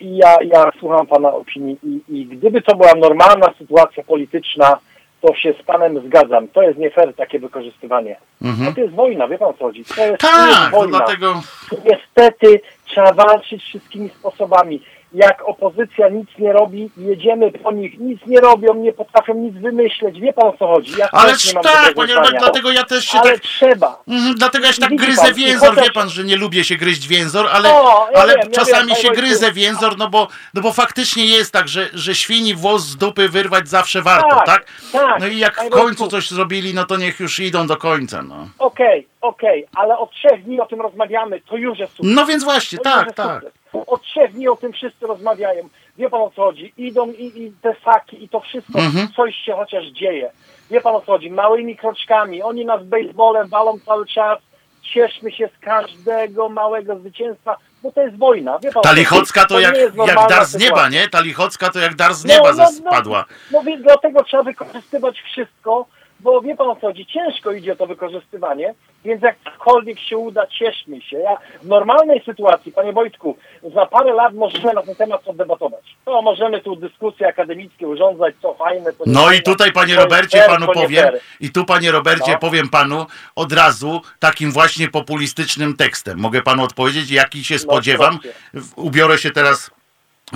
[0.00, 4.78] ja, ja słucham pana opinii i, i gdyby to była normalna sytuacja polityczna,
[5.22, 6.48] to się z panem zgadzam.
[6.48, 8.16] To jest nie fair takie wykorzystywanie.
[8.40, 9.84] No to jest wojna, wie pan o co chodzi.
[9.84, 10.54] To jest, to jest Mhm.
[10.54, 10.98] Tak, no wojna.
[10.98, 11.42] dlatego
[11.84, 14.82] Niestety trzeba walczyć wszystkimi sposobami.
[15.14, 20.20] Jak opozycja nic nie robi, jedziemy po nich, nic nie robią, nie potrafią nic wymyśleć.
[20.20, 20.92] Wie pan o co chodzi?
[20.98, 22.14] Ja Ale też nie tak, panie.
[22.14, 23.40] Robert, dlatego ja też się Ale tak.
[23.40, 24.02] trzeba.
[24.08, 26.76] Mhm, dlatego ja się tak gryzę pan, więzor, chociaż- wie pan, że nie lubię się
[26.76, 29.54] gryźć więzor, ale, O, ja ale wiem, ja czasami wiem, się gryzę Wojtku.
[29.60, 33.68] więzor, no bo, no bo faktycznie jest tak, że, że świni włos z dupy wyrwać
[33.68, 34.46] zawsze warto, tak?
[34.46, 37.76] Tak, tak, No i jak w końcu coś zrobili, no to niech już idą do
[37.76, 38.48] końca, no.
[38.58, 42.14] Okej, okej, ale od trzech dni o tym rozmawiamy, to już jest sukces.
[42.16, 43.42] No więc właśnie, To tak, tak.
[43.42, 43.61] sukces.
[43.72, 45.68] Od trzech dni o tym wszyscy rozmawiają.
[45.98, 46.72] Wie pan o co chodzi?
[46.76, 49.08] Idą i, i te saki i to wszystko, Mhm.
[49.16, 50.30] coś się chociaż dzieje.
[50.70, 51.30] Wie pan o co chodzi?
[51.30, 52.42] Małymi kroczkami.
[52.42, 54.38] Oni nas baseballem walą cały czas.
[54.82, 58.58] Cieszmy się z każdego małego zwycięstwa, bo to jest wojna.
[58.58, 58.92] Wie pan Ta?
[58.92, 59.74] Lichocka to jak,
[60.06, 61.08] jak dar z nieba, nie?
[61.08, 63.24] Ta Lichocka to jak dar z No, nieba no, spadła.
[63.28, 65.86] No, no więc dlatego trzeba wykorzystywać wszystko,
[66.22, 68.74] bo wie pan o co chodzi, ciężko idzie to wykorzystywanie,
[69.04, 71.18] więc jakkolwiek się uda, cieszmy się.
[71.18, 73.36] Ja w normalnej sytuacji, panie Wojtku,
[73.74, 75.96] za parę lat możemy na ten temat podebatować.
[76.04, 80.50] To możemy tu dyskusje akademickie urządzać, co fajne, co No i tutaj, panie Robercie, fair,
[80.50, 81.20] panu powiem, fair.
[81.40, 82.38] i tu, panie Robercie, No.
[82.38, 86.18] powiem panu od razu takim właśnie populistycznym tekstem.
[86.18, 88.18] Mogę panu odpowiedzieć, jaki się spodziewam.
[88.18, 88.36] proszę.
[88.54, 89.70] W- Ubiorę się teraz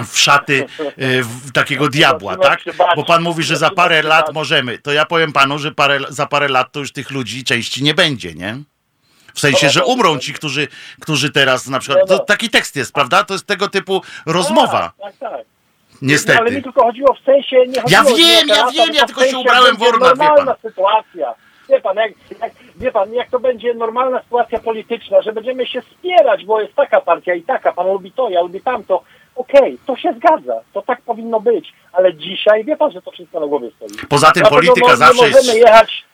[0.05, 2.61] w szaty e, w takiego diabła, tak?
[2.97, 4.79] Bo pan mówi, że za parę lat możemy.
[4.79, 7.95] To ja powiem panu, że parę, za parę lat to już tych ludzi części nie
[7.95, 8.57] będzie, nie?
[9.35, 10.69] W sensie, że no, umrą ci, którzy,
[11.01, 12.11] którzy teraz na przykład.
[12.11, 12.19] No.
[12.19, 13.25] To taki tekst jest, prawda?
[13.25, 14.93] To jest tego typu rozmowa.
[15.03, 15.33] Tak, tak, tak.
[15.33, 15.45] Ale
[16.03, 16.55] Niestety.
[16.55, 17.57] mi tylko chodziło w sensie...
[17.67, 20.57] Nie Ja chodziło wiem, nie o ja wiem, ja tylko się ubrałem w ornat, normalna
[20.63, 21.35] sytuacja.
[21.69, 25.83] Wie pan, jak, jak, wie pan, jak to będzie normalna sytuacja polityczna, że będziemy się
[25.83, 29.03] wspierać, bo jest taka partia i taka, pan lubi to, ja lubię tamto.
[29.37, 33.41] Okej, to się zgadza, to tak powinno być, ale dzisiaj wie pan, że to wszystko
[33.41, 34.07] na głowie stoi.
[34.09, 36.05] Poza tym Dlatego polityka mo- zawsze jest- jechać.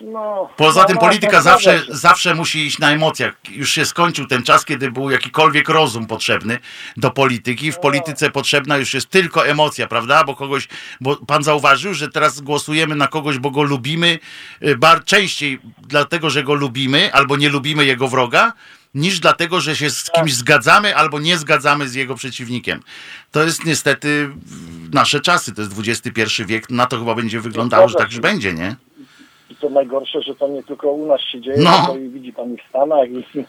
[0.00, 1.98] No, Poza no, tym no, polityka no, zawsze, zgadza się.
[1.98, 3.34] zawsze musi iść na emocjach.
[3.50, 6.58] Już się skończył ten czas, kiedy był jakikolwiek rozum potrzebny
[6.96, 7.72] do polityki.
[7.72, 10.24] W polityce potrzebna już jest tylko emocja, prawda?
[10.24, 10.68] Bo kogoś,
[11.00, 14.18] bo pan zauważył, że teraz głosujemy na kogoś, bo go lubimy,
[14.62, 18.52] y, bar częściej dlatego, że go lubimy, albo nie lubimy jego wroga,
[18.98, 22.80] niż dlatego, że się z kimś zgadzamy albo nie zgadzamy z jego przeciwnikiem.
[23.32, 24.30] To jest niestety
[24.92, 28.52] nasze czasy, to jest XXI wiek, na to chyba będzie wyglądało, że tak już będzie,
[28.54, 28.76] nie?
[29.50, 31.86] I to najgorsze, że to nie tylko u nas się dzieje, No.
[31.86, 33.44] to i widzi pan i w Stanach, i, i,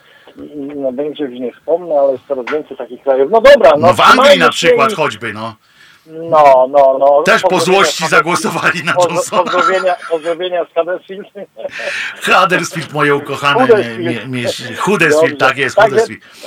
[0.55, 3.31] i na Węgrzech już nie wspomnę, ale jest coraz więcej takich krajów.
[3.31, 5.55] No dobra, no, No w Anglii na przykład i- choćby, no.
[6.09, 7.23] No, no, no.
[7.23, 8.93] Też po złości zagłosowali na.
[9.09, 9.43] Johnsona.
[9.51, 11.27] Pozdrowienia, pozdrowienia z Huddersfield.
[12.25, 13.67] Huddersfield, moje ukochane
[14.77, 15.39] Huddersfield.
[15.39, 16.01] tak jest, Także.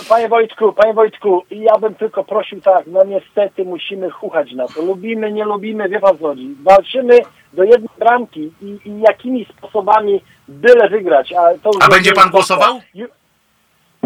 [0.08, 4.82] Panie Wojtku, panie Wojtku, ja bym tylko prosił tak, no niestety musimy chuchać na to.
[4.82, 6.54] Lubimy, nie lubimy, wie pan co chodzi.
[6.62, 7.18] Walczymy
[7.52, 11.32] do jednej bramki i, i jakimi sposobami byle wygrać.
[11.32, 11.48] A,
[11.80, 12.80] A będzie pan głosował?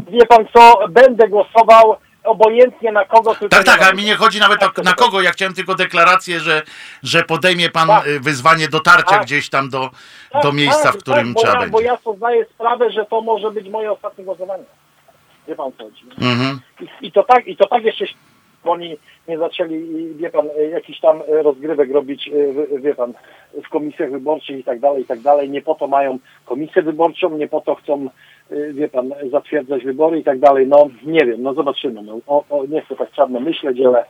[0.09, 1.97] Wie pan co, będę głosował
[2.27, 4.99] obojętnie na kogo tylko Tak, tak, ale mi nie chodzi nawet Tak, o, na tak.
[4.99, 5.21] kogo.
[5.21, 6.63] Ja chciałem tylko deklarację, że,
[7.03, 8.07] że podejmie pan Tak.
[8.07, 9.23] y, wyzwanie dotarcia Tak.
[9.23, 9.91] gdzieś tam do,
[10.33, 11.87] Tak, do miejsca, tak, w którym tak, bo trzeba ja, Bo będzie.
[11.87, 14.65] ja to zdaję sprawę, że to może być moje ostatnie głosowanie.
[15.49, 16.03] Wie pan co chodzi.
[16.21, 16.61] Mhm.
[16.81, 18.05] I, I to tak, i to tak jeszcze,
[18.67, 18.97] bo oni
[19.29, 23.13] nie zaczęli, wie pan, e, jakiś tam rozgrywek robić, e, wie pan,
[23.65, 25.51] w komisjach wyborczych i tak dalej, i tak dalej.
[25.51, 28.09] Nie po to mają komisję wyborczą, nie po to chcą,
[28.51, 30.67] e, wie pan, zatwierdzać wybory i tak dalej.
[30.67, 32.03] No nie wiem, no zobaczymy.
[32.03, 34.05] No, o, o, nie chcę tak czarno myśleć, ale,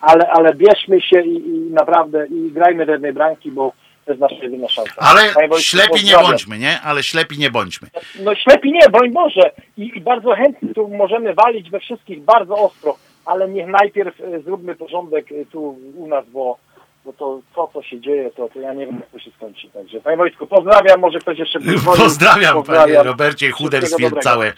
[0.00, 3.72] ale, ale bierzmy się i, i naprawdę i grajmy do jednej bramki, bo
[4.04, 4.92] to jest nasza jedyna szansa.
[4.96, 5.20] Ale
[5.60, 6.80] ślepi nie bądźmy, nie?
[6.80, 7.88] Ale ślepi nie bądźmy.
[8.20, 9.50] No ślepi nie, broń Boże.
[9.76, 14.40] I, I bardzo chętnie tu możemy walić we wszystkich bardzo ostro, ale niech najpierw e,
[14.40, 16.58] zróbmy porządek e, tu u nas, bo,
[17.04, 19.70] bo to co, co się dzieje, to, to ja nie wiem, jak to się skończy.
[19.70, 22.02] Także Panie Wojtku, pozdrawiam, może ktoś jeszcze przychodzi.
[22.02, 24.20] Pozdrawiam, panie Robercie Huddersfield dobrego.
[24.20, 24.52] całe.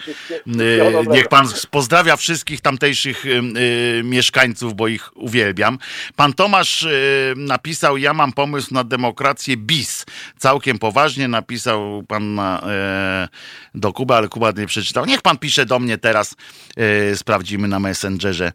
[0.46, 1.06] Y.
[1.06, 3.28] Niech pan pozdrawia wszystkich tamtejszych y,
[3.98, 5.78] y, mieszkańców, bo ich uwielbiam.
[6.16, 6.86] Pan Tomasz
[7.36, 10.06] napisał, ja mam pomysł na demokrację bis.
[10.38, 12.62] Całkiem poważnie napisał pan na,
[13.74, 15.06] do Kuby, ale Kuba nie przeczytał.
[15.06, 16.36] Niech pan pisze do mnie teraz,
[17.14, 18.52] sprawdzimy na Messengerze.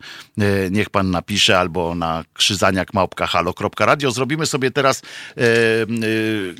[0.71, 2.23] Niech pan napisze albo na
[3.81, 4.11] krzyzaniak.halo.radio.
[4.11, 5.45] Zrobimy sobie teraz e, e,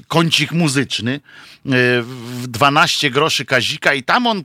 [0.08, 1.20] kącik muzyczny e,
[2.02, 4.44] w 12 groszy Kazika i tam on e,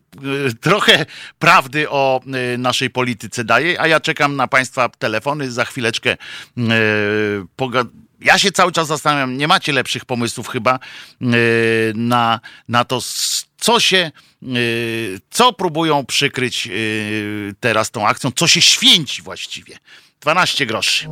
[0.61, 1.07] trochę
[1.39, 2.21] prawdy o
[2.55, 5.51] e, naszej polityce daje, a ja czekam na państwa telefony.
[5.51, 6.17] Za chwileczkę
[8.21, 10.79] ja się cały czas zastanawiam, nie macie lepszych pomysłów chyba
[11.95, 13.01] na, na to,
[13.59, 14.11] co się,
[15.31, 16.69] co próbują przykryć
[17.61, 19.77] teraz tą akcją, co się święci właściwie.
[20.21, 21.09] 12 groszy.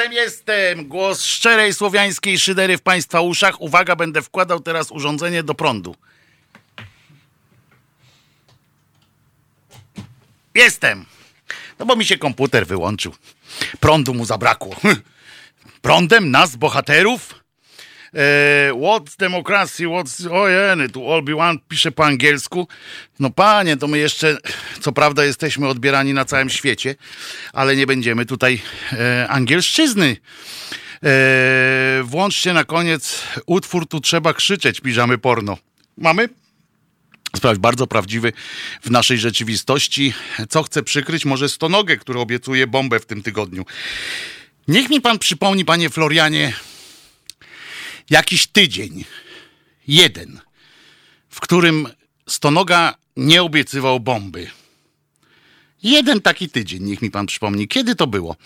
[0.00, 0.88] Jestem, jestem.
[0.88, 3.60] Głos szczerej słowiańskiej szydery w Państwa uszach.
[3.60, 5.96] Uwaga, będę wkładał teraz urządzenie do prądu.
[10.54, 11.04] Jestem.
[11.78, 13.14] No bo mi się komputer wyłączył.
[13.80, 14.76] Prądu mu zabrakło.
[15.82, 17.34] Prądem nas, bohaterów?
[18.14, 20.32] E, what's democracy, what's...
[20.32, 22.68] Ojeny, tu all be one pisze po angielsku.
[23.18, 24.36] No panie, to my jeszcze,
[24.80, 26.94] co prawda jesteśmy odbierani na całym świecie,
[27.52, 28.60] ale nie będziemy tutaj
[28.92, 30.16] e, angielszczyzny.
[31.02, 35.58] E, włączcie na koniec utwór Tu trzeba krzyczeć, piżamy porno.
[35.98, 36.28] Mamy?
[37.36, 38.32] Spraw bardzo prawdziwy
[38.82, 40.14] w naszej rzeczywistości.
[40.48, 41.24] Co chce przykryć?
[41.24, 43.64] Może stonogę, który obiecuje bombę w tym tygodniu.
[44.68, 46.52] Niech mi pan przypomni, panie Florianie,
[48.10, 49.04] jakiś tydzień,
[49.86, 50.40] jeden,
[51.28, 51.88] w którym
[52.28, 54.50] stonoga nie obiecywał bomby.
[55.82, 57.68] Jeden taki tydzień, niech mi pan przypomni.
[57.68, 58.36] Kiedy to było?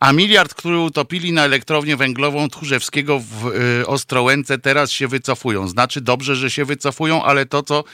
[0.00, 3.46] A miliard, który utopili na elektrownię węglową Tchórzewskiego w
[3.80, 5.68] y, Ostrołęce, teraz się wycofują.
[5.68, 7.84] Znaczy dobrze, że się wycofują, ale to, co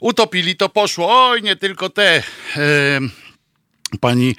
[0.00, 1.28] utopili, to poszło.
[1.28, 2.22] Oj, nie tylko te.
[2.56, 4.36] Y, pani,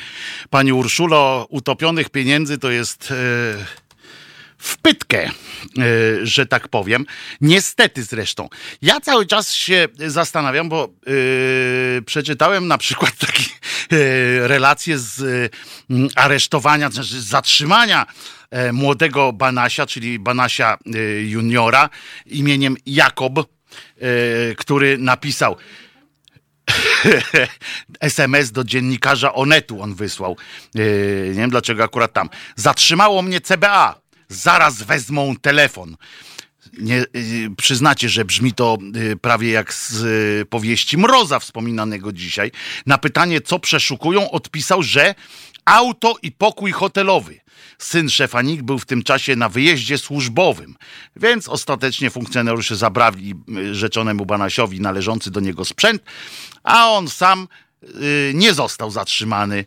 [0.50, 3.12] pani Urszulo, utopionych pieniędzy to jest...
[3.12, 3.89] Y,
[4.60, 5.32] w pytkę, e,
[6.24, 7.06] że tak powiem.
[7.42, 8.50] Niestety zresztą.
[8.82, 13.44] Ja cały czas się zastanawiam, bo yy, przeczytałem na przykład takie
[14.48, 15.20] relacje z
[15.90, 18.06] yy, aresztowania, znaczy zatrzymania
[18.74, 20.78] młodego Banasia, czyli Banasia
[21.22, 21.90] juniora
[22.26, 23.50] imieniem Jakob,
[24.58, 25.56] który napisał
[28.00, 30.38] SMS do dziennikarza Onetu on wysłał.
[31.26, 32.30] nie wiem dlaczego akurat tam.
[32.56, 35.98] Zatrzymało mnie CBA zaraz wezmą telefon.
[36.78, 42.52] Nie, y, przyznacie, że brzmi to y, prawie jak z y, powieści Mroza wspominanego dzisiaj.
[42.86, 45.16] Na pytanie, co przeszukują, odpisał, że
[45.66, 47.40] auto i pokój hotelowy.
[47.78, 50.76] Syn szefa NIK był w tym czasie na wyjeździe służbowym,
[51.16, 53.36] więc ostatecznie funkcjonariusze zabrali
[53.72, 56.04] rzeczonemu Banasiowi należący do niego sprzęt,
[56.64, 57.48] a on sam
[58.34, 59.66] nie został zatrzymany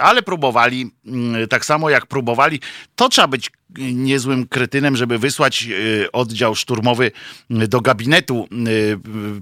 [0.00, 2.60] ale próbowali, mm, tak samo jak próbowali,
[2.96, 5.68] to trzeba być niezłym krytynem, żeby wysłać
[6.04, 7.12] e, oddział szturmowy
[7.50, 8.56] do gabinetu e,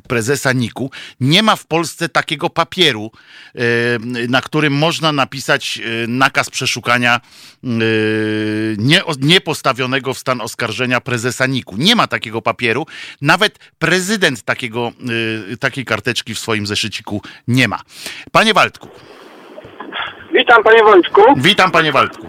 [0.08, 0.90] prezesa Niku.
[1.20, 3.10] Nie ma w Polsce takiego papieru,
[4.28, 7.20] na którym można napisać nakaz przeszukania
[9.18, 11.76] niepostawionego w stan oskarżenia prezesa Niku.
[11.76, 12.86] Nie ma takiego papieru.
[13.20, 14.92] Nawet prezydent takiego,
[15.60, 17.82] takiej karteczki w swoim zeszyciku nie ma.
[18.32, 18.88] Panie Waldku.
[20.32, 21.22] Witam panie Wojtku.
[21.36, 22.26] Witam panie Waldku.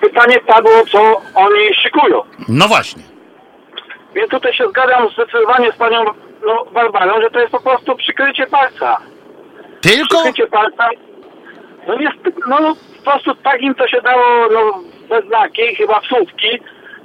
[0.00, 2.22] Pytanie padło, co oni szykują.
[2.48, 3.02] No właśnie.
[4.14, 6.04] Więc tutaj się zgadzam zdecydowanie z panią
[6.46, 8.96] no, Barbarą, że to jest po prostu przykrycie palca.
[9.80, 10.22] Tylko?
[10.22, 10.88] Przykrycie palca.
[11.88, 12.16] No, jest,
[12.48, 16.48] no po prostu tak im to się dało no, bez znaki, chyba w słówki,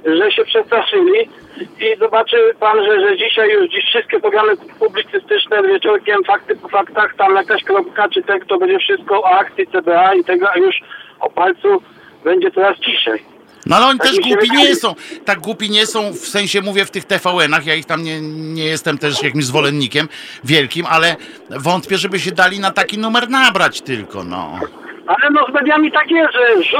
[0.04, 1.30] że się przestraszyli
[1.62, 7.14] i zobaczy pan, że, że dzisiaj już dziś wszystkie programy publicystyczne wieczorkiem, fakty po faktach,
[7.16, 10.76] tam jakaś kropka czy tekst, to będzie wszystko o akcji CBA i tego, a już
[11.20, 11.82] o palcu
[12.24, 13.22] będzie coraz ciszej.
[13.66, 14.94] No ale oni tak też głupi nie są.
[15.24, 18.20] Tak głupi nie są, w sensie mówię w tych TVN-ach, ja ich tam nie,
[18.54, 20.08] nie jestem też jakimś zwolennikiem
[20.44, 21.16] wielkim, ale
[21.50, 24.58] wątpię, żeby się dali na taki numer nabrać tylko, no.
[25.06, 26.76] Ale no z mediami tak jest, że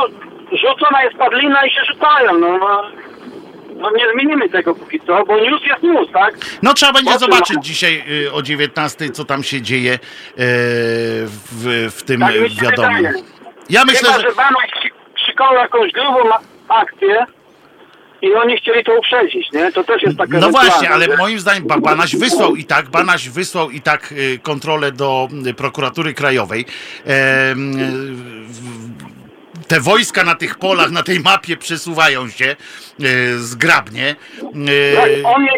[0.53, 2.83] rzucona jest padlina i się rzucają, no.
[3.79, 6.35] No nie zmienimy tego póki co, bo news jest news, tak?
[6.63, 9.99] No trzeba będzie zobaczyć dzisiaj y, o 19, co tam się dzieje y,
[11.53, 12.33] w, w tym tak
[12.63, 13.07] wiadomym.
[13.71, 14.29] Ja myślę, Chyba, że...
[14.29, 14.71] że Banaś
[15.27, 16.19] szykował jakąś grubą
[16.69, 17.27] akcję
[18.23, 19.73] i oni chcieli to uprzedzić, nie?
[19.73, 23.71] To też jest taka No właśnie, ale moim zdaniem Banaś wysłał i tak, Banaś wysłał
[23.71, 26.65] i tak y, kontrolę do prokuratury krajowej
[29.69, 32.57] te wojska na tych polach, na tej mapie przesuwają się e,
[33.39, 34.17] zgrabnie.
[35.21, 35.49] E, oni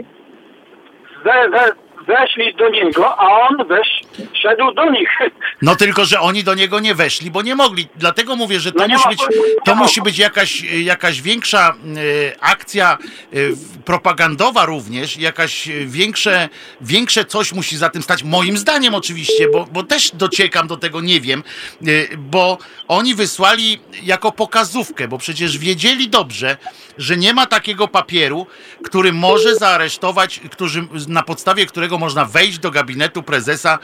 [1.24, 1.72] we, we,
[2.06, 3.99] weszli do niego, a on wesz,
[4.42, 5.08] szedł do nich.
[5.62, 7.88] No tylko, że oni do niego nie weszli, bo nie mogli.
[7.96, 9.20] Dlatego mówię, że to, no musi, być,
[9.64, 12.98] to musi być jakaś, jakaś większa e, akcja
[13.32, 13.36] e,
[13.84, 16.48] propagandowa również, jakaś większe,
[16.80, 18.22] większe coś musi za tym stać.
[18.22, 21.42] Moim zdaniem oczywiście, bo, bo też dociekam do tego, nie wiem,
[21.82, 26.56] e, bo oni wysłali jako pokazówkę, bo przecież wiedzieli dobrze,
[26.98, 28.46] że nie ma takiego papieru,
[28.84, 30.70] który może zaaresztować, który,
[31.08, 33.78] na podstawie którego można wejść do gabinetu prezesa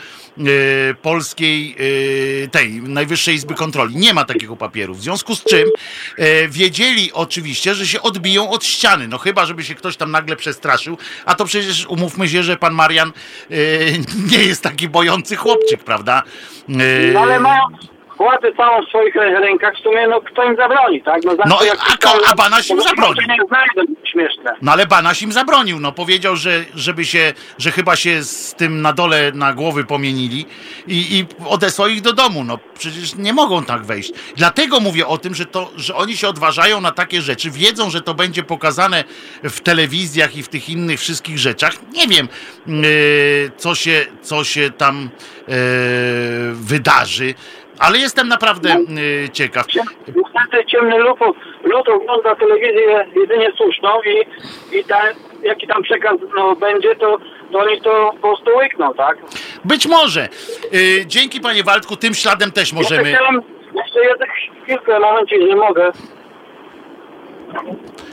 [1.02, 1.76] polskiej,
[2.44, 3.96] y, tej Najwyższej Izby Kontroli.
[3.96, 4.94] Nie ma takiego papieru.
[4.94, 5.68] W związku z czym
[6.18, 9.08] y, wiedzieli oczywiście, że się odbiją od ściany.
[9.08, 12.74] No chyba, żeby się ktoś tam nagle przestraszył, a to przecież umówmy się, że pan
[12.74, 13.12] Marian
[14.32, 16.22] nie jest taki bojący chłopczyk, prawda?
[16.68, 17.62] No ale mają,
[18.18, 21.24] władzę całą w swoich rękach, w sumie no kto im zabroni, tak?
[21.24, 23.14] No, No, jak a ko- a Banaś im to zabronił.
[23.48, 23.82] znajdą
[24.12, 24.50] śmieszne.
[24.62, 28.82] No ale Banaś im zabronił, no powiedział, że, żeby się, że chyba się z tym
[28.82, 30.46] na dole na głowy pomienili
[30.86, 34.12] i, i odesłał ich do domu, no przecież nie mogą tak wejść.
[34.36, 38.00] Dlatego mówię o tym, że to, że oni się odważają na takie rzeczy, wiedzą, że
[38.00, 39.04] to będzie pokazane
[39.42, 41.72] w telewizjach i w tych innych wszystkich rzeczach.
[41.92, 42.28] Nie wiem,
[42.66, 45.10] yy, co się, co się tam
[45.48, 45.54] yy,
[46.54, 47.34] wydarzy,
[47.78, 49.66] ale jestem naprawdę yy, ciekaw.
[50.06, 51.18] Niestety ciemny lud,
[51.64, 54.26] lud ogląda telewizję jedynie słuszną i,
[54.78, 55.02] i ta,
[55.42, 57.18] jaki tam przekaz no, będzie, to,
[57.52, 59.18] to oni to po prostu łykną, tak?
[59.64, 60.28] Być może.
[60.72, 63.10] Yy, dzięki panie Waldku, tym śladem też możemy.
[63.10, 63.42] Jeszcze, chciałem-
[63.74, 64.26] jeszcze jedną
[64.64, 65.92] chwilkę, momencie, nie mogę.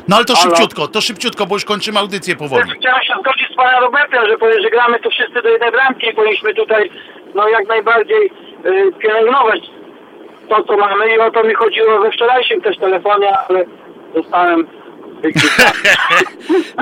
[0.08, 0.56] No ale to Halo?
[0.56, 2.72] szybciutko, to szybciutko, bo już kończymy audycję powoli.
[2.80, 6.14] Chciałem się zgodzić z panem Robertem, że, że gramy tu wszyscy do jednej bramki i
[6.14, 6.90] powinniśmy tutaj
[7.36, 8.32] no jak najbardziej y,
[9.02, 9.62] pielęgnować
[10.50, 13.66] to, co mamy i o to mi chodziło we wczorajszym też telefonie, ale
[14.16, 14.68] zostałem.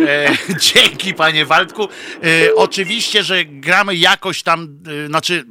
[0.07, 0.27] E,
[0.59, 1.83] dzięki panie Waldku.
[1.83, 4.67] E, oczywiście, że gramy jakoś tam,
[5.03, 5.43] e, znaczy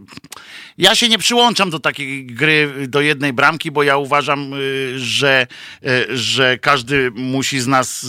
[0.80, 4.56] ja się nie przyłączam do takiej gry do jednej bramki, bo ja uważam, e,
[4.98, 5.46] że,
[5.84, 8.06] e, że każdy musi z nas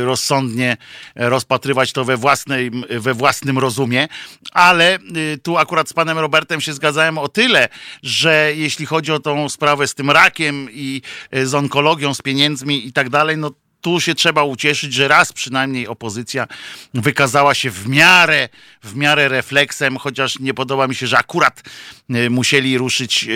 [0.00, 0.76] e, rozsądnie
[1.16, 4.08] rozpatrywać to we, własnej, we własnym rozumie,
[4.52, 4.98] ale
[5.42, 7.68] tu akurat z panem Robertem się zgadzałem o tyle,
[8.02, 12.92] że jeśli chodzi o tą sprawę z tym rakiem i z onkologią, z pieniędzmi i
[12.92, 13.50] tak dalej, no
[13.82, 16.46] tu się trzeba ucieszyć, że raz przynajmniej opozycja
[16.94, 18.48] wykazała się w miarę,
[18.82, 21.62] w miarę refleksem, chociaż nie podoba mi się, że akurat
[22.10, 23.28] e, musieli ruszyć e,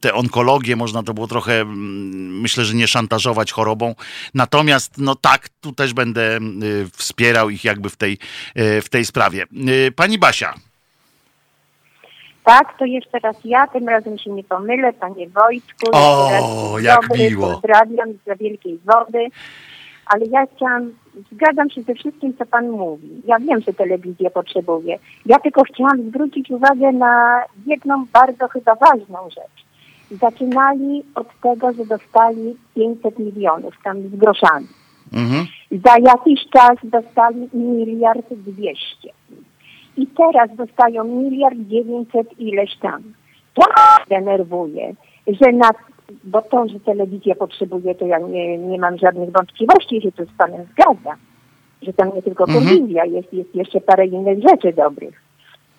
[0.00, 3.94] te onkologie, można to było trochę, mm, myślę, że nie szantażować chorobą.
[4.34, 6.40] Natomiast, no tak, tu też będę e,
[6.96, 8.18] wspierał ich jakby w tej,
[8.56, 9.46] w tej sprawie.
[9.96, 10.67] Pani Basia.
[12.48, 15.90] Tak, to jeszcze raz ja, tym razem się nie pomylę, panie Wojtku.
[15.92, 17.52] O, jak dobry, miło.
[17.52, 19.26] Pozdrawiam za wielkiej wody.
[20.06, 20.92] Ale ja chciałam,
[21.32, 23.22] zgadzam się ze wszystkim, co pan mówi.
[23.26, 24.98] Ja wiem, że telewizja potrzebuje.
[25.26, 29.64] Ja tylko chciałam zwrócić uwagę na jedną bardzo chyba ważną rzecz.
[30.20, 34.66] Zaczynali od tego, że dostali 500 milionów, tam z groszami.
[35.12, 35.46] Mhm.
[35.70, 39.17] Za jakiś czas dostali miliard dwieście.
[39.98, 43.02] I teraz dostają miliard dziewięćset ileś tam.
[43.54, 44.94] To mnie denerwuje,
[45.26, 45.70] że na,
[46.24, 50.36] bo to, że telewizja potrzebuje, to ja nie, nie mam żadnych wątpliwości, że tu z
[50.38, 51.16] panem zgadzam.
[51.82, 52.64] Że tam nie tylko Mhm.
[52.64, 55.22] telewizja, jest, jest jeszcze parę innych rzeczy dobrych.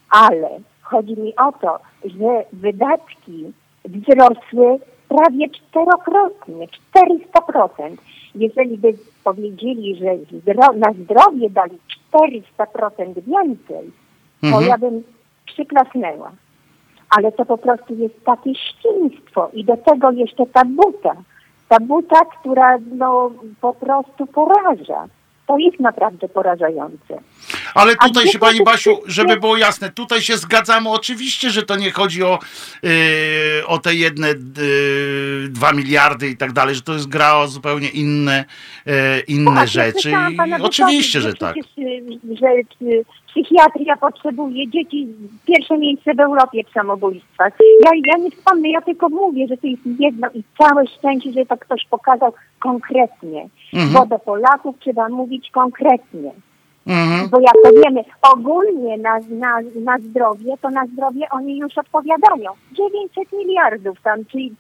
[0.10, 0.50] Ale
[0.82, 3.46] chodzi mi o to, że wydatki
[3.86, 4.80] wzrosły
[5.10, 7.98] prawie czterokrotnie, 400%.
[8.36, 8.94] Jeżeli by
[9.24, 10.06] powiedzieli, że
[10.40, 11.78] zdro- na zdrowie dali
[12.12, 13.92] 400% więcej,
[14.42, 14.68] to Mhm.
[14.68, 15.04] ja bym
[15.46, 16.32] przyklasnęła.
[17.18, 21.14] Ale to po prostu jest takie świństwo i do tego jeszcze ta buta.
[21.70, 25.08] Ta buta, która no, po prostu poraża.
[25.50, 27.20] To jest naprawdę porażające.
[27.76, 30.90] Ale tutaj się, pani Basiu, żeby było jasne, tutaj się zgadzamy.
[30.90, 32.40] Oczywiście, że to nie chodzi o,
[32.84, 32.90] yy,
[33.68, 37.90] o te jedne yy, dwa miliardy i tak dalej, że to jest gra o zupełnie
[37.90, 38.46] inne,
[38.86, 38.94] yy,
[39.28, 40.00] inne Tak, ja rzeczy.
[40.00, 41.56] słyszałam I oczywiście, że tak.
[42.42, 42.48] że
[43.28, 45.08] psychiatria potrzebuje dzieci,
[45.46, 47.54] pierwsze miejsce w Europie w samobójstwach.
[47.84, 51.46] Ja, ja nie wspomnę, ja tylko mówię, że to jest jedno i całe szczęście, że
[51.46, 53.50] to ktoś pokazał konkretnie.
[53.74, 53.94] Mhm.
[53.94, 56.32] Bo do Polaków trzeba mówić konkretnie.
[56.88, 57.30] Mhm.
[57.30, 62.52] Bo jak to wiemy, ogólnie na, na, na zdrowie, to na zdrowie oni już odpowiadają.
[62.72, 64.56] 900 miliardów tam, czyli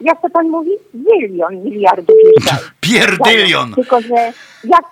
[0.00, 0.70] jak to pan mówi?
[0.94, 2.16] Zylion miliardów.
[2.80, 3.74] Pierdylion.
[3.74, 4.32] Tylko, że
[4.64, 4.84] jak...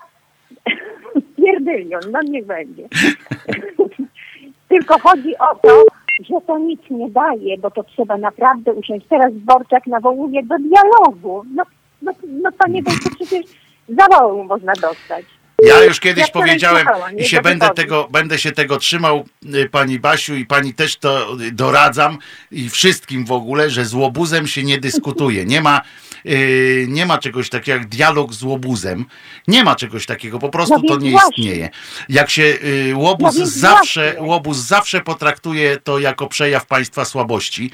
[1.37, 2.87] Pierdylion, no niech będzie.
[4.69, 5.83] Tylko chodzi o to,
[6.19, 9.05] że to nic nie daje, bo to trzeba naprawdę usiąść.
[9.09, 11.43] Teraz Dworczak nawołuje do dialogu.
[11.55, 11.63] No,
[12.03, 13.45] no, no panie Wojtku, przecież
[13.89, 15.25] zawołu można dostać.
[15.63, 17.75] Ja już kiedyś Ja powiedziałem słuchałam, i nie się będę wypowiedzi.
[17.89, 19.25] tego, będę się tego trzymał,
[19.55, 22.17] y, pani Basiu, i pani też to doradzam
[22.51, 25.45] i wszystkim w ogóle, że z łobuzem się nie dyskutuje.
[25.45, 25.81] Nie ma,
[26.25, 29.05] y, nie ma czegoś takiego jak dialog z łobuzem.
[29.47, 31.43] Nie ma czegoś takiego, po prostu No to nie właśnie.
[31.43, 31.69] istnieje.
[32.09, 34.27] Jak się y, łobuz No zawsze, właśnie.
[34.27, 37.71] łobuz zawsze potraktuje to jako przejaw państwa słabości,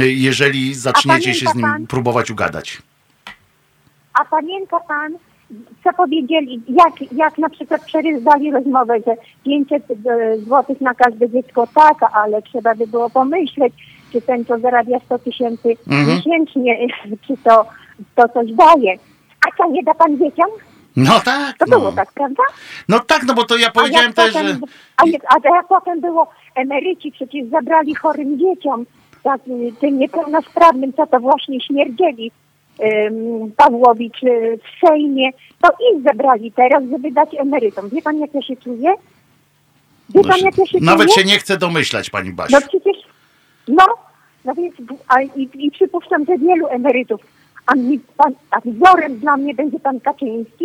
[0.00, 1.86] jeżeli zaczniecie się z nim pan?
[1.86, 2.78] próbować ugadać.
[4.14, 5.12] A pamięta pan,
[5.84, 9.14] co powiedzieli, jak, jak na przykład przeryzdali rozmowę, że
[9.44, 9.82] 500
[10.38, 13.72] zł na każde dziecko tak, ale trzeba by było pomyśleć,
[14.12, 16.16] czy ten, co zarabia 100 tysięcy Mhm.
[16.16, 16.78] miesięcznie,
[17.26, 17.66] czy to,
[18.14, 18.94] to coś daje.
[19.48, 20.50] A co, nie da pan dzieciom?
[20.96, 21.92] No tak, To było no.
[21.92, 22.42] tak, prawda?
[22.88, 24.56] No tak, no bo to ja powiedziałem też, potem, że...
[24.96, 28.86] a, jak, a jak potem było, emeryci przecież zabrali chorym dzieciom,
[29.22, 29.40] tak,
[29.80, 32.32] tym niepełnosprawnym, co to właśnie śmierdzieli
[33.56, 35.30] Pawłowicz y, w Sejmie,
[35.62, 37.88] to ich zebrali teraz, żeby dać emerytom.
[37.88, 38.94] Wie pan, jak ja się czuję?
[40.14, 41.22] Wie pan, jak ja się Nawet czuję?
[41.24, 42.52] się nie chce domyślać, pani Basiu.
[42.52, 42.96] No przecież,
[43.68, 43.84] no,
[44.44, 44.74] no więc,
[45.08, 47.20] a, i, i przypuszczam, że wielu emerytów,
[47.66, 50.64] a, mi, pan, a wzorem dla mnie będzie pan Kaczyński,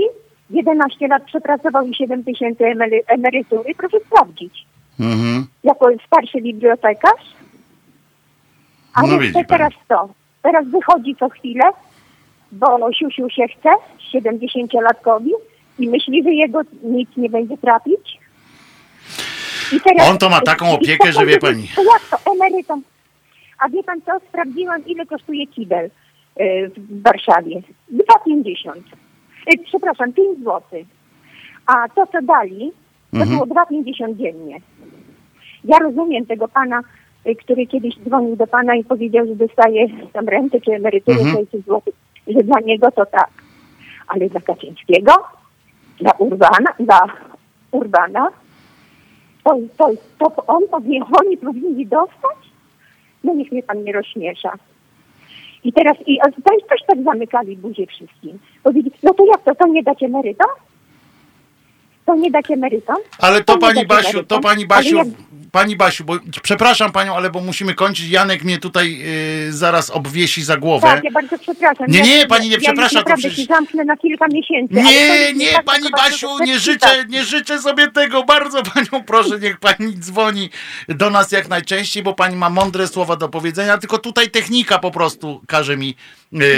[0.49, 4.65] 11 lat przepracował i 7 tysięcy emery, emerytury, proszę sprawdzić,
[4.99, 5.45] Mhm.
[5.63, 7.35] jako starszy bibliotekarz.
[8.93, 9.45] A No no pani.
[9.47, 10.09] teraz to,
[10.43, 11.63] teraz wychodzi co chwilę,
[12.55, 13.69] bo siusiu się chce,
[14.13, 15.29] 70-latkowi
[15.79, 18.19] i myśli, że jego nic nie będzie trapić.
[19.73, 21.67] I teraz, On to ma taką opiekę, że wie pani.
[21.75, 22.81] To jak to emerytom?
[23.59, 24.11] A wie pan co?
[24.29, 27.61] Sprawdziłam, ile kosztuje kibel y, w Warszawie.
[27.93, 28.77] 2,50.
[29.53, 30.61] Y, Przepraszam, 5 zł.
[31.65, 32.71] A to, co dali,
[33.11, 33.29] to Mhm.
[33.29, 34.57] było 2,50 dziennie.
[35.63, 36.81] Ja rozumiem tego pana,
[37.27, 41.35] y, który kiedyś dzwonił do pana i powiedział, że dostaje tam rentę czy emeryturę Mhm.
[41.37, 41.81] 600 zł,
[42.27, 43.29] że dla niego to tak.
[44.07, 45.13] Ale dla Kaczyńskiego,
[45.99, 46.99] dla Urbana, dla
[47.71, 48.29] Urbana,
[49.43, 52.37] to, to, to on powinien, oni powinni dostać?
[53.23, 54.53] No niech mnie pan nie rozśmiesza.
[55.63, 56.17] I teraz i
[56.69, 58.39] też, tak zamykali buzię wszystkim.
[58.63, 60.47] Powiedzieli, no to jak to, to nie dać emerytom?
[62.05, 62.95] To nie dać emerytom?
[63.17, 64.25] Ale to nie pani Basiu, emerytom?
[64.25, 65.07] to pani Basiu, jak-
[65.51, 66.13] pani Basiu, bo
[66.43, 68.09] przepraszam panią, ale bo musimy kończyć.
[68.09, 69.01] Janek mnie tutaj
[69.47, 70.87] y, zaraz obwiesi za głowę.
[70.87, 71.85] Tak, ja bardzo przepraszam.
[71.89, 74.73] Nie, Ja- nie, pani nie ja przeprasza, to naprawdę przecież- zamknę na kilka miesięcy.
[74.75, 78.23] to Nie, nie, tak pani Basiu, nie życzę, nie życzę sobie tego.
[78.23, 80.49] Bardzo panią proszę, niech pani dzwoni
[80.87, 84.91] do nas jak najczęściej, bo pani ma mądre słowa do powiedzenia, tylko tutaj technika po
[84.91, 85.95] prostu każe mi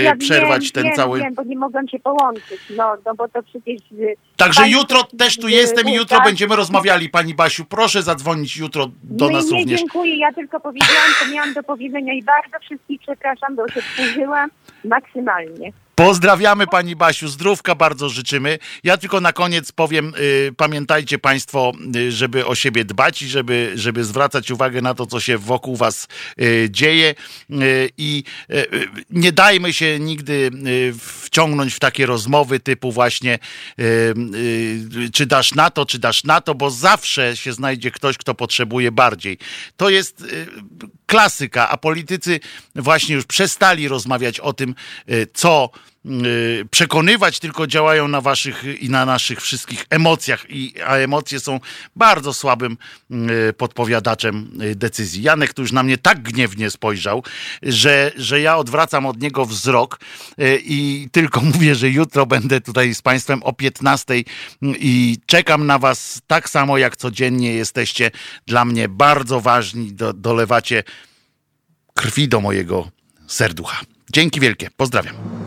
[0.03, 1.19] Ja przerwać wiem, ten wiem, cały.
[1.19, 2.59] Wiem, bo nie się połączyć.
[2.77, 3.81] No, no bo to przecież...
[3.91, 7.65] y, Także państwo jutro też tu z- jestem i jutro będziemy rozmawiali, pani Basiu.
[7.65, 9.79] Proszę zadzwonić jutro do nie, nas nie, również.
[9.79, 14.49] dziękuję, ja tylko powiedziałam, co miałam do powiedzenia i bardzo wszystkich przepraszam, bo się wkurzyłam
[14.85, 15.71] maksymalnie.
[15.97, 18.59] Pozdrawiamy pani Basiu, zdrówka bardzo życzymy.
[18.83, 23.71] Ja tylko na koniec powiem, y, pamiętajcie państwo, y, żeby o siebie dbać i żeby,
[23.75, 26.07] żeby zwracać uwagę na to, co się wokół was
[26.41, 27.15] y, dzieje
[27.51, 30.51] y, i y, y, nie dajmy się nigdy
[30.99, 33.39] wciągnąć w takie rozmowy typu właśnie
[35.13, 38.91] czy dasz na to, czy dasz na to, bo zawsze się znajdzie ktoś, kto potrzebuje
[38.91, 39.37] bardziej.
[39.77, 40.23] To jest
[41.07, 42.39] klasyka, a politycy
[42.75, 44.75] właśnie już przestali rozmawiać o tym,
[45.09, 45.69] y, co
[46.71, 51.59] przekonywać, tylko działają na waszych i na naszych wszystkich emocjach, i, a emocje są
[51.95, 52.77] bardzo słabym
[53.49, 55.23] y, podpowiadaczem y, decyzji.
[55.23, 57.23] Janek tu już na mnie tak gniewnie spojrzał,
[57.63, 59.99] że, że ja odwracam od niego wzrok
[60.41, 64.13] y, i tylko mówię, że jutro będę tutaj z państwem o 15
[64.61, 68.11] i czekam na was tak samo jak codziennie jesteście
[68.47, 70.83] dla mnie bardzo ważni, do, dolewacie
[71.93, 72.91] krwi do mojego
[73.27, 73.81] serducha.
[74.11, 75.46] Dzięki wielkie, pozdrawiam.